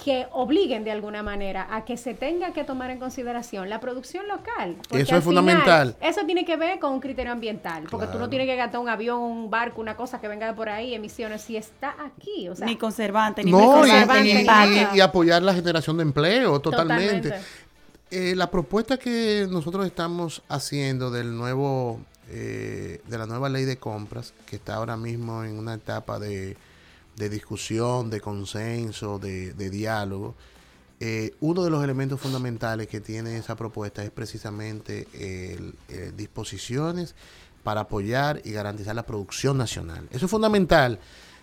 que 0.04 0.28
obliguen 0.34 0.84
de 0.84 0.92
alguna 0.92 1.24
manera 1.24 1.68
a 1.72 1.86
que 1.86 1.96
se 1.96 2.14
tenga 2.14 2.52
que 2.52 2.64
tomar 2.66 2.90
en 2.92 3.00
consideración 3.00 3.70
la 3.70 3.80
producción 3.80 4.28
local. 4.28 4.76
porque 4.90 5.04
Eso 5.04 5.16
es 5.16 5.24
fundamental. 5.24 5.96
eso 6.02 6.22
tiene 6.26 6.44
que 6.46 6.58
ver 6.58 6.80
con 6.80 6.92
un 6.94 7.00
criterio 7.00 7.32
ambiental, 7.32 7.84
porque 7.90 8.06
tú 8.08 8.12
Claro. 8.12 8.26
no 8.26 8.30
tienes 8.30 8.48
que 8.48 8.56
gastar 8.58 8.82
un 8.82 8.90
avión, 8.90 9.20
un 9.22 9.50
barco, 9.50 9.80
una 9.80 9.96
cosa 9.96 10.20
que 10.20 10.28
venga 10.28 10.48
de 10.48 10.54
por 10.54 10.68
ahí, 10.70 10.94
emisiones, 10.94 11.42
si 11.44 11.56
está 11.56 11.96
aquí. 12.06 12.50
O 12.50 12.56
sea, 12.56 12.68
ni 12.68 12.76
conservante, 12.76 13.44
ni 13.44 13.52
No, 13.52 13.60
y, 13.62 13.66
conservante, 13.66 14.30
y- 14.30 14.34
ni 14.92 14.98
y- 14.98 15.02
apoyar 15.02 15.42
la 15.42 15.54
generación 15.54 15.96
de 15.98 16.04
empleo 16.04 16.60
totalmente. 16.60 17.30
Totalmente. 17.30 17.48
Eh, 18.12 18.36
la 18.36 18.52
propuesta 18.52 18.98
que 18.98 19.48
nosotros 19.50 19.86
estamos 19.86 20.44
haciendo 20.50 21.10
del 21.10 21.36
nuevo, 21.36 22.00
eh, 22.30 23.02
de 23.08 23.18
la 23.18 23.26
nueva 23.26 23.50
ley 23.50 23.64
de 23.66 23.78
compras, 23.78 24.34
que 24.46 24.58
está 24.58 24.76
ahora 24.76 24.98
mismo 24.98 25.44
en 25.44 25.58
una 25.58 25.74
etapa 25.74 26.20
de, 26.20 26.56
de 27.16 27.30
discusión, 27.30 28.10
de 28.10 28.22
consenso, 28.22 29.20
de, 29.20 29.70
diálogo, 29.70 30.36
eh, 31.00 31.36
uno 31.42 31.64
de 31.64 31.70
los 31.70 31.84
elementos 31.84 32.20
fundamentales 32.20 32.88
que 32.88 33.02
tiene 33.02 33.38
esa 33.38 33.56
propuesta 33.56 34.04
es 34.04 34.12
precisamente 34.12 35.08
eh, 35.14 36.12
disposiciones 36.16 37.16
para 37.64 37.82
apoyar 37.82 38.42
y 38.46 38.52
garantizar 38.52 38.96
la 38.96 39.04
producción 39.04 39.58
nacional. 39.58 40.08
Eso 40.12 40.26
es 40.26 40.32
fundamental. 40.32 41.00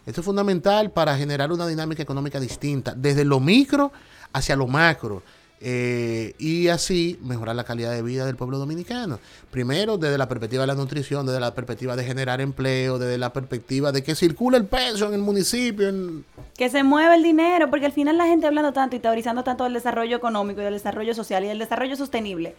Esto 0.06 0.20
es 0.20 0.24
fundamental 0.24 0.90
para 0.90 1.16
generar 1.16 1.52
una 1.52 1.66
dinámica 1.66 2.02
económica 2.02 2.40
distinta, 2.40 2.94
desde 2.96 3.24
lo 3.24 3.40
micro 3.40 3.92
hacia 4.32 4.56
lo 4.56 4.66
macro. 4.66 5.22
Eh, 5.64 6.34
y 6.40 6.66
así 6.68 7.20
mejorar 7.22 7.54
la 7.54 7.62
calidad 7.62 7.92
de 7.92 8.02
vida 8.02 8.26
del 8.26 8.34
pueblo 8.34 8.58
dominicano. 8.58 9.20
Primero, 9.52 9.96
desde 9.96 10.18
la 10.18 10.28
perspectiva 10.28 10.62
de 10.62 10.66
la 10.66 10.74
nutrición, 10.74 11.24
desde 11.24 11.38
la 11.38 11.54
perspectiva 11.54 11.94
de 11.94 12.02
generar 12.02 12.40
empleo, 12.40 12.98
desde 12.98 13.16
la 13.16 13.32
perspectiva 13.32 13.92
de 13.92 14.02
que 14.02 14.16
circule 14.16 14.56
el 14.56 14.66
peso 14.66 15.06
en 15.06 15.14
el 15.14 15.20
municipio, 15.20 15.88
en, 15.88 16.24
Que 16.56 16.68
se 16.68 16.82
mueva 16.82 17.14
el 17.14 17.22
dinero, 17.22 17.70
porque 17.70 17.86
al 17.86 17.92
final 17.92 18.18
la 18.18 18.26
gente 18.26 18.48
hablando 18.48 18.72
tanto 18.72 18.96
y 18.96 18.98
teorizando 18.98 19.44
tanto 19.44 19.62
del 19.62 19.74
desarrollo 19.74 20.16
económico 20.16 20.60
y 20.60 20.64
del 20.64 20.74
desarrollo 20.74 21.14
social 21.14 21.44
y 21.44 21.46
del 21.46 21.60
desarrollo 21.60 21.94
sostenible. 21.94 22.56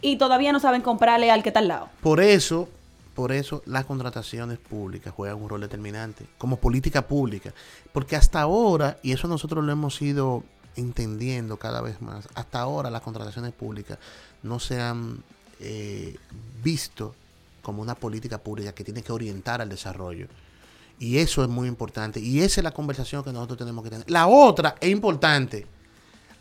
Y 0.00 0.16
todavía 0.16 0.50
no 0.50 0.60
saben 0.60 0.80
comprarle 0.80 1.30
al 1.30 1.42
que 1.42 1.50
está 1.50 1.60
al 1.60 1.68
lado. 1.68 1.90
Por 2.00 2.20
eso, 2.20 2.66
por 3.14 3.30
eso 3.30 3.62
las 3.66 3.84
contrataciones 3.84 4.56
públicas 4.56 5.12
juegan 5.12 5.42
un 5.42 5.50
rol 5.50 5.60
determinante 5.60 6.24
como 6.38 6.56
política 6.56 7.06
pública, 7.06 7.52
porque 7.92 8.16
hasta 8.16 8.40
ahora 8.40 8.96
y 9.02 9.12
eso 9.12 9.28
nosotros 9.28 9.62
lo 9.62 9.70
hemos 9.70 10.00
ido 10.00 10.44
entendiendo 10.78 11.56
cada 11.58 11.80
vez 11.80 12.00
más. 12.00 12.28
Hasta 12.34 12.60
ahora 12.60 12.90
las 12.90 13.02
contrataciones 13.02 13.52
públicas 13.52 13.98
no 14.42 14.58
se 14.58 14.80
han 14.80 15.22
eh, 15.60 16.16
visto 16.62 17.14
como 17.62 17.82
una 17.82 17.94
política 17.94 18.38
pública 18.38 18.72
que 18.72 18.84
tiene 18.84 19.02
que 19.02 19.12
orientar 19.12 19.60
al 19.60 19.68
desarrollo. 19.68 20.26
Y 21.00 21.18
eso 21.18 21.42
es 21.42 21.48
muy 21.48 21.68
importante. 21.68 22.18
Y 22.20 22.40
esa 22.40 22.60
es 22.60 22.64
la 22.64 22.72
conversación 22.72 23.22
que 23.22 23.32
nosotros 23.32 23.58
tenemos 23.58 23.84
que 23.84 23.90
tener. 23.90 24.10
La 24.10 24.26
otra 24.26 24.74
es 24.80 24.90
importante. 24.90 25.66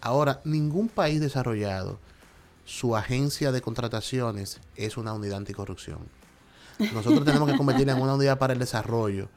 Ahora, 0.01 0.41
ningún 0.45 0.89
país 0.89 1.19
desarrollado, 1.19 1.99
su 2.65 2.95
agencia 2.95 3.51
de 3.51 3.61
contrataciones 3.61 4.59
es 4.75 4.97
una 4.97 5.13
unidad 5.13 5.37
anticorrupción. 5.37 5.99
Nosotros 6.93 7.25
tenemos 7.25 7.49
que 7.49 7.57
convertirla 7.57 7.93
en 7.93 8.01
una 8.01 8.13
unidad 8.15 8.37
para 8.37 8.53
el 8.53 8.59
desarrollo 8.59 9.29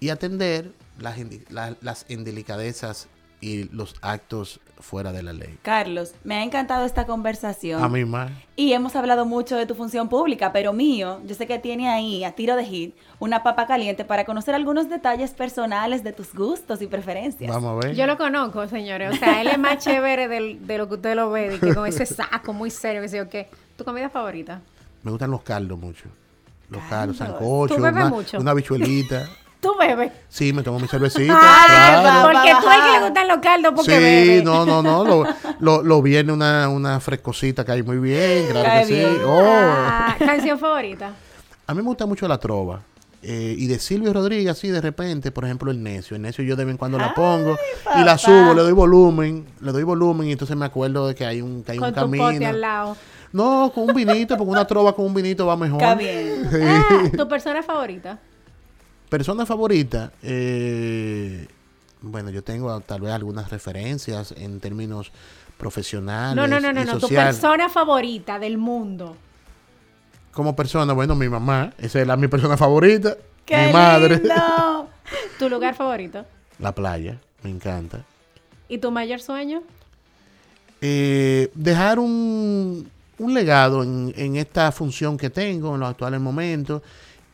y 0.00 0.10
atender 0.10 0.72
las, 0.98 1.18
indi- 1.18 1.44
la- 1.48 1.76
las 1.80 2.04
indelicadezas 2.08 3.06
y 3.40 3.64
los 3.74 3.94
actos 4.02 4.60
fuera 4.80 5.12
de 5.12 5.22
la 5.22 5.32
ley. 5.32 5.58
Carlos, 5.62 6.12
me 6.24 6.36
ha 6.36 6.42
encantado 6.42 6.84
esta 6.84 7.04
conversación. 7.06 7.82
A 7.82 7.88
mí 7.88 8.04
más. 8.04 8.30
Y 8.56 8.72
hemos 8.72 8.94
hablado 8.96 9.26
mucho 9.26 9.56
de 9.56 9.66
tu 9.66 9.74
función 9.74 10.08
pública, 10.08 10.52
pero 10.52 10.72
mío, 10.72 11.20
yo 11.24 11.34
sé 11.34 11.46
que 11.46 11.58
tiene 11.58 11.88
ahí, 11.88 12.24
a 12.24 12.32
tiro 12.32 12.54
de 12.56 12.64
hit, 12.64 12.94
una 13.18 13.42
papa 13.42 13.66
caliente 13.66 14.04
para 14.04 14.24
conocer 14.24 14.54
algunos 14.54 14.88
detalles 14.88 15.32
personales 15.32 16.04
de 16.04 16.12
tus 16.12 16.32
gustos 16.34 16.80
y 16.82 16.86
preferencias. 16.86 17.50
Vamos 17.52 17.82
a 17.84 17.86
ver. 17.88 17.96
Yo 17.96 18.06
lo 18.06 18.16
conozco, 18.16 18.66
señores. 18.68 19.14
O 19.14 19.16
sea, 19.16 19.40
él 19.40 19.48
es 19.48 19.58
más 19.58 19.78
chévere 19.84 20.28
del- 20.28 20.66
de 20.66 20.78
lo 20.78 20.88
que 20.88 20.94
usted 20.94 21.14
lo 21.16 21.30
ve, 21.30 21.50
de 21.50 21.58
que 21.60 21.74
con 21.74 21.86
ese 21.86 22.06
saco 22.06 22.52
muy 22.52 22.70
serio, 22.70 23.02
que 23.02 23.08
sé 23.08 23.16
yo 23.18 23.28
qué. 23.28 23.48
¿Tu 23.76 23.84
comida 23.84 24.08
favorita? 24.08 24.60
Me 25.02 25.10
gustan 25.10 25.30
los 25.30 25.42
caldos 25.42 25.78
mucho. 25.78 26.04
Los 26.70 26.82
caldos, 26.84 27.16
sancocho, 27.16 27.76
¿Tú 27.76 27.82
bebes 27.82 27.96
una, 28.04 28.08
mucho? 28.10 28.38
una 28.38 28.52
bichuelita. 28.54 29.28
¿Tú 29.60 29.74
bebes? 29.76 30.12
Sí, 30.28 30.52
me 30.52 30.62
tomo 30.62 30.78
mi 30.78 30.86
cervecita. 30.86 31.34
Ah, 31.36 31.64
claro. 32.00 32.28
porque 32.30 32.52
tú 32.60 32.68
gustan 33.08 33.28
los 33.28 33.38
caldos 33.38 33.72
porque 33.74 33.90
Sí, 33.92 33.98
bebe. 33.98 34.42
no, 34.42 34.64
no, 34.64 34.82
no. 34.82 35.04
Lo, 35.04 35.24
lo, 35.60 35.82
lo 35.82 36.02
viene 36.02 36.32
una, 36.32 36.68
una 36.68 37.00
frescosita 37.00 37.64
que 37.64 37.72
hay 37.72 37.82
muy 37.82 37.98
bien, 37.98 38.46
claro 38.50 38.86
que 38.86 38.94
sí. 38.94 39.02
Oh. 39.26 39.42
Ah, 39.44 40.16
¿Canción 40.18 40.58
favorita? 40.58 41.12
A 41.66 41.74
mí 41.74 41.82
me 41.82 41.86
gusta 41.86 42.06
mucho 42.06 42.26
la 42.28 42.38
trova. 42.38 42.80
Eh, 43.20 43.56
y 43.58 43.66
de 43.66 43.80
Silvio 43.80 44.12
Rodríguez, 44.12 44.48
así 44.52 44.68
de 44.68 44.80
repente, 44.80 45.32
por 45.32 45.44
ejemplo, 45.44 45.72
el 45.72 45.82
necio. 45.82 46.14
El 46.14 46.22
necio 46.22 46.44
yo 46.44 46.54
de 46.54 46.64
vez 46.64 46.72
en 46.72 46.78
cuando 46.78 46.98
la 46.98 47.12
pongo 47.14 47.56
y 47.96 48.04
la 48.04 48.16
subo, 48.16 48.54
le 48.54 48.62
doy 48.62 48.72
volumen, 48.72 49.44
le 49.60 49.72
doy 49.72 49.82
volumen 49.82 50.28
y 50.28 50.32
entonces 50.32 50.56
me 50.56 50.64
acuerdo 50.66 51.08
de 51.08 51.16
que 51.16 51.26
hay 51.26 51.42
un, 51.42 51.64
que 51.64 51.72
hay 51.72 51.78
Con 51.78 51.88
un 51.88 51.94
tu 51.94 52.00
pote 52.02 52.22
al 52.22 52.32
camino. 52.38 52.52
lado. 52.52 52.96
No, 53.32 53.72
con 53.74 53.88
un 53.90 53.94
vinito, 53.94 54.36
porque 54.36 54.50
una 54.52 54.66
trova 54.66 54.94
con 54.94 55.04
un 55.04 55.14
vinito 55.14 55.46
va 55.46 55.56
mejor. 55.56 55.82
Está 55.82 55.94
bien. 55.96 56.48
Ah, 56.62 57.10
¿Tu 57.16 57.28
persona 57.28 57.62
favorita? 57.62 58.18
Persona 59.08 59.44
favorita, 59.44 60.12
eh, 60.22 61.46
bueno, 62.00 62.30
yo 62.30 62.42
tengo 62.42 62.80
tal 62.80 63.00
vez 63.00 63.12
algunas 63.12 63.50
referencias 63.50 64.32
en 64.36 64.60
términos 64.60 65.10
profesionales 65.56 66.36
No, 66.36 66.46
no, 66.46 66.60
no, 66.60 66.72
no, 66.72 66.84
no. 66.84 66.98
Tu 66.98 67.08
persona 67.08 67.68
favorita 67.68 68.38
del 68.38 68.58
mundo. 68.58 69.16
Como 70.32 70.54
persona, 70.54 70.92
bueno, 70.92 71.14
mi 71.16 71.28
mamá, 71.28 71.72
esa 71.78 72.00
es 72.00 72.06
la, 72.06 72.16
mi 72.16 72.28
persona 72.28 72.56
favorita, 72.56 73.16
¡Qué 73.44 73.66
mi 73.66 73.72
madre. 73.72 74.16
lindo! 74.18 74.88
¿Tu 75.38 75.48
lugar 75.48 75.74
favorito? 75.74 76.24
La 76.60 76.72
playa, 76.72 77.18
me 77.42 77.50
encanta. 77.50 78.04
¿Y 78.68 78.78
tu 78.78 78.90
mayor 78.90 79.20
sueño? 79.20 79.62
Eh, 80.80 81.50
dejar 81.54 81.98
un, 81.98 82.88
un 83.18 83.34
legado 83.34 83.82
en, 83.82 84.12
en 84.16 84.36
esta 84.36 84.70
función 84.70 85.16
que 85.16 85.30
tengo 85.30 85.74
en 85.74 85.80
los 85.80 85.90
actuales 85.90 86.20
momentos 86.20 86.82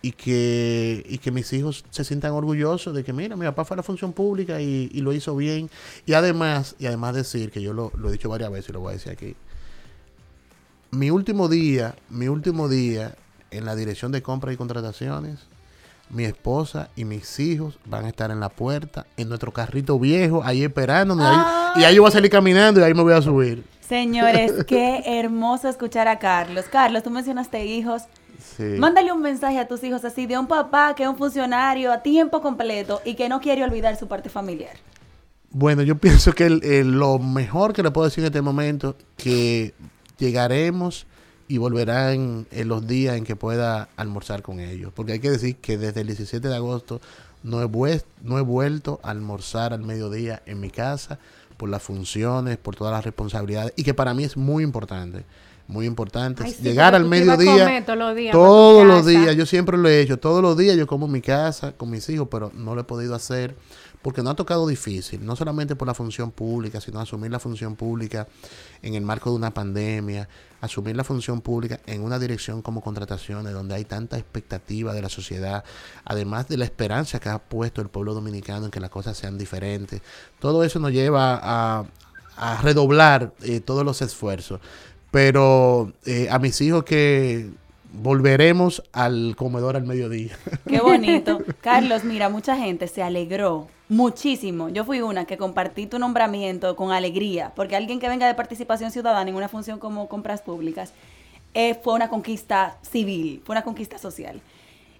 y 0.04 0.12
que, 0.12 1.02
y 1.08 1.16
que 1.16 1.30
mis 1.30 1.50
hijos 1.54 1.82
se 1.88 2.04
sientan 2.04 2.32
orgullosos 2.32 2.94
de 2.94 3.02
que, 3.02 3.14
mira, 3.14 3.36
mi 3.36 3.46
papá 3.46 3.64
fue 3.64 3.74
a 3.74 3.78
la 3.78 3.82
función 3.82 4.12
pública 4.12 4.60
y, 4.60 4.90
y 4.92 5.00
lo 5.00 5.14
hizo 5.14 5.34
bien. 5.34 5.70
Y 6.04 6.12
además, 6.12 6.76
y 6.78 6.84
además 6.84 7.14
decir, 7.14 7.50
que 7.50 7.62
yo 7.62 7.72
lo, 7.72 7.90
lo 7.96 8.10
he 8.10 8.12
dicho 8.12 8.28
varias 8.28 8.50
veces 8.50 8.68
y 8.68 8.72
lo 8.74 8.80
voy 8.80 8.90
a 8.90 8.92
decir 8.92 9.12
aquí, 9.12 9.34
mi 10.90 11.10
último 11.10 11.48
día, 11.48 11.94
mi 12.10 12.28
último 12.28 12.68
día 12.68 13.14
en 13.50 13.64
la 13.64 13.74
dirección 13.74 14.12
de 14.12 14.20
compras 14.20 14.52
y 14.52 14.58
contrataciones, 14.58 15.38
mi 16.10 16.24
esposa 16.24 16.90
y 16.96 17.06
mis 17.06 17.40
hijos 17.40 17.78
van 17.86 18.04
a 18.04 18.08
estar 18.08 18.30
en 18.30 18.40
la 18.40 18.50
puerta, 18.50 19.06
en 19.16 19.30
nuestro 19.30 19.54
carrito 19.54 19.98
viejo, 19.98 20.42
ahí 20.44 20.64
esperándonos. 20.64 21.34
y 21.76 21.84
ahí 21.84 21.94
yo 21.94 22.02
voy 22.02 22.10
a 22.10 22.12
salir 22.12 22.30
caminando 22.30 22.78
y 22.78 22.82
ahí 22.82 22.92
me 22.92 23.02
voy 23.02 23.14
a 23.14 23.22
subir. 23.22 23.64
Señores, 23.80 24.64
qué 24.66 25.02
hermoso 25.06 25.66
escuchar 25.66 26.08
a 26.08 26.18
Carlos. 26.18 26.66
Carlos, 26.70 27.02
tú 27.02 27.08
mencionaste 27.10 27.64
hijos. 27.64 28.02
Sí. 28.56 28.62
Mándale 28.78 29.10
un 29.12 29.20
mensaje 29.22 29.58
a 29.58 29.66
tus 29.66 29.82
hijos 29.84 30.04
así 30.04 30.26
de 30.26 30.38
un 30.38 30.46
papá 30.46 30.94
que 30.94 31.02
es 31.02 31.08
un 31.08 31.16
funcionario 31.16 31.92
a 31.92 32.02
tiempo 32.02 32.40
completo 32.40 33.00
y 33.04 33.14
que 33.14 33.28
no 33.28 33.40
quiere 33.40 33.64
olvidar 33.64 33.96
su 33.96 34.06
parte 34.08 34.28
familiar. 34.28 34.76
Bueno, 35.50 35.82
yo 35.82 35.96
pienso 35.98 36.32
que 36.32 36.46
el- 36.46 36.64
el- 36.64 36.92
lo 36.98 37.18
mejor 37.18 37.72
que 37.72 37.82
le 37.82 37.90
puedo 37.90 38.06
decir 38.06 38.22
en 38.22 38.26
este 38.26 38.42
momento, 38.42 38.96
que 39.16 39.74
llegaremos 40.18 41.06
y 41.48 41.58
volverán 41.58 42.46
en 42.50 42.68
los 42.68 42.86
días 42.86 43.16
en 43.16 43.24
que 43.24 43.36
pueda 43.36 43.88
almorzar 43.96 44.42
con 44.42 44.60
ellos. 44.60 44.92
Porque 44.94 45.12
hay 45.12 45.18
que 45.20 45.30
decir 45.30 45.56
que 45.56 45.76
desde 45.76 46.00
el 46.00 46.06
17 46.06 46.48
de 46.48 46.54
agosto 46.56 47.00
no 47.42 47.60
he, 47.62 48.00
no 48.22 48.38
he 48.38 48.42
vuelto 48.42 49.00
a 49.02 49.10
almorzar 49.10 49.72
al 49.74 49.82
mediodía 49.82 50.42
en 50.46 50.60
mi 50.60 50.70
casa 50.70 51.18
por 51.58 51.68
las 51.68 51.82
funciones, 51.82 52.56
por 52.56 52.74
todas 52.76 52.92
las 52.92 53.04
responsabilidades 53.04 53.72
y 53.76 53.84
que 53.84 53.94
para 53.94 54.14
mí 54.14 54.24
es 54.24 54.36
muy 54.36 54.64
importante. 54.64 55.24
Muy 55.66 55.86
importante 55.86 56.44
Ay, 56.44 56.52
sí, 56.52 56.62
llegar 56.62 56.94
al 56.94 57.06
mediodía 57.06 57.84
todos 57.84 57.98
los 57.98 58.14
días 58.14 58.32
todos 58.32 58.86
los 58.86 59.06
días, 59.06 59.34
yo 59.34 59.46
siempre 59.46 59.78
lo 59.78 59.88
he 59.88 60.00
hecho, 60.00 60.18
todos 60.18 60.42
los 60.42 60.58
días 60.58 60.76
yo 60.76 60.86
como 60.86 61.06
en 61.06 61.12
mi 61.12 61.20
casa 61.22 61.72
con 61.72 61.90
mis 61.90 62.08
hijos, 62.10 62.28
pero 62.30 62.52
no 62.54 62.74
lo 62.74 62.82
he 62.82 62.84
podido 62.84 63.14
hacer 63.14 63.56
porque 64.04 64.22
no 64.22 64.28
ha 64.28 64.36
tocado 64.36 64.66
difícil, 64.66 65.24
no 65.24 65.34
solamente 65.34 65.76
por 65.76 65.88
la 65.88 65.94
función 65.94 66.30
pública, 66.30 66.78
sino 66.78 67.00
asumir 67.00 67.30
la 67.30 67.38
función 67.38 67.74
pública 67.74 68.28
en 68.82 68.92
el 68.92 69.02
marco 69.02 69.30
de 69.30 69.36
una 69.36 69.54
pandemia, 69.54 70.28
asumir 70.60 70.94
la 70.94 71.04
función 71.04 71.40
pública 71.40 71.80
en 71.86 72.02
una 72.02 72.18
dirección 72.18 72.60
como 72.60 72.82
contrataciones, 72.82 73.54
donde 73.54 73.74
hay 73.74 73.86
tanta 73.86 74.18
expectativa 74.18 74.92
de 74.92 75.00
la 75.00 75.08
sociedad, 75.08 75.64
además 76.04 76.48
de 76.48 76.58
la 76.58 76.66
esperanza 76.66 77.18
que 77.18 77.30
ha 77.30 77.38
puesto 77.38 77.80
el 77.80 77.88
pueblo 77.88 78.12
dominicano 78.12 78.66
en 78.66 78.70
que 78.70 78.78
las 78.78 78.90
cosas 78.90 79.16
sean 79.16 79.38
diferentes. 79.38 80.02
Todo 80.38 80.64
eso 80.64 80.78
nos 80.80 80.92
lleva 80.92 81.40
a, 81.42 81.86
a 82.36 82.60
redoblar 82.60 83.32
eh, 83.42 83.60
todos 83.60 83.86
los 83.86 84.02
esfuerzos. 84.02 84.60
Pero 85.14 85.92
eh, 86.06 86.26
a 86.28 86.40
mis 86.40 86.60
hijos 86.60 86.82
que 86.82 87.48
volveremos 87.92 88.82
al 88.92 89.36
comedor 89.36 89.76
al 89.76 89.84
mediodía. 89.84 90.36
Qué 90.68 90.80
bonito. 90.80 91.38
Carlos, 91.60 92.02
mira, 92.02 92.28
mucha 92.28 92.56
gente 92.56 92.88
se 92.88 93.00
alegró 93.00 93.68
muchísimo. 93.88 94.70
Yo 94.70 94.84
fui 94.84 95.02
una 95.02 95.24
que 95.24 95.38
compartí 95.38 95.86
tu 95.86 96.00
nombramiento 96.00 96.74
con 96.74 96.90
alegría, 96.90 97.52
porque 97.54 97.76
alguien 97.76 98.00
que 98.00 98.08
venga 98.08 98.26
de 98.26 98.34
participación 98.34 98.90
ciudadana 98.90 99.30
en 99.30 99.36
una 99.36 99.48
función 99.48 99.78
como 99.78 100.08
compras 100.08 100.42
públicas 100.42 100.92
eh, 101.54 101.76
fue 101.76 101.94
una 101.94 102.08
conquista 102.08 102.76
civil, 102.82 103.40
fue 103.44 103.52
una 103.52 103.62
conquista 103.62 103.98
social. 103.98 104.40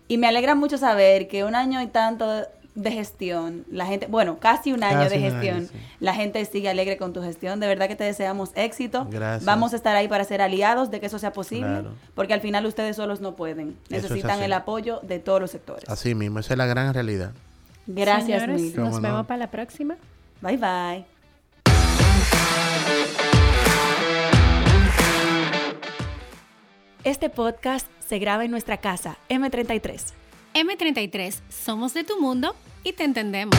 Y 0.07 0.17
me 0.19 0.29
alegra 0.29 0.55
mucho 0.55 0.79
saber 0.79 1.27
que 1.27 1.43
un 1.43 1.57
año 1.57 1.83
y 1.83 1.89
tanto 1.89 2.47
de 2.75 2.91
gestión, 2.91 3.65
la 3.71 3.87
gente, 3.87 4.07
bueno, 4.09 4.39
casi 4.41 4.73
un 4.73 4.83
año 4.83 4.99
Casi 5.05 5.19
de 5.19 5.27
año, 5.27 5.31
gestión, 5.35 5.67
sí. 5.69 5.75
la 6.01 6.13
gente 6.15 6.45
sigue 6.45 6.69
alegre 6.69 6.97
con 6.97 7.13
tu 7.13 7.23
gestión. 7.23 7.61
De 7.61 7.67
verdad 7.69 7.87
que 7.89 7.95
te 7.97 8.03
deseamos 8.05 8.51
éxito. 8.57 9.07
Gracias. 9.11 9.45
Vamos 9.45 9.73
a 9.73 9.77
estar 9.77 9.95
ahí 9.95 10.09
para 10.09 10.25
ser 10.25 10.43
aliados 10.43 10.91
de 10.91 10.99
que 11.01 11.07
eso 11.07 11.19
sea 11.21 11.33
posible, 11.33 11.67
Claro. 11.69 11.93
porque 12.15 12.35
al 12.35 12.41
final 12.41 12.67
ustedes 12.67 12.97
solos 12.97 13.21
no 13.21 13.37
pueden. 13.37 13.77
Necesitan 13.91 14.43
el 14.43 14.53
apoyo 14.53 14.99
de 15.03 15.19
todos 15.21 15.41
los 15.41 15.51
sectores. 15.53 15.89
Así 15.89 16.15
mismo, 16.15 16.41
esa 16.41 16.55
es 16.55 16.59
la 16.59 16.67
gran 16.67 16.93
realidad. 16.93 17.33
Gracias, 17.87 18.41
Señores, 18.43 18.61
mil. 18.61 18.77
Nos 18.77 18.95
no. 18.95 19.01
vemos 19.01 19.27
para 19.27 19.39
la 19.39 19.51
próxima. 19.51 19.97
Bye 20.41 20.57
bye. 20.57 21.05
Este 27.05 27.29
podcast 27.29 27.87
se 28.07 28.19
graba 28.19 28.45
en 28.45 28.51
nuestra 28.51 28.79
casa, 28.79 29.19
M33. 29.29 30.13
M33, 30.55 31.41
somos 31.49 31.95
de 31.95 32.05
tu 32.05 32.21
mundo 32.21 32.55
y 32.85 32.93
te 32.93 33.03
entendemos. 33.03 33.59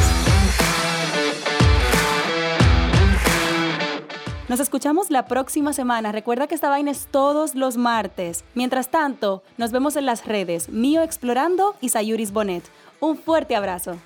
Nos 4.48 4.60
escuchamos 4.62 5.10
la 5.10 5.26
próxima 5.26 5.74
semana. 5.74 6.14
Recuerda 6.14 6.48
que 6.48 6.56
esta 6.56 6.70
vaina 6.70 6.92
es 6.92 7.08
todos 7.12 7.54
los 7.54 7.76
martes. 7.76 8.46
Mientras 8.54 8.90
tanto, 8.90 9.44
nos 9.58 9.72
vemos 9.72 9.98
en 9.98 10.06
las 10.06 10.26
redes 10.26 10.70
Mío 10.70 11.02
Explorando 11.02 11.76
y 11.82 11.90
Sayuris 11.90 12.32
Bonet. 12.32 12.64
Un 13.02 13.18
fuerte 13.18 13.56
abrazo. 13.56 13.98